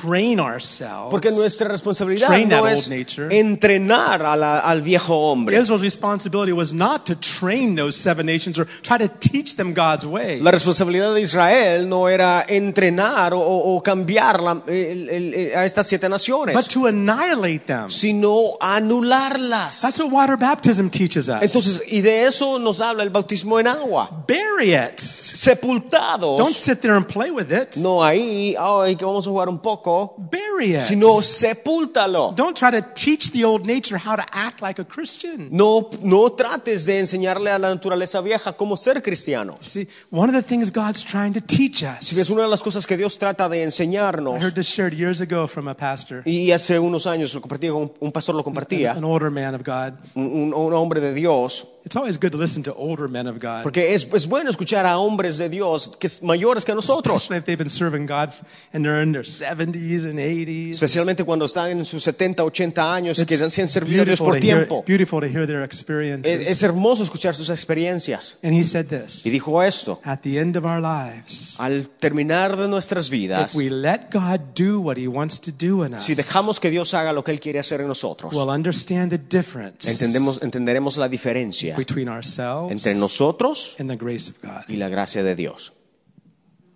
train 0.00 0.40
ourselves. 0.40 1.10
Porque 1.10 1.30
nuestra 1.30 1.68
responsabilidad 1.68 2.26
Train 2.26 2.48
that 2.48 2.56
no 2.58 2.62
old 2.64 2.72
es 2.72 2.88
nature. 2.88 3.28
entrenar 3.38 4.22
a 4.22 4.36
la- 4.36 4.58
al 4.60 4.82
viejo 4.82 5.14
hombre. 5.30 5.56
Israel's 5.58 5.82
responsibility 5.82 6.52
was 6.52 6.72
not 6.72 7.04
to 7.04 7.14
train 7.14 7.76
those 7.76 7.96
seven 7.96 8.26
nations 8.26 8.58
or 8.58 8.66
try 8.82 8.98
to 8.98 9.08
teach 9.08 9.54
them 9.56 9.72
God's 9.74 10.04
ways. 10.04 10.42
La 10.42 10.50
responsabilidad 10.50 11.14
de 11.14 11.20
Israel 11.22 11.88
no 11.88 12.08
era 12.08 12.44
entrenar 12.48 13.32
o, 13.34 13.40
o- 13.40 13.82
cambiar 13.82 14.40
la- 14.42 14.62
el- 14.66 15.08
el- 15.08 15.34
el- 15.34 15.56
a 15.56 15.64
estas 15.64 15.86
siete 15.86 16.08
naciones, 16.08 16.54
but 16.54 16.66
to 16.68 16.86
annihilate 16.86 17.60
them. 17.66 17.88
sino 17.90 18.56
anularlas. 18.60 19.80
That's 19.80 19.98
what 20.00 20.10
water 20.10 20.36
baptism 20.36 20.88
teaches 20.88 21.28
us. 21.28 21.40
Entonces, 21.42 21.82
y 21.86 22.00
de 22.00 22.26
eso 22.26 22.58
nos 22.58 22.80
habla 22.80 23.02
el 23.02 23.10
bautismo 23.10 23.58
en 23.60 23.66
agua. 23.68 24.08
bury 24.26 24.74
it. 24.74 24.98
Don't 24.98 25.00
Sepultados, 25.00 26.56
sit 26.56 26.80
there 26.80 26.94
and 26.94 27.06
play 27.06 27.30
with 27.30 27.50
it. 27.52 27.76
no 27.76 28.02
ahí, 28.02 28.54
ay, 28.58 28.96
que 28.96 29.04
vamos 29.04 29.26
a 29.26 29.30
jugar 29.30 29.47
un 29.48 29.58
poco, 29.61 30.14
Bury 30.18 30.76
it. 30.76 30.82
sino 30.82 31.20
sepúltalo. 31.22 32.32
Don't 32.34 32.56
try 32.56 32.70
to 32.70 32.82
teach 32.94 33.30
the 33.32 33.44
old 33.44 33.66
nature 33.66 33.96
how 33.98 34.16
to 34.16 34.24
act 34.32 34.61
like 34.61 34.80
a 34.80 34.84
Christian. 34.84 35.48
No, 35.50 35.90
no 36.02 36.30
trates 36.32 36.84
de 36.87 36.98
enseñarle 36.98 37.50
a 37.50 37.58
la 37.58 37.68
naturaleza 37.74 38.20
vieja 38.20 38.52
cómo 38.56 38.76
ser 38.76 39.02
cristiano. 39.02 39.54
See, 39.61 39.88
one 40.11 40.28
of 40.28 40.34
the 40.34 40.42
things 40.46 40.70
God's 40.72 41.02
trying 41.02 41.32
to 41.34 41.40
teach 41.40 41.78
Si 42.00 42.14
ves 42.16 42.28
us. 42.28 42.30
una 42.30 42.42
de 42.42 42.48
las 42.48 42.62
cosas 42.62 42.87
que 42.87 42.96
Dios 42.96 43.18
trata 43.18 43.48
de 43.48 43.58
I 43.58 43.62
enseñarnos, 43.62 44.42
heard 44.42 44.54
this 44.54 44.68
shared 44.68 44.94
years 44.94 45.20
ago 45.20 45.46
from 45.46 45.68
a 45.68 45.74
pastor, 45.74 46.22
y 46.24 46.50
hace 46.52 46.78
unos 46.78 47.06
años 47.06 47.34
lo 47.34 47.40
compartía 47.40 47.72
con 47.72 47.92
un 48.00 48.12
pastor 48.12 48.34
lo 48.34 48.42
compartía, 48.44 48.92
an 48.92 49.04
older 49.04 49.30
man 49.30 49.54
of 49.54 49.62
God. 49.64 49.94
un, 50.14 50.26
un- 50.26 50.54
un 50.54 50.72
hombre 50.74 51.00
de 51.00 51.14
Dios, 51.14 51.66
It's 51.88 51.96
always 51.96 52.18
good 52.18 52.33
to 52.33 52.37
listen 52.38 52.62
to 52.64 52.74
older 52.74 53.09
men 53.09 53.27
of 53.27 53.38
God, 53.40 53.62
porque 53.62 53.94
es, 53.94 54.07
es 54.12 54.27
bueno 54.27 54.51
escuchar 54.51 54.85
a 54.85 54.98
hombres 54.98 55.38
de 55.38 55.48
Dios 55.48 55.88
que 55.98 56.07
es 56.07 56.22
mayores 56.22 56.62
que 56.62 56.74
nosotros, 56.74 57.22
especially 57.22 57.38
if 57.38 57.44
they've 57.46 57.57
been 57.57 57.70
serving 57.70 58.05
God 58.07 58.29
and 58.74 58.85
they're 58.85 59.03
in 59.03 59.12
their 59.12 59.24
70s 59.24 60.05
and 60.05 60.18
80s. 60.18 60.72
especialmente 60.72 61.24
cuando 61.24 61.46
están 61.46 61.70
en 61.70 61.87
sus 61.87 62.05
70, 62.05 62.44
80 62.44 62.94
años, 62.94 63.24
que 63.24 63.37
han 63.42 63.51
servido 63.51 64.03
a 64.03 64.05
Dios 64.05 64.18
por 64.18 64.35
to 64.35 64.46
hear- 64.46 64.66
tiempo. 64.66 64.85
beautiful 64.87 65.20
to 65.20 65.29
hear 65.29 65.46
their 65.46 65.62
Es, 65.62 65.64
experiences. 65.64 66.46
es 66.46 66.62
hermoso 66.62 67.05
escuchar 67.05 67.35
sus 67.35 67.48
experiencias. 67.48 68.37
And 68.42 68.53
he 68.55 68.62
said 68.62 68.88
this 68.88 69.24
Y 69.24 69.31
dijo 69.31 69.62
esto, 69.62 69.98
At 70.05 70.20
the 70.20 70.38
end 70.38 70.59
of 70.59 70.66
our 70.66 70.83
lives, 70.83 71.59
al 71.59 71.88
terminar 71.88 72.59
de 72.59 72.68
nuestras 72.68 73.07
if 73.07 73.12
vidas, 73.12 73.55
we 73.55 73.70
let 73.70 74.11
God 74.12 74.40
do 74.55 74.79
what 74.79 74.98
he 74.98 75.09
wants 75.09 75.40
to 75.40 75.53
do 75.53 75.87
in 75.87 75.94
us, 75.94 76.05
si 76.05 76.14
dejamos 76.14 76.61
que 76.61 76.68
Dios 76.68 76.92
haga 76.92 77.14
lo 77.14 77.24
que 77.24 77.33
Él 77.33 77.40
quiere 77.40 77.59
hacer 77.59 77.81
en 77.81 77.88
nosotros, 77.88 78.35
we'll 78.35 78.51
understand 78.51 79.11
the 79.11 79.16
difference 79.16 79.90
entendemos, 79.90 80.42
entenderemos 80.42 80.98
la 80.98 81.09
diferencia 81.09 81.77
between 81.78 82.08
ourselves 82.08 82.70
entre 82.72 82.94
nosotros 82.94 83.76
and 83.78 83.88
the 83.88 83.96
grace 83.96 84.28
of 84.30 84.40
God. 84.42 84.64
y 84.68 84.76
la 84.76 84.88
gracia 84.88 85.22
de 85.22 85.34
Dios. 85.34 85.72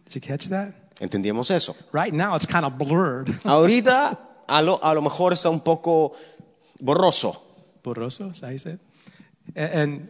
Did 0.06 0.14
you 0.14 0.20
catch 0.20 0.48
that? 0.48 0.74
¿Entendíamos 1.00 1.50
eso? 1.50 1.74
Right 1.92 2.12
now, 2.14 2.34
it's 2.36 2.46
kind 2.46 2.64
of 2.64 2.78
blurred. 2.78 3.28
Ahorita 3.44 4.18
a 4.48 4.62
lo, 4.62 4.78
a 4.82 4.94
lo 4.94 5.02
mejor 5.02 5.32
está 5.32 5.50
un 5.50 5.60
poco 5.60 6.12
borroso. 6.80 7.40
Borroso, 7.82 8.30
is 8.30 8.40
that 8.40 8.46
how 8.46 8.52
you 8.52 8.58
say 8.58 8.72
it? 8.72 8.80
A- 9.56 9.78
And 9.82 10.08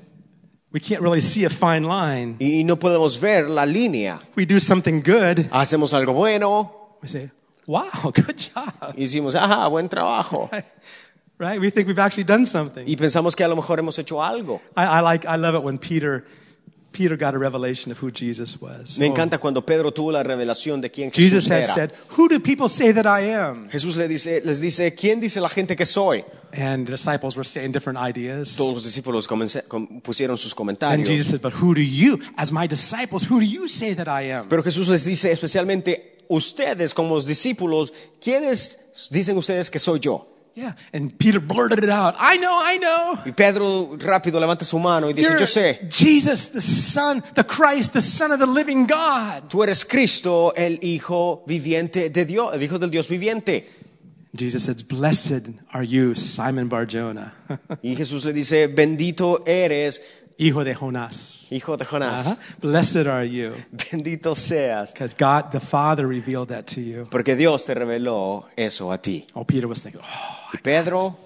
we 0.72 0.80
can't 0.80 1.00
really 1.02 1.20
see 1.20 1.44
a 1.44 1.50
fine 1.50 1.84
line. 1.84 2.36
y 2.40 2.60
y 2.60 2.64
no 2.64 2.76
podemos 2.76 3.18
ver 3.20 3.48
la 3.48 3.64
línea. 3.64 4.20
We 4.36 4.44
do 4.46 4.58
something 4.60 5.00
good, 5.02 5.48
Hacemos 5.50 5.94
algo 5.94 6.12
bueno 6.14 6.96
we 7.02 7.08
say, 7.08 7.30
wow, 7.66 7.88
good 8.14 8.36
job. 8.36 8.94
y 8.96 9.02
decimos, 9.02 9.34
ajá, 9.34 9.68
buen 9.68 9.88
trabajo. 9.88 10.50
Right? 11.42 11.60
We 11.60 11.70
think 11.70 11.88
we've 11.88 11.98
actually 11.98 12.24
done 12.24 12.46
something. 12.46 12.84
Y 12.86 12.94
pensamos 12.96 13.34
que 13.34 13.42
a 13.42 13.48
lo 13.48 13.56
mejor 13.56 13.78
hemos 13.80 13.98
hecho 13.98 14.22
algo. 14.22 14.60
I, 14.76 14.84
I 14.84 15.00
like, 15.02 15.26
I 15.26 15.36
love 15.36 15.56
it 15.56 15.64
when 15.64 15.76
Peter, 15.76 16.24
Peter 16.92 17.16
got 17.16 17.34
a 17.34 17.38
revelation 17.38 17.90
of 17.90 17.98
who 18.00 18.12
Jesus 18.12 18.60
was. 18.60 18.98
Me 18.98 19.06
Oh. 19.06 19.10
encanta 19.12 19.38
cuando 19.38 19.64
Pedro 19.66 19.90
tuvo 19.92 20.12
la 20.12 20.22
revelación 20.22 20.80
de 20.80 20.90
quién 20.90 21.10
Jesus 21.10 21.44
Jesús 21.46 21.50
had 21.50 21.56
era. 21.64 21.66
said, 21.74 21.90
Who 22.16 22.28
do 22.28 22.38
people 22.38 22.68
say 22.68 22.92
that 22.92 23.06
I 23.06 23.32
am? 23.32 23.66
Jesús 23.70 23.96
le 23.96 24.06
dice, 24.06 24.40
les 24.44 24.60
dice, 24.60 24.94
¿quién 24.94 25.18
dice 25.20 25.40
la 25.40 25.48
gente 25.48 25.74
que 25.74 25.84
soy? 25.86 26.24
And 26.52 26.84
the 26.86 26.92
disciples 26.92 27.34
were 27.34 27.44
saying 27.48 27.72
different 27.72 27.98
ideas. 27.98 28.54
Todos 28.56 28.74
los 28.74 28.84
discípulos 28.84 29.26
comencé- 29.26 29.64
pusieron 30.02 30.36
sus 30.38 30.52
And 30.52 30.56
comentarios. 30.58 31.08
Jesus 31.08 31.26
said, 31.28 31.40
But 31.40 31.54
who 31.60 31.74
do 31.74 31.80
you, 31.80 32.18
as 32.36 32.52
my 32.52 32.68
disciples, 32.68 33.28
who 33.28 33.40
do 33.40 33.46
you 33.46 33.66
say 33.68 33.94
that 33.94 34.06
I 34.06 34.30
am? 34.30 34.48
Pero 34.48 34.62
Jesús 34.62 34.88
les 34.88 35.04
dice 35.04 35.32
especialmente, 35.32 36.18
ustedes 36.28 36.94
como 36.94 37.14
los 37.16 37.26
discípulos, 37.26 37.92
¿quiénes 38.22 39.08
dicen 39.10 39.36
ustedes 39.38 39.70
que 39.70 39.78
soy 39.78 39.98
yo? 39.98 40.28
Yeah. 40.54 40.72
And 40.92 41.18
Peter 41.18 41.40
blurted 41.40 41.82
it 41.82 41.88
out. 41.88 42.14
I 42.18 42.36
know, 42.36 42.52
I 42.52 42.76
know. 42.78 43.18
Y 43.24 43.32
Pedro 43.32 43.96
rápido 43.98 44.38
levanta 44.38 44.64
su 44.64 44.78
mano 44.78 45.08
y 45.08 45.14
dice, 45.14 45.30
You're 45.30 45.40
yo 45.40 45.46
sé, 45.46 45.90
Jesus, 45.90 46.48
the 46.50 46.60
Son, 46.60 47.22
the 47.34 47.44
Christ, 47.44 47.94
the 47.94 48.02
Son 48.02 48.32
of 48.32 48.38
the 48.38 48.46
living 48.46 48.86
God. 48.86 49.48
tú 49.48 49.62
eres 49.62 49.84
Cristo, 49.84 50.52
el 50.54 50.78
Hijo 50.82 51.42
viviente 51.46 52.10
de 52.10 52.24
Dios, 52.26 52.52
el 52.52 52.62
Hijo 52.62 52.78
del 52.78 52.90
Dios 52.90 53.08
viviente. 53.08 53.64
Jesus 54.34 54.64
says, 54.64 54.82
Blessed 54.82 55.50
are 55.74 55.82
you, 55.84 56.14
Simon 56.14 56.68
Barjona, 56.68 57.32
Y 57.82 57.94
Jesús 57.94 58.24
le 58.24 58.32
dice, 58.32 58.66
bendito 58.66 59.42
eres, 59.46 60.00
hijo 60.46 60.64
de 60.64 60.74
Jonás. 60.74 61.48
hijo 61.52 61.76
de 61.76 61.84
Jonás. 61.84 62.26
Uh-huh. 62.26 62.36
Blessed 62.60 63.06
are 63.06 63.28
you, 63.28 63.52
Bendito 63.70 64.34
seas, 64.36 64.92
because 64.92 65.14
God 65.14 65.50
the 65.50 65.60
Father 65.60 66.06
revealed 66.06 66.48
that 66.48 66.66
to 66.66 66.80
you. 66.80 67.06
porque 67.10 67.36
Dios 67.36 67.64
te 67.64 67.74
reveló 67.74 68.44
eso 68.56 68.90
a 68.92 68.98
ti. 68.98 69.26
Oh, 69.34 69.44
Peter 69.44 69.66
was 69.66 69.82
thinking, 69.82 70.00
Oh, 70.02 70.50
Y 70.54 70.58
Pedro, 70.62 71.16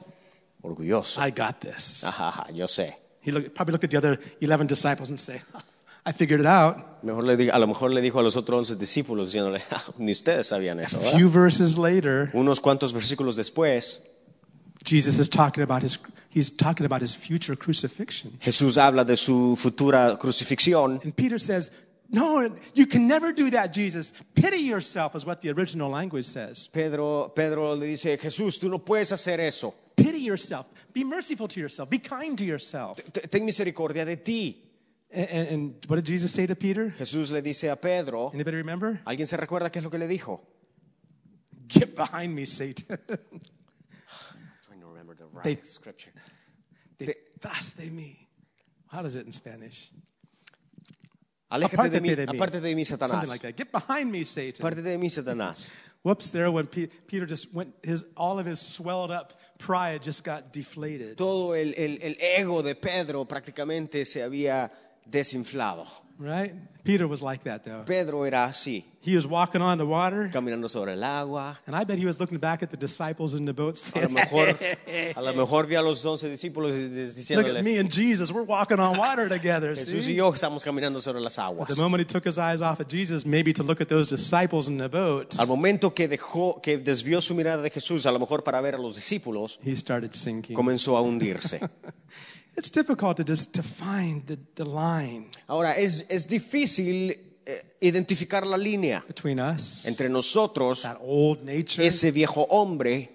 orgulloso. 0.62 1.20
I 1.20 1.30
got 1.30 1.60
this. 1.60 2.04
Ajá, 2.04 2.28
ajá, 2.28 2.46
yo 2.52 2.66
sé. 2.66 2.96
He 3.20 3.32
looked, 3.32 3.54
probably 3.54 3.72
looked 3.72 3.84
at 3.84 3.90
the 3.90 3.96
other 3.98 4.18
11 4.40 4.66
disciples 4.68 5.10
and 5.10 5.18
say, 5.18 5.40
I 6.04 6.12
figured 6.12 6.38
it 6.40 6.46
out. 6.46 7.02
Mejor 7.02 7.24
le 7.24 7.50
a 7.50 7.58
lo 7.58 7.66
mejor 7.66 7.90
le 7.92 8.00
dijo 8.00 8.20
a 8.20 8.22
los 8.22 8.36
otros 8.36 8.70
once 8.70 8.76
discípulos 8.76 9.32
diciéndole, 9.32 9.60
"Ah, 9.72 9.82
ni 9.98 10.12
ustedes 10.12 10.46
sabían 10.46 10.78
eso. 10.78 10.98
A 10.98 11.16
few 11.16 11.28
verses 11.28 11.76
later, 11.76 12.30
Unos 12.32 12.60
cuantos 12.60 12.92
versículos 12.92 13.34
después, 13.34 14.02
Jesus 14.84 15.18
is 15.18 15.28
talking 15.28 15.64
about 15.64 15.82
his 15.82 15.98
he's 16.36 16.50
talking 16.50 16.84
about 16.84 17.00
his 17.00 17.14
future 17.14 17.56
crucifixion. 17.56 18.38
Jesús 18.40 18.76
habla 18.76 19.04
de 19.04 19.16
su 19.16 19.56
futura 19.56 20.18
crucifixión 20.18 21.00
And 21.02 21.14
Peter 21.14 21.38
says, 21.38 21.70
"No, 22.10 22.46
you 22.74 22.86
can 22.86 23.08
never 23.08 23.32
do 23.32 23.50
that, 23.50 23.72
Jesus. 23.72 24.12
Pity 24.34 24.58
yourself 24.58 25.14
is 25.16 25.24
what 25.24 25.40
the 25.40 25.50
original 25.50 25.90
language 25.90 26.26
says. 26.26 26.68
Pedro, 26.68 27.28
Pedro 27.34 27.74
le 27.74 27.86
dice, 27.86 28.18
Jesús, 28.18 28.58
tú 28.60 28.68
no 28.68 28.78
puedes 28.78 29.10
hacer 29.12 29.40
eso. 29.40 29.74
Pity 29.96 30.18
yourself. 30.18 30.66
Be 30.92 31.04
merciful 31.04 31.48
to 31.48 31.58
yourself. 31.58 31.88
Be 31.88 31.98
kind 31.98 32.36
to 32.36 32.44
yourself." 32.44 33.00
Ten 33.30 33.44
misericordia 33.44 34.04
de 34.04 34.16
ti. 34.16 34.62
And, 35.10 35.28
and, 35.30 35.48
and 35.48 35.86
what 35.86 35.96
did 35.96 36.04
Jesus 36.04 36.30
say 36.32 36.46
to 36.46 36.54
Peter? 36.54 36.92
Jesús 36.98 37.30
le 37.30 37.40
dice 37.40 37.70
a 37.70 37.76
Pedro, 37.76 38.30
Anybody 38.34 38.56
remember? 38.58 39.00
¿alguien 39.06 39.26
se 39.26 39.36
recuerda 39.36 39.70
qué 39.70 39.78
es 39.78 39.84
lo 39.84 39.90
que 39.90 39.98
le 39.98 40.08
dijo? 40.08 40.40
Get 41.68 41.96
behind 41.96 42.34
me, 42.34 42.44
Satan. 42.44 42.98
Trying 45.42 45.42
to 45.42 45.42
remember 45.42 45.42
the 45.42 45.54
They- 45.56 45.62
scripture. 45.62 46.12
Detrás 47.40 47.74
de 47.76 47.90
mí. 47.90 48.16
How 48.88 49.02
does 49.02 49.16
it 49.16 49.26
in 49.26 49.32
Spanish? 49.32 49.90
Aléjate 51.50 51.90
de 51.90 52.00
mí, 52.00 52.10
Apártate 52.10 52.16
de 52.16 52.26
mí. 52.26 52.36
apártate 52.36 52.60
de 52.60 52.74
mí, 52.74 52.84
Something 52.84 53.06
Satanás. 53.08 53.28
like 53.28 53.42
that. 53.42 53.56
Get 53.56 53.70
behind 53.72 54.10
me, 54.10 54.24
Satan. 54.24 54.62
Aparte 54.66 54.82
de 54.82 54.98
mí, 54.98 55.08
Satanás. 55.10 55.68
Whoops, 56.02 56.30
there 56.30 56.50
when 56.50 56.66
Pe- 56.66 56.88
Peter 57.06 57.26
just 57.26 57.52
went, 57.54 57.72
his, 57.84 58.04
all 58.16 58.38
of 58.38 58.46
his 58.46 58.60
swelled 58.60 59.10
up 59.10 59.32
pride 59.58 60.02
just 60.02 60.24
got 60.24 60.52
deflated. 60.52 61.16
Todo 61.16 61.52
el, 61.54 61.72
el- 61.76 61.98
el 62.02 62.16
ego 62.20 62.62
de 62.62 62.74
Pedro 62.74 63.24
prácticamente 63.26 64.04
se 64.04 64.22
había 64.22 64.70
desinflado. 65.08 65.86
Right? 66.18 66.54
Peter 66.82 67.06
was 67.08 67.20
like 67.20 67.42
that, 67.44 67.64
though. 67.64 67.82
Pedro 67.84 68.24
era 68.24 68.44
así, 68.46 68.84
He 69.02 69.14
was 69.16 69.26
walking 69.26 69.60
on 69.60 69.76
the 69.76 69.84
water, 69.84 70.30
caminando 70.32 70.68
sobre 70.68 70.92
el 70.94 71.02
agua. 71.04 71.58
and 71.66 71.76
I 71.76 71.84
bet 71.84 71.98
he 71.98 72.06
was 72.06 72.18
looking 72.20 72.38
back 72.38 72.62
at 72.62 72.70
the 72.70 72.76
disciples 72.76 73.34
in 73.34 73.44
the 73.44 73.52
boat 73.52 73.76
A 73.94 74.00
lo 74.02 74.08
mejor, 74.08 74.56
a 75.16 75.20
lo 75.20 75.32
mejor 75.34 75.66
vi 75.66 75.74
a 75.74 75.82
los 75.82 76.04
once 76.04 76.22
discípulos 76.28 76.72
des- 76.72 77.34
Look 77.36 77.46
at 77.48 77.62
me 77.64 77.78
and 77.78 77.90
Jesus. 77.90 78.30
We're 78.32 78.44
walking 78.46 78.78
on 78.80 78.96
water 78.96 79.28
together. 79.28 79.74
Jesús 79.74 80.06
y 80.08 80.14
yo 80.14 80.32
estamos 80.32 80.64
caminando 80.64 81.00
sobre 81.00 81.20
las 81.20 81.38
aguas. 81.38 81.68
The 81.74 81.82
moment 81.82 82.00
he 82.00 82.06
took 82.06 82.24
his 82.24 82.38
eyes 82.38 82.62
off 82.62 82.80
of 82.80 82.88
Jesus, 82.88 83.26
maybe 83.26 83.52
to 83.52 83.62
look 83.62 83.80
at 83.80 83.88
those 83.88 84.08
disciples 84.08 84.68
in 84.68 84.78
the 84.78 84.88
boat, 84.88 85.34
Al 85.38 85.48
momento 85.48 85.92
que 85.92 86.08
dejó, 86.08 86.62
que 86.62 86.78
desvió 86.78 87.20
su 87.20 87.34
mirada 87.34 87.62
de 87.62 87.70
Jesús, 87.70 88.06
a 88.06 88.10
lo 88.12 88.18
mejor 88.20 88.42
para 88.42 88.60
ver 88.60 88.74
a 88.76 88.78
los 88.78 88.94
discípulos, 88.94 89.58
he 89.64 89.74
started 89.76 90.14
sinking. 90.14 90.54
comenzó 90.56 90.96
a 90.96 91.02
hundirse. 91.02 91.60
It's 92.56 92.70
difficult 92.70 93.18
to 93.18 93.24
just 93.24 93.52
to 93.54 93.62
find 93.62 94.24
the, 94.26 94.38
the 94.54 94.64
line 94.64 95.26
Ahora, 95.48 95.76
es, 95.76 96.04
es 96.08 96.26
difícil 96.26 97.10
eh, 97.44 97.62
identificar 97.82 98.46
la 98.46 98.56
línea 98.56 99.04
between 99.06 99.38
us, 99.38 99.86
entre 99.86 100.08
nosotros, 100.08 100.82
that 100.82 100.98
old 101.00 101.42
nature, 101.44 101.86
ese 101.86 102.10
viejo 102.12 102.46
hombre, 102.50 103.10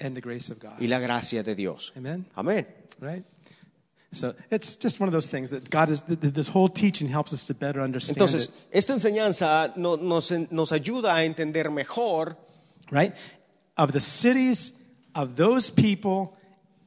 and 0.00 0.14
the 0.16 0.20
grace 0.22 0.50
of 0.50 0.58
God. 0.58 0.80
y 0.80 0.86
la 0.86 0.98
gracia 0.98 1.42
de 1.42 1.54
Dios. 1.54 1.92
Amen. 1.96 2.24
Amén. 2.36 2.66
Right? 3.00 3.24
So 4.12 4.34
it's 4.50 4.74
just 4.76 4.98
one 4.98 5.08
of 5.08 5.12
those 5.12 5.28
things 5.30 5.50
that 5.50 5.70
God 5.70 5.88
is, 5.90 6.00
this 6.00 6.48
whole 6.48 6.68
teaching 6.68 7.06
helps 7.08 7.32
us 7.32 7.44
to 7.44 7.54
better 7.54 7.80
understand 7.80 8.16
Entonces, 8.18 8.48
it. 8.48 8.54
esta 8.72 8.92
enseñanza 8.94 9.72
no- 9.76 9.96
nos, 9.96 10.32
nos 10.50 10.72
ayuda 10.72 11.14
a 11.14 11.24
entender 11.24 11.70
mejor 11.70 12.36
Right? 12.90 13.14
Of 13.76 13.92
the 13.92 14.00
cities 14.00 14.72
of 15.14 15.36
those 15.36 15.70
people 15.70 16.36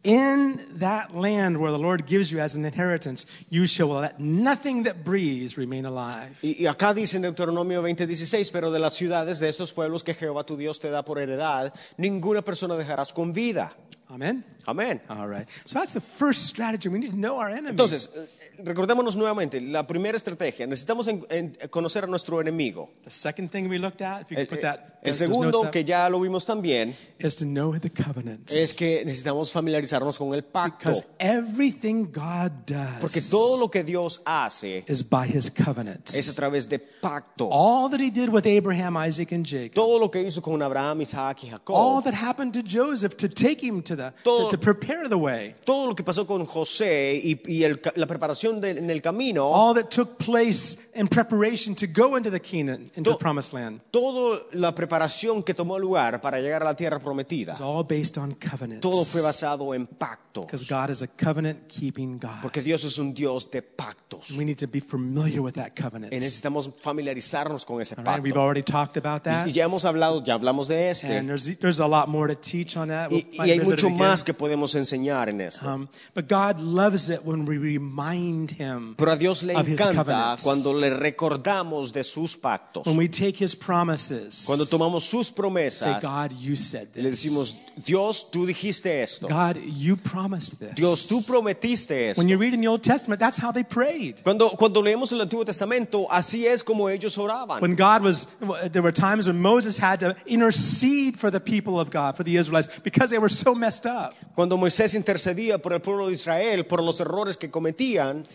in 0.03 0.59
that 0.79 1.15
land 1.15 1.57
where 1.57 1.71
the 1.71 1.79
Lord 1.79 2.05
gives 2.05 2.31
you 2.31 2.39
as 2.39 2.55
an 2.55 2.65
inheritance, 2.65 3.25
you 3.49 3.65
shall 3.65 3.87
let 3.87 4.19
nothing 4.19 4.83
that 4.83 5.03
breathes 5.03 5.57
remain 5.57 5.85
alive. 5.85 6.37
Y, 6.41 6.55
y 6.59 6.65
acá 6.67 6.93
dice 6.93 7.15
en 7.15 7.23
Deuteronomio 7.23 7.81
20:16, 7.81 8.51
pero 8.51 8.71
de 8.71 8.79
las 8.79 8.93
ciudades 8.93 9.39
de 9.39 9.49
estos 9.49 9.71
pueblos 9.71 10.03
que 10.03 10.13
Jehová 10.13 10.43
tu 10.43 10.57
Dios 10.57 10.79
te 10.79 10.89
da 10.89 11.03
por 11.03 11.19
heredad, 11.19 11.73
ninguna 11.97 12.41
persona 12.41 12.75
dejarás 12.75 13.13
con 13.13 13.33
vida. 13.33 13.75
Amen? 14.13 14.43
Amén. 14.67 15.01
All 15.09 15.27
right. 15.27 15.47
So 15.65 15.79
that's 15.79 15.93
the 15.93 15.99
first 15.99 16.45
strategy. 16.45 16.87
We 16.87 16.99
need 16.99 17.11
to 17.13 17.17
know 17.17 17.39
our 17.39 17.49
enemy. 17.49 17.71
Entonces, 17.71 18.09
eh, 18.15 18.27
recordémonos 18.63 19.15
nuevamente, 19.17 19.59
la 19.59 19.87
primera 19.87 20.15
estrategia, 20.15 20.67
necesitamos 20.67 21.07
en- 21.07 21.25
en- 21.29 21.57
conocer 21.71 22.03
a 22.03 22.07
nuestro 22.07 22.39
enemigo. 22.39 22.91
the 23.03 23.09
second 23.09 23.49
thing 23.49 23.67
we 23.67 23.79
looked 23.79 24.01
at, 24.01 24.21
if 24.21 24.29
you 24.29 24.37
could 24.37 24.49
put 24.49 24.61
that, 24.61 24.99
el 25.01 25.11
those 25.11 25.21
notes 25.27 25.35
segundo, 25.35 25.63
up, 25.63 25.71
que 25.71 25.83
ya 25.83 26.07
lo 26.09 26.19
vimos 26.19 26.45
también, 26.45 26.93
is 27.19 27.35
to 27.35 27.43
know 27.43 27.77
the 27.77 27.89
covenants. 27.89 28.53
es 28.53 28.73
que 28.73 29.03
necesitamos 29.03 29.51
familiarizarnos 29.51 30.17
con 30.17 30.33
el 30.33 30.43
pacto. 30.43 30.89
Because 30.89 31.03
everything 31.19 32.05
God 32.11 32.51
does 32.67 33.01
Porque 33.01 33.19
todo 33.19 33.57
lo 33.59 33.69
que 33.69 33.83
Dios 33.83 34.21
hace 34.25 34.85
is 34.87 35.03
by 35.03 35.27
his 35.27 35.49
covenants. 35.49 36.15
es 36.15 36.29
a 36.29 36.33
través 36.33 36.69
de 36.69 36.77
pacto. 36.79 37.49
All 37.51 37.89
that 37.89 37.99
he 37.99 38.11
did 38.11 38.29
with 38.29 38.45
Abraham, 38.45 38.95
Isaac, 38.95 39.31
and 39.33 39.45
Jacob. 39.45 39.73
Todo 39.73 39.97
lo 39.99 40.09
que 40.09 40.21
hizo 40.21 40.41
con 40.41 40.61
Abraham, 40.61 41.01
Isaac 41.01 41.43
y 41.43 41.51
All 41.67 42.01
that 42.03 42.13
happened 42.13 42.53
to 42.53 42.61
Joseph 42.61 43.17
to 43.17 43.27
take 43.27 43.59
him 43.61 43.81
to 43.81 43.95
the 43.95 44.02
Todo- 44.23 44.49
to, 44.49 44.57
to 44.57 44.57
prepare 44.57 45.07
the 45.07 45.15
way. 45.17 45.55
Todo 45.65 45.87
lo 45.87 45.95
que 45.95 46.03
pasó 46.03 46.25
con 46.27 46.45
José 46.45 47.13
y, 47.23 47.39
y 47.47 47.63
el 47.63 47.79
la 47.95 48.05
preparación 48.07 48.59
de- 48.59 48.71
en 48.71 48.89
el 48.89 49.01
camino. 49.01 49.45
All 49.45 49.73
that 49.75 49.89
took 49.89 50.17
place 50.17 50.77
in 50.95 51.07
preparation 51.07 51.75
to 51.75 51.85
go 51.87 52.17
into 52.17 52.29
the 52.31 52.39
Canaan, 52.39 52.83
into 52.95 53.11
To- 53.11 53.17
the 53.17 53.17
promised 53.17 53.53
land. 53.53 53.81
Toda 53.91 54.39
la 54.53 54.73
preparación 54.75 55.43
que 55.43 55.53
tomó 55.53 55.77
lugar 55.79 56.19
para 56.21 56.39
llegar 56.39 56.61
a 56.63 56.65
la 56.65 56.75
tierra 56.75 56.99
prometida. 56.99 57.53
It's 57.53 57.61
all 57.61 57.83
based 57.83 58.17
on 58.17 58.33
covenants. 58.35 58.81
Todo 58.81 59.05
fue 59.05 59.21
basado 59.21 59.73
en 59.73 59.87
pactos. 59.87 60.45
Because 60.47 60.65
God 60.67 60.89
is 60.89 61.01
a 61.03 61.07
covenant 61.07 61.67
keeping 61.67 62.17
God. 62.17 62.41
Porque 62.41 62.61
Dios 62.63 62.83
es 62.83 62.97
un 62.97 63.13
Dios 63.13 63.49
de 63.51 63.61
pactos. 63.61 64.31
We 64.37 64.43
need 64.45 64.57
to 64.57 64.67
be 64.67 64.79
familiar 64.79 65.41
with 65.41 65.53
that 65.53 65.75
covenant. 65.79 66.11
Y 66.13 66.17
necesitamos 66.17 66.71
familiarizarnos 66.79 67.65
con 67.65 67.81
ese 67.81 67.95
All 67.97 68.03
right, 68.03 68.21
we've 68.23 68.33
pacto. 68.33 68.41
already 68.41 68.63
talked 68.63 68.97
about 68.97 69.23
that. 69.23 69.45
Y 69.47 69.51
ya 69.51 69.65
hemos 69.65 69.85
hablado, 69.85 70.23
ya 70.23 70.33
hablamos 70.35 70.67
de 70.67 70.89
este. 70.89 71.17
And 71.17 71.27
there's, 71.27 71.57
there's 71.59 71.79
a 71.79 71.87
lot 71.87 72.07
more 72.07 72.27
to 72.27 72.39
teach 72.39 72.75
on 72.77 72.87
that. 72.89 73.11
We'll 73.11 73.21
Y, 73.21 73.37
y 73.45 73.51
hay 73.51 73.59
mucho. 73.59 73.89
Más 73.97 74.23
que 74.23 74.33
podemos 74.33 74.75
enseñar 74.75 75.29
en 75.29 75.41
eso. 75.41 75.65
Um, 75.67 75.87
but 76.13 76.27
God 76.27 76.59
loves 76.59 77.09
it 77.09 77.25
when 77.25 77.45
we 77.45 77.57
remind 77.57 78.51
Him 78.51 78.95
Pero 78.97 79.11
a 79.11 79.15
Dios 79.17 79.43
le 79.43 79.55
of 79.55 79.67
His 79.67 79.79
encanta 79.79 80.35
cuando 80.43 80.73
le 80.73 80.89
recordamos 80.89 81.91
de 81.93 82.03
sus 82.03 82.35
pactos. 82.35 82.85
When 82.85 82.97
we 82.97 83.07
take 83.07 83.43
His 83.43 83.55
promises. 83.55 84.45
Cuando 84.45 84.65
tomamos 84.65 85.03
sus 85.03 85.27
say, 85.27 85.33
promesas 85.35 86.01
God, 86.01 86.33
you 86.33 86.55
said 86.55 86.89
y 86.95 87.01
le 87.01 87.09
this. 87.09 87.23
decimos, 87.23 87.65
Dios, 87.85 88.29
tú 88.31 88.45
dijiste 88.45 89.01
esto. 89.01 89.27
God, 89.27 89.57
you 89.57 89.95
promised 89.95 90.59
this. 90.59 90.75
Dios, 90.75 91.07
tú 91.07 91.25
prometiste 91.25 92.09
esto. 92.09 92.21
When 92.21 92.29
you 92.29 92.37
read 92.37 92.53
in 92.53 92.61
the 92.61 92.67
Old 92.67 92.83
Testament, 92.83 93.19
that's 93.19 93.37
how 93.37 93.51
they 93.51 93.63
prayed. 93.63 94.21
Cuando, 94.23 94.49
cuando 94.51 94.81
leemos 94.81 95.11
el 95.11 95.19
Antiguo 95.19 95.45
Testamento, 95.45 96.07
así 96.09 96.45
es 96.45 96.63
como 96.63 96.87
ellos 96.89 97.17
oraban. 97.17 97.61
When 97.61 97.75
God 97.75 98.03
was, 98.03 98.27
there 98.71 98.81
were 98.81 98.91
times 98.91 99.27
when 99.27 99.41
Moses 99.41 99.77
had 99.77 99.99
to 100.01 100.15
intercede 100.25 101.17
for 101.17 101.31
the 101.31 101.39
people 101.39 101.79
of 101.79 101.89
God, 101.89 102.15
for 102.15 102.23
the 102.23 102.37
Israelites, 102.37 102.67
because 102.83 103.09
they 103.09 103.17
were 103.17 103.29
so 103.29 103.55
messed 103.55 103.72
up. 103.85 104.13
Cuando 104.35 104.57
Moisés 104.57 104.93
intercedía 104.93 105.57
por 105.57 105.73
el 105.73 105.81
pueblo 105.81 106.07
de 106.07 106.13
Israel, 106.13 106.65
por 106.65 106.81
los 106.83 106.99
errores 106.99 107.37
que 107.37 107.49
cometían, 107.49 108.25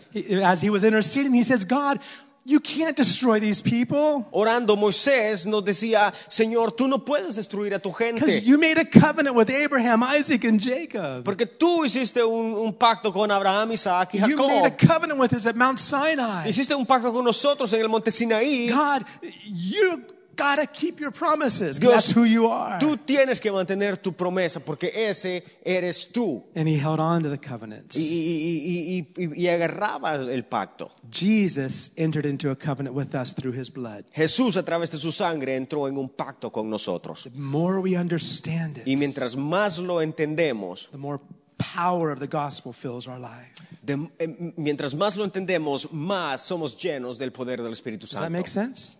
As 0.43 0.61
he 0.63 0.69
was 0.69 0.83
interceding, 0.83 1.33
he 1.33 1.43
says, 1.43 1.65
God, 1.65 1.99
you 2.45 2.59
can't 2.59 2.95
destroy 2.97 3.39
these 3.39 3.61
people 3.61 4.25
orando 4.31 4.75
Moisés 4.75 5.45
nos 5.45 5.63
decía, 5.63 6.11
Señor, 6.29 6.71
tú 6.71 6.87
no 6.87 6.99
puedes 7.05 7.35
destruir 7.35 7.73
a 7.75 7.79
tu 7.79 7.89
because 7.89 8.19
gente. 8.31 8.41
you 8.45 8.57
made 8.57 8.77
a 8.79 8.85
covenant 8.85 9.35
with 9.35 9.49
Abraham, 9.51 10.01
Isaac, 10.03 10.45
and 10.45 10.59
Jacob. 10.59 11.23
Porque 11.23 11.45
tú 11.45 11.83
hiciste 11.85 12.23
un, 12.23 12.53
un 12.55 12.73
pacto 12.73 13.11
con 13.11 13.29
Abraham, 13.29 13.73
Isaac 13.73 14.15
y 14.15 14.19
You 14.19 14.35
made 14.37 14.65
a 14.65 14.69
Jacob. 14.71 14.87
covenant 14.89 15.19
with 15.19 15.33
us 15.33 15.45
at 15.45 15.55
Mount 15.55 15.77
Sinai. 15.79 16.47
Hiciste 16.47 16.73
un 16.73 16.85
pacto 16.85 17.11
con 17.13 17.23
nosotros 17.23 17.71
en 17.73 17.81
el 17.81 17.89
monte 17.89 18.09
Sinaí. 18.09 18.69
God, 18.69 19.05
you 19.45 20.01
gotta 20.39 20.65
keep 20.65 20.99
your 20.99 21.11
promises. 21.11 21.77
Dios, 21.79 21.91
that's 21.91 22.15
who 22.15 22.23
you 22.23 22.47
are. 22.47 22.79
Tú 22.79 22.97
tienes 22.97 23.39
que 23.41 23.51
mantener 23.51 23.97
tu 23.97 24.13
promesa 24.13 24.59
porque 24.63 24.91
ese 24.95 25.43
eres 25.65 26.11
tú. 26.11 26.43
And 26.55 26.67
he 26.67 26.75
held 26.79 26.99
on 26.99 27.23
to 27.23 27.29
the 27.29 27.37
covenants. 27.37 27.97
Y, 27.97 28.01
y- 28.01 28.99
y- 29.17 29.23
y- 29.25 29.43
y 29.43 29.47
agarraba 29.47 30.15
el 30.15 30.43
pacto. 30.45 30.91
Jesus 31.11 31.91
entered 31.97 32.25
into 32.25 32.49
a 32.51 32.55
covenant 32.55 32.95
with 32.95 33.13
us 33.13 33.33
through 33.33 33.53
his 33.53 33.69
blood. 33.69 34.05
Jesús 34.13 34.55
a 34.57 34.63
través 34.63 34.91
de 34.91 34.97
su 34.97 35.11
sangre 35.11 35.55
entró 35.55 35.87
en 35.87 35.97
un 35.97 36.09
pacto 36.09 36.51
con 36.51 36.69
nosotros. 36.69 37.23
The 37.23 37.39
more 37.39 37.79
we 37.81 37.97
understand 37.97 38.77
it, 38.77 38.87
Y 38.87 38.95
mientras 38.95 39.35
más 39.35 39.77
lo 39.79 40.01
entendemos, 40.01 40.87
the 40.91 40.97
more 40.97 41.19
power 41.57 42.11
of 42.11 42.19
the 42.19 42.27
gospel 42.27 42.71
fills 42.73 43.05
our 43.07 43.19
life. 43.19 43.51
de- 43.83 44.09
eh, 44.19 44.53
mientras 44.55 44.93
más 44.95 45.17
lo 45.17 45.23
entendemos, 45.25 45.91
más 45.91 46.41
somos 46.43 46.77
llenos 46.77 47.17
del 47.17 47.31
poder 47.31 47.61
del 47.61 47.73
Espíritu 47.73 48.05
Does 48.05 48.11
that 48.11 48.19
Santo. 48.23 48.37
make 48.37 48.47
sense? 48.47 48.97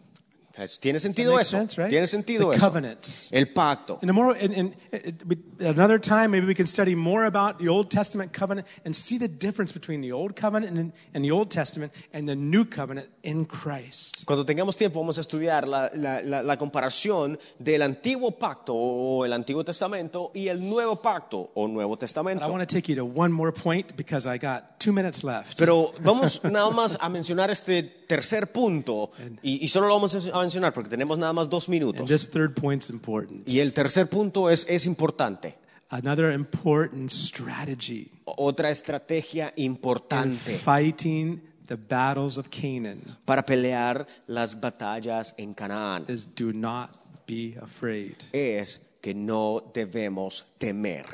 ¿Tiene 0.81 0.99
sentido 0.99 1.39
eso? 1.39 1.57
sense, 1.57 1.77
right? 1.81 1.89
¿Tiene 1.89 2.07
sentido 2.07 2.49
the 2.51 2.57
eso? 2.57 2.65
covenants. 2.67 3.29
El 3.31 3.47
pacto. 3.53 3.99
In 4.01 4.11
more, 4.13 4.37
in, 4.39 4.53
in, 4.53 4.75
in- 4.91 5.45
another 5.59 5.99
time, 5.99 6.29
maybe 6.31 6.45
we 6.47 6.53
can 6.55 6.67
study 6.67 6.95
more 6.95 7.25
about 7.25 7.57
the 7.59 7.67
Old 7.69 7.89
Testament 7.89 8.31
covenant 8.33 8.67
and 8.85 8.95
see 8.95 9.17
the 9.17 9.27
difference 9.27 9.71
between 9.71 10.01
the 10.01 10.11
Old 10.11 10.35
covenant 10.35 10.77
and, 10.77 10.93
and 11.13 11.23
the 11.23 11.31
Old 11.31 11.49
Testament 11.49 11.93
and 12.13 12.27
the 12.27 12.35
New 12.35 12.65
covenant 12.65 13.07
in 13.23 13.45
Christ. 13.45 14.25
Cuando 14.25 14.43
tengamos 14.45 14.75
tiempo 14.75 14.99
vamos 14.99 15.17
a 15.17 15.21
estudiar 15.21 15.67
la, 15.67 15.89
la- 15.95 16.21
la- 16.21 16.41
la 16.41 16.57
comparación 16.57 17.37
del 17.59 17.81
antiguo 17.81 18.31
pacto 18.37 18.73
o 18.75 19.25
el 19.25 19.33
Antiguo 19.33 19.63
Testamento 19.63 20.31
y 20.33 20.47
el 20.47 20.59
nuevo 20.67 21.01
pacto 21.01 21.49
o 21.55 21.67
Nuevo 21.67 21.91
But 21.91 21.99
I 21.99 22.05
Testamento. 22.05 22.47
want 22.51 22.67
to 22.67 22.73
take 22.75 22.89
you 22.89 22.95
to 22.95 23.05
one 23.05 23.31
more 23.31 23.51
point 23.51 23.95
because 23.95 24.25
I 24.25 24.37
got 24.37 24.79
two 24.79 24.91
minutes 24.93 25.23
left. 25.23 25.57
Pero 25.57 25.93
vamos 26.01 26.41
nada 26.43 26.69
más 26.71 26.97
a 26.99 27.09
mencionar 27.09 27.49
este 27.49 27.98
tercer 28.09 28.51
punto 28.51 29.11
y, 29.43 29.63
y 29.63 29.67
solo 29.69 29.87
lo 29.87 29.93
vamos 29.93 30.15
a 30.15 30.39
mencionar 30.39 30.73
porque 30.73 30.89
tenemos 30.89 31.19
nada 31.19 31.31
más 31.31 31.47
dos 31.47 31.69
minutos. 31.69 32.09
this 32.09 32.27
third 32.27 32.55
point's 32.55 32.89
important. 32.89 33.47
Y 33.47 33.59
el 33.59 33.71
tercer 33.71 34.09
punto 34.09 34.49
es, 34.49 34.65
es 34.67 34.87
importante. 34.87 35.55
Another 35.91 36.33
important 36.33 37.11
strategy 37.11 38.11
Otra 38.25 38.69
estrategia 38.71 39.53
in 39.55 39.71
importante 39.71 40.57
fighting 40.57 41.41
the 41.67 41.75
battles 41.75 42.37
of 42.37 42.49
Canaan 42.49 43.01
para 43.25 43.45
pelear 43.45 44.07
las 44.27 44.59
batallas 44.59 45.35
en 45.37 45.53
Canaán 45.53 46.05
is 46.07 46.27
do 46.35 46.51
not 46.51 46.89
be 47.27 47.55
afraid. 47.61 48.15
es 48.33 48.87
que 49.01 49.13
no 49.13 49.71
debemos 49.73 50.45
temer. 50.57 51.05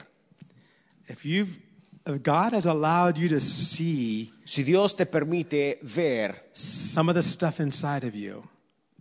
If 1.07 1.25
you've 1.25 1.57
if 2.05 2.21
God 2.21 2.53
has 2.53 2.65
allowed 2.65 3.17
you 3.17 3.29
to 3.29 3.39
see 3.41 4.31
Si 4.45 4.63
Dios 4.63 4.93
te 4.93 5.05
permite 5.05 5.79
ver 5.81 6.35
some 6.53 7.09
of 7.09 7.15
the 7.15 7.21
stuff 7.23 7.59
inside 7.59 8.03
of 8.03 8.13
you, 8.15 8.47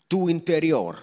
tu 0.08 0.28
interior, 0.28 0.96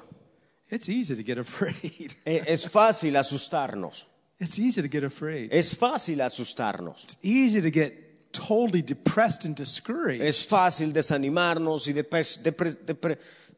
it's 0.70 0.90
easy 0.90 1.16
to 1.16 1.24
get 1.24 1.38
afraid. 1.38 2.14
es 2.26 2.66
fácil 2.68 3.14
asustarnos. 3.18 4.06
It's 4.40 4.58
easy 4.58 4.82
to 4.82 4.88
get 4.88 5.04
afraid. 5.04 5.50
Es 5.54 5.76
fácil 5.76 6.18
asustarnos. 6.22 7.04
It's 7.04 7.18
easy 7.22 7.62
to 7.62 7.70
get 7.70 8.34
totally 8.34 8.82
depressed 8.82 9.46
and 9.46 9.56
discouraged. 9.56 10.24
Es 10.24 10.44
fácil 10.48 10.92
desanimarnos 10.94 11.86
y 11.88 11.94
depres- 11.94 12.42
depre- 12.42 12.76
depre- 12.86 13.18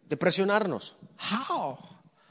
depresionarnos. 0.10 0.94
How? 1.16 1.78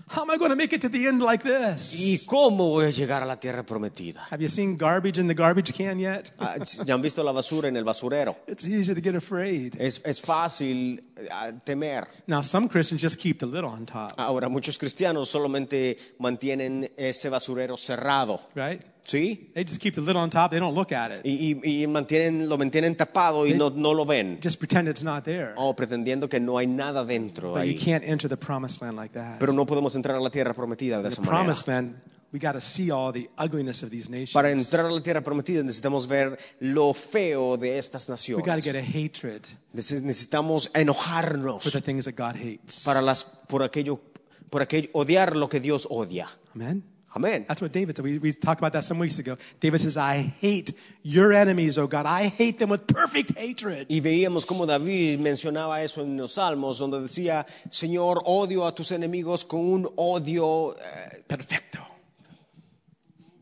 How 0.09 0.23
am 0.23 0.31
I 0.31 0.37
going 0.37 0.51
to 0.51 0.57
make 0.57 0.73
it 0.73 0.81
to 0.83 0.89
the 0.89 1.07
end 1.07 1.23
like 1.23 1.43
this? 1.43 1.99
¿Y 2.01 2.27
cómo 2.27 2.71
voy 2.71 2.87
a 2.87 2.91
llegar 2.91 3.23
a 3.23 3.27
la 3.27 3.37
tierra 3.37 3.65
prometida? 3.65 4.27
Have 4.31 4.43
you 4.43 4.49
seen 4.49 4.77
garbage 4.77 5.19
in 5.19 5.27
the 5.27 5.35
garbage 5.35 5.73
can 5.73 5.99
yet? 5.99 6.31
Ah, 6.39 6.57
¿Ya 6.85 6.95
han 6.95 7.03
visto 7.03 7.23
la 7.23 7.33
basura 7.33 7.69
en 7.69 7.77
el 7.77 7.85
basurero? 7.85 8.37
It's 8.47 8.67
easy 8.67 8.95
to 8.95 9.01
get 9.01 9.15
afraid. 9.15 9.75
Es, 9.79 10.01
es 10.05 10.21
fácil 10.21 11.03
ah, 11.31 11.53
temer. 11.65 12.07
Now, 12.27 12.43
some 12.43 12.69
Christians 12.69 13.01
just 13.03 13.19
keep 13.19 13.39
the 13.39 13.47
lid 13.47 13.65
on 13.65 13.87
top, 13.87 14.15
Ahora, 14.19 14.49
muchos 14.49 14.79
cristianos 14.79 15.29
solamente 15.29 15.97
mantienen 16.19 16.91
ese 16.97 17.29
basurero 17.31 17.77
cerrado, 17.77 18.41
right? 18.55 18.83
¿Sí? 19.05 19.51
They 19.55 19.65
just 19.65 19.81
keep 19.81 19.95
the 19.95 20.01
lid 20.01 20.17
on 20.17 20.31
top. 20.31 20.51
They 20.51 20.61
don't 20.61 20.75
look 20.75 20.93
at 20.93 21.11
it. 21.13 21.21
Y, 21.25 21.55
y- 21.65 21.83
y 21.83 21.87
mantienen, 21.87 22.49
lo 22.49 22.57
mantienen 22.59 22.97
tapado 22.97 23.47
y 23.47 23.55
no, 23.55 23.71
no 23.71 23.93
lo 23.95 24.05
ven. 24.05 24.39
Just 24.43 24.59
pretend 24.59 24.89
it's 24.89 25.05
not 25.05 25.25
there. 25.25 25.53
O 25.57 25.75
pretendiendo 25.75 26.29
que 26.29 26.41
no 26.41 26.59
hay 26.59 26.67
nada 26.67 27.05
dentro 27.05 27.53
But 27.53 27.65
you 27.65 27.73
ahí. 27.73 27.79
can't 27.79 28.05
enter 28.05 28.29
the 28.29 28.37
promised 28.37 28.83
land 28.83 28.97
like 28.97 29.13
that. 29.15 29.39
Pero 29.39 29.53
no 29.53 29.67
podemos 29.67 29.95
entrar 29.97 30.17
a 30.17 30.21
la 30.21 30.31
tierra 30.31 30.55
prometida 30.55 31.03
de 31.03 31.09
esa 31.09 31.17
the 31.17 31.23
manera. 31.27 31.39
promised 31.45 31.69
land, 31.69 31.97
we 32.33 32.39
got 32.39 32.53
to 32.53 32.61
see 32.63 32.91
all 32.91 33.13
the 33.13 33.29
ugliness 33.37 33.83
of 33.83 33.91
these 33.91 34.09
nations. 34.09 34.33
Para 34.33 34.51
entrar 34.51 34.87
a 34.87 34.91
la 34.91 35.03
tierra 35.03 35.21
prometida 35.23 35.63
necesitamos 35.63 36.07
ver 36.07 36.39
lo 36.61 36.95
feo 36.95 37.57
de 37.59 37.77
estas 37.79 38.09
we 38.09 38.13
got 38.37 38.45
to 38.45 38.51
naciones. 38.53 38.65
get 38.65 38.75
a 38.77 38.81
hatred 38.83 39.43
Neces- 39.75 40.01
Necesitamos 40.01 40.69
for 40.69 40.81
enojarnos 40.81 41.71
the 41.73 41.81
things 41.83 42.07
that 42.07 42.15
God 42.17 42.37
hates. 42.37 42.85
para 42.85 43.03
las, 43.03 43.25
por 43.25 43.63
aquello, 43.63 44.01
por 44.49 44.63
aquello, 44.63 44.89
odiar 44.95 45.37
lo 45.37 45.49
que 45.49 45.61
Dios 45.61 45.87
odia. 45.91 46.29
Amen. 46.55 46.83
Amén. 47.15 47.47
That's 47.47 47.61
what 47.61 47.73
David 47.73 47.97
said. 47.97 48.05
We, 48.05 48.19
we 48.19 48.33
talked 48.33 48.61
about 48.61 48.73
that 48.73 48.85
some 48.85 48.99
weeks 48.99 49.19
ago. 49.19 49.37
David 49.61 49.81
says, 49.81 49.97
I 49.97 50.19
hate 50.19 50.73
your 51.03 51.33
enemies, 51.33 51.77
oh 51.77 51.87
God. 51.87 52.07
I 52.07 52.25
hate 52.29 52.59
them 52.59 52.71
with 52.71 52.87
perfect 52.87 53.37
hatred. 53.37 53.89
Y 53.91 54.01
veíamos 54.01 54.47
como 54.47 54.65
David 54.65 55.21
mencionaba 55.21 55.83
eso 55.83 56.03
en 56.03 56.17
los 56.17 56.35
Salmos, 56.35 56.79
donde 56.79 57.01
decía, 57.01 57.47
Señor, 57.71 58.23
odio 58.25 58.67
a 58.67 58.75
tus 58.75 58.93
enemigos 58.93 59.45
con 59.45 59.61
un 59.61 59.89
odio 59.97 60.75
eh, 60.79 61.23
Perfecto. 61.29 61.81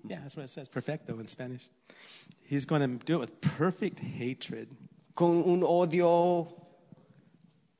Yeah, 0.08 0.18
that's 0.22 0.36
what 0.36 0.42
it 0.42 0.48
says, 0.48 0.68
perfecto 0.68 1.20
in 1.20 1.28
Spanish. 1.28 1.68
He's 2.42 2.64
going 2.64 2.98
to 2.98 3.04
do 3.04 3.14
it 3.16 3.20
with 3.20 3.40
perfect 3.40 4.00
hatred. 4.00 4.68
con 5.20 5.42
un 5.44 5.62
odio 5.62 6.48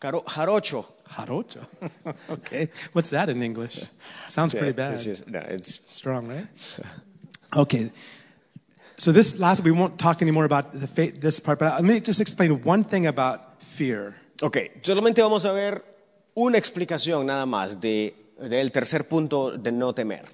jarocho. 0.01 0.85
Jarocho. 1.09 1.67
okay. 2.31 2.69
What's 2.93 3.11
that 3.11 3.29
in 3.29 3.43
English? 3.43 3.85
Sounds 4.29 4.55
pretty 4.55 4.73
bad. 4.73 4.95
It's 4.95 5.05
just- 5.05 5.27
no, 5.29 5.41
it's- 5.41 5.81
Strong, 5.87 6.29
right? 6.29 6.47
Okay. 7.57 7.91
So 8.97 9.13
this 9.13 9.39
last 9.39 9.65
we 9.65 9.71
won't 9.71 9.99
talk 9.99 10.23
anymore 10.23 10.45
about 10.45 10.73
the 10.73 10.87
faith, 10.87 11.21
this 11.21 11.41
part, 11.41 11.59
but 11.59 11.73
let 11.75 11.85
me 11.85 12.01
just 12.01 12.21
explain 12.21 12.63
one 12.65 12.85
thing 12.85 13.07
about 13.07 13.63
fear. 13.63 14.15
Ok, 14.43 14.57
solamente 14.83 15.23
vamos 15.23 15.45
a 15.45 15.53
ver 15.53 15.83
una 16.35 16.59
explicación 16.59 17.27
nada 17.27 17.47
más 17.47 17.81
de, 17.81 18.15
del 18.39 18.71
tercer 18.73 19.09
punto 19.09 19.57
de 19.57 19.73
no 19.73 19.93
temer. 19.95 20.25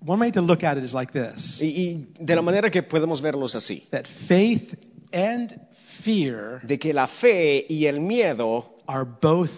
One 0.00 0.20
way 0.20 0.30
to 0.32 0.40
look 0.40 0.62
at 0.64 0.78
it 0.78 0.84
is 0.84 0.94
like 0.94 1.12
this: 1.12 1.60
Y, 1.60 1.66
y 1.66 2.06
de 2.20 2.36
la 2.36 2.42
manera 2.42 2.70
que 2.70 2.82
podemos 2.82 3.20
verlos 3.20 3.56
así, 3.56 3.88
that 3.90 4.06
faith 4.06 4.76
and 5.12 5.60
fear 6.08 6.60
de 6.62 6.78
que 6.78 6.94
la 6.94 7.06
fe 7.06 7.66
y 7.68 7.84
el 7.86 8.00
miedo 8.00 8.76
are 8.86 9.04
both 9.04 9.50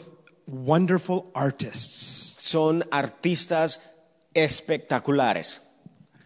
wonderful 0.46 1.30
artists. 1.32 2.36
son 2.40 2.82
artistas 2.90 3.80
espectaculares, 4.34 5.62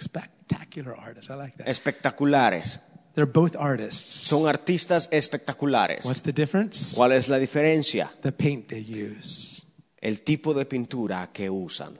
Spectacular 0.00 0.94
artists. 0.98 1.30
I 1.30 1.34
like 1.34 1.56
that. 1.58 1.68
espectaculares, 1.68 2.80
They're 3.14 3.26
both 3.30 3.54
artists. 3.56 4.26
son 4.28 4.48
artistas 4.48 5.08
espectaculares. 5.12 6.04
What's 6.06 6.22
the 6.22 6.32
difference? 6.32 6.96
¿Cuál 6.96 7.12
es 7.12 7.28
la 7.28 7.38
diferencia? 7.38 8.10
The 8.22 8.32
paint 8.32 8.68
they 8.68 8.82
use. 8.82 9.66
El 10.00 10.22
tipo 10.22 10.52
de 10.54 10.64
pintura 10.64 11.30
que 11.32 11.48
usan. 11.50 11.98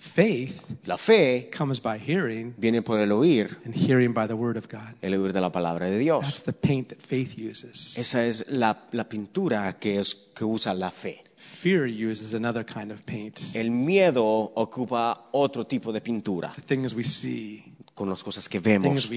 Faith 0.00 0.62
La 0.86 0.96
fe 0.96 1.50
comes 1.50 1.78
by 1.78 1.98
hearing, 1.98 2.54
viene 2.56 2.80
por 2.80 2.98
el 2.98 3.12
oír, 3.12 3.58
and 3.66 3.74
hearing 3.74 4.14
by 4.14 4.26
the 4.26 4.34
word 4.34 4.56
of 4.56 4.66
God. 4.66 4.94
el 5.02 5.12
oír 5.12 5.32
de 5.32 5.40
la 5.42 5.50
palabra 5.52 5.90
de 5.90 5.98
Dios. 5.98 6.24
That's 6.24 6.42
the 6.42 6.54
paint 6.54 6.88
that 6.88 7.02
faith 7.02 7.36
uses. 7.38 7.98
Esa 7.98 8.24
es 8.26 8.46
la, 8.48 8.78
la 8.92 9.04
pintura 9.04 9.78
que, 9.78 10.00
es, 10.00 10.14
que 10.34 10.44
usa 10.44 10.72
la 10.72 10.90
fe. 10.90 11.22
Fear 11.36 11.86
uses 11.86 12.32
another 12.32 12.64
kind 12.64 12.90
of 12.90 13.04
paint. 13.04 13.38
El 13.54 13.70
miedo 13.70 14.24
ocupa 14.54 15.28
otro 15.32 15.66
tipo 15.66 15.92
de 15.92 16.00
pintura, 16.00 16.50
The 16.54 16.62
things 16.62 16.94
we 16.94 17.04
see, 17.04 17.69
con 17.94 18.08
las 18.08 18.22
cosas 18.24 18.48
que 18.48 18.60
vemos, 18.60 19.10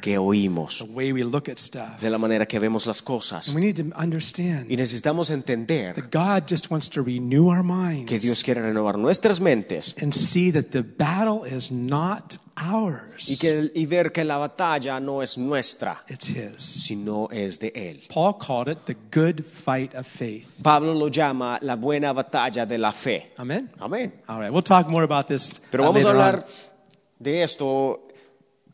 que 0.00 0.16
oímos, 0.18 0.78
the 0.78 0.84
way 0.84 1.12
we 1.12 1.22
look 1.22 1.48
at 1.50 1.58
stuff. 1.58 2.00
de 2.00 2.08
la 2.08 2.16
manera 2.16 2.46
que 2.46 2.58
vemos 2.58 2.86
las 2.86 3.02
cosas. 3.02 3.48
And 3.48 3.56
we 3.56 3.60
need 3.60 3.76
to 3.76 3.94
understand 4.00 4.70
Y 4.70 4.76
necesitamos 4.76 5.30
entender 5.30 5.94
that 5.94 6.10
God 6.10 6.48
just 6.48 6.70
wants 6.70 6.88
to 6.90 7.02
renew 7.02 7.48
our 7.48 7.62
minds 7.62 8.08
que 8.08 8.18
Dios 8.18 8.42
quiere 8.42 8.62
renovar 8.62 8.96
nuestras 8.98 9.40
mentes 9.40 9.94
and 10.00 10.14
see 10.14 10.50
that 10.52 10.70
the 10.70 10.82
battle 10.82 11.44
is 11.44 11.70
not 11.70 12.38
ours. 12.56 13.28
y, 13.28 13.36
que, 13.36 13.70
y 13.74 13.84
ver 13.84 14.10
que 14.12 14.24
la 14.24 14.38
batalla 14.38 15.00
no 15.00 15.20
es 15.20 15.36
nuestra, 15.36 16.02
It's 16.08 16.28
His. 16.28 16.62
sino 16.62 17.28
es 17.30 17.58
de 17.58 17.72
Él. 17.74 18.04
Paul 18.08 18.38
called 18.38 18.68
it 18.68 18.78
the 18.86 18.96
good 19.10 19.44
fight 19.44 19.94
of 19.94 20.06
faith. 20.06 20.48
Pablo 20.62 20.94
lo 20.94 21.08
llama 21.08 21.58
la 21.60 21.76
buena 21.76 22.12
batalla 22.14 22.64
de 22.64 22.78
la 22.78 22.92
fe. 22.92 23.32
Amen? 23.38 23.70
Amén. 23.80 24.12
All 24.28 24.40
right, 24.40 24.50
we'll 24.52 24.62
talk 24.62 24.88
more 24.88 25.04
about 25.04 25.26
this 25.26 25.60
Pero 25.70 25.82
uh, 25.82 25.86
vamos 25.88 26.04
a 26.06 26.10
hablar 26.10 26.46
de 27.24 27.42
esto 27.42 28.06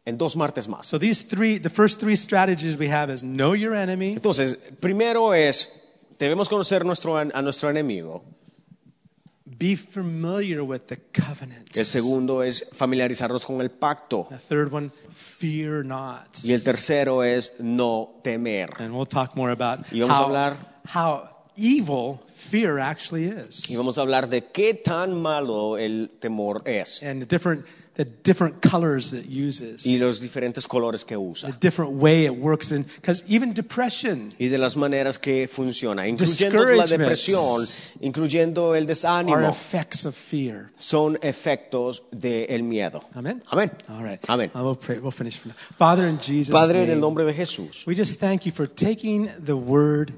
en 0.04 0.18
dos 0.18 0.36
martes 0.36 0.68
más. 0.68 0.86
So 0.86 0.98
these 0.98 1.22
three, 1.26 1.58
the 1.58 1.70
first 1.70 2.00
three 2.00 2.16
strategies 2.16 2.76
we 2.76 2.88
have 2.90 3.10
is 3.12 3.22
know 3.22 3.54
your 3.54 3.74
enemy, 3.74 4.12
Entonces, 4.14 4.56
primero 4.80 5.32
es, 5.32 5.70
debemos 6.18 6.48
conocer 6.48 6.84
nuestro, 6.84 7.16
a 7.16 7.42
nuestro 7.42 7.70
enemigo. 7.70 8.22
be 9.44 9.76
familiar 9.76 10.62
with 10.62 10.86
the 10.86 10.96
covenants. 11.12 11.76
El 11.76 11.84
segundo 11.84 12.42
es 12.42 12.66
familiarizarnos 12.72 13.44
con 13.44 13.60
el 13.60 13.68
pacto. 13.70 14.26
The 14.30 14.38
third 14.38 14.72
one, 14.72 14.90
fear 15.12 15.84
not. 15.84 16.28
Y 16.44 16.52
el 16.52 16.62
tercero 16.62 17.22
es 17.22 17.52
no 17.58 18.20
temer. 18.22 18.70
And 18.78 18.94
we'll 18.94 19.06
talk 19.06 19.36
more 19.36 19.52
about 19.52 19.80
Y 19.92 20.00
vamos 20.00 20.16
a 20.18 20.22
how, 20.22 20.28
hablar- 20.28 20.56
how 20.94 21.28
evil 21.56 22.20
fear 22.34 22.78
actually 22.78 23.26
is. 23.26 23.68
Y 23.70 23.76
vamos 23.76 23.98
a 23.98 24.00
hablar 24.00 24.30
de 24.30 24.46
qué 24.46 24.72
tan 24.72 25.20
malo 25.20 25.76
el 25.76 26.10
temor 26.20 26.62
es 26.64 27.02
And 27.02 27.26
different, 27.28 27.66
the 28.00 28.06
different 28.24 28.62
colors 28.62 29.12
it 29.12 29.26
uses. 29.28 29.84
y 29.86 29.98
los 29.98 30.20
diferentes 30.20 30.66
colores 30.66 31.04
que 31.04 31.14
the 31.16 31.20
usa. 31.20 31.52
different 31.60 31.92
way 31.92 32.24
it 32.24 32.34
works 32.34 32.72
in, 32.72 32.82
because 32.96 33.22
even 33.28 33.52
depression 33.52 34.32
Y 34.38 34.48
de 34.48 34.56
las 34.56 34.74
maneras 34.74 35.18
que 35.18 35.46
funciona, 35.46 36.08
incluyendo 36.08 36.64
la 36.64 36.86
depresión, 36.86 37.60
incluyendo 38.00 38.74
el 38.74 38.84
are 38.84 38.86
desánimo, 38.86 39.48
effects 39.50 40.06
of 40.06 40.14
fear. 40.14 40.70
son 40.78 41.18
efectos 41.20 42.02
del 42.10 42.62
miedo. 42.62 43.02
Amen? 43.14 43.42
Amén. 43.50 43.70
All 43.90 44.02
right. 44.02 44.24
Amén. 44.30 44.50
I 44.54 44.62
will 44.62 44.76
pray. 44.76 44.98
We'll 44.98 45.12
finish 45.12 45.38
from 45.38 45.50
now. 45.50 45.56
Father, 45.76 46.06
in 46.08 46.18
Jesus' 46.18 46.54
Padre, 46.54 46.80
en 46.80 46.86
name, 46.86 46.94
el 46.94 47.00
nombre 47.00 47.26
de 47.26 47.34
Jesús, 47.34 47.86
we 47.86 47.94
just 47.94 48.18
thank 48.18 48.46
you 48.46 48.52
for 48.52 48.66
taking 48.66 49.28
the 49.38 49.56
word 49.56 50.14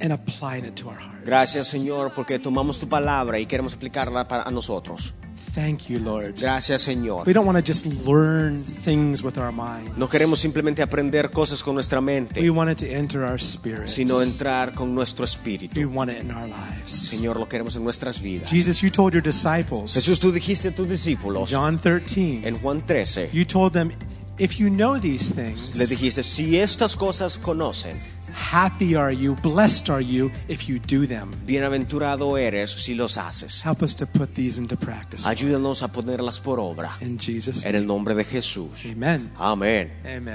and 0.00 0.12
applying 0.12 0.66
it 0.66 0.76
to 0.76 0.88
our 0.90 0.98
hearts. 0.98 1.24
Gracias, 1.24 1.68
Señor, 1.68 2.12
porque 2.12 2.38
tomamos 2.38 2.78
tu 2.78 2.86
palabra 2.88 3.38
y 3.38 3.46
queremos 3.46 3.72
aplicarla 3.74 4.28
para 4.28 4.42
a 4.42 4.50
nosotros. 4.50 5.14
Thank 5.54 5.88
you, 5.88 5.98
Lord. 5.98 6.36
Gracias, 6.40 6.82
Señor. 6.82 7.26
We 7.26 7.32
don't 7.32 7.44
want 7.46 7.58
to 7.58 7.62
just 7.64 7.84
learn 8.06 8.62
things 8.84 9.22
with 9.22 9.36
our 9.36 9.50
minds. 9.52 9.96
No 9.96 10.06
queremos 10.08 10.38
simplemente 10.38 10.80
aprender 10.82 11.30
cosas 11.30 11.62
con 11.62 11.74
nuestra 11.74 11.98
We 11.98 12.04
mente, 12.06 12.50
want 12.50 12.70
it 12.70 12.78
to 12.78 12.86
enter 12.94 13.24
our 13.24 13.38
spirit. 13.40 13.88
sino 13.88 14.22
entrar 14.22 14.72
con 14.74 14.94
nuestro 14.94 15.24
We 15.24 15.28
espíritu. 15.28 15.90
want 15.92 16.10
it 16.10 16.18
in 16.22 16.30
our 16.30 16.46
lives. 16.46 16.92
Señor, 16.92 17.36
lo 17.38 17.48
queremos 17.48 17.74
en 17.76 17.82
nuestras 17.84 18.20
vidas. 18.22 18.48
Jesus, 18.50 18.80
you 18.80 18.90
told 18.90 19.12
your 19.12 19.22
disciples, 19.22 19.92
Jesús, 19.94 20.20
tú 20.20 20.30
dijiste 20.30 20.68
a 20.68 20.74
tus 20.74 20.88
discípulos 20.88 21.50
John 21.52 21.78
13, 21.80 22.42
en 22.46 22.56
Juan 22.60 22.86
13, 22.86 23.30
you 23.32 23.44
told 23.44 23.72
them, 23.72 23.90
if 24.38 24.58
you 24.58 24.68
know 24.70 24.98
these 25.00 25.34
le 25.34 25.42
things, 25.54 25.88
dijiste, 25.90 26.22
si 26.22 26.58
estas 26.58 26.94
cosas 26.96 27.36
conocen, 27.36 27.98
happy 28.32 28.94
are 28.94 29.12
you, 29.12 29.34
blessed 29.42 29.90
are 29.90 30.02
you 30.02 30.30
if 30.48 30.68
you 30.68 30.78
do 30.78 31.06
them. 31.06 31.30
bienaventurado 31.46 32.36
eres 32.38 32.70
si 32.70 32.94
los 32.94 33.16
haces. 33.16 33.64
Help 33.64 33.82
us 33.82 33.94
to 33.94 34.06
put 34.06 34.34
these 34.34 34.58
into 34.58 34.76
practice. 34.76 35.28
Ayúdanos 35.28 35.82
a 35.82 35.88
ponerlas 35.88 36.40
por 36.40 36.58
obra. 36.60 36.96
In 37.00 37.18
Jesus' 37.18 37.64
En 37.64 37.74
el 37.74 37.86
nombre 37.86 38.14
de 38.14 38.24
Jesús. 38.24 38.84
Amen. 38.90 39.32
Amén. 39.36 39.92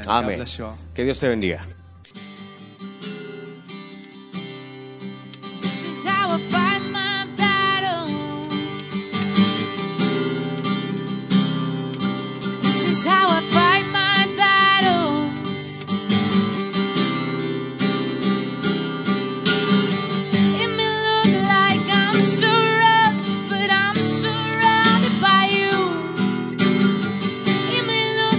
Amén. 0.08 0.42
all. 0.62 0.76
Que 0.94 1.04
Dios 1.04 1.20
te 1.20 1.28
bendiga. 1.28 1.66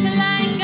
like 0.05 0.56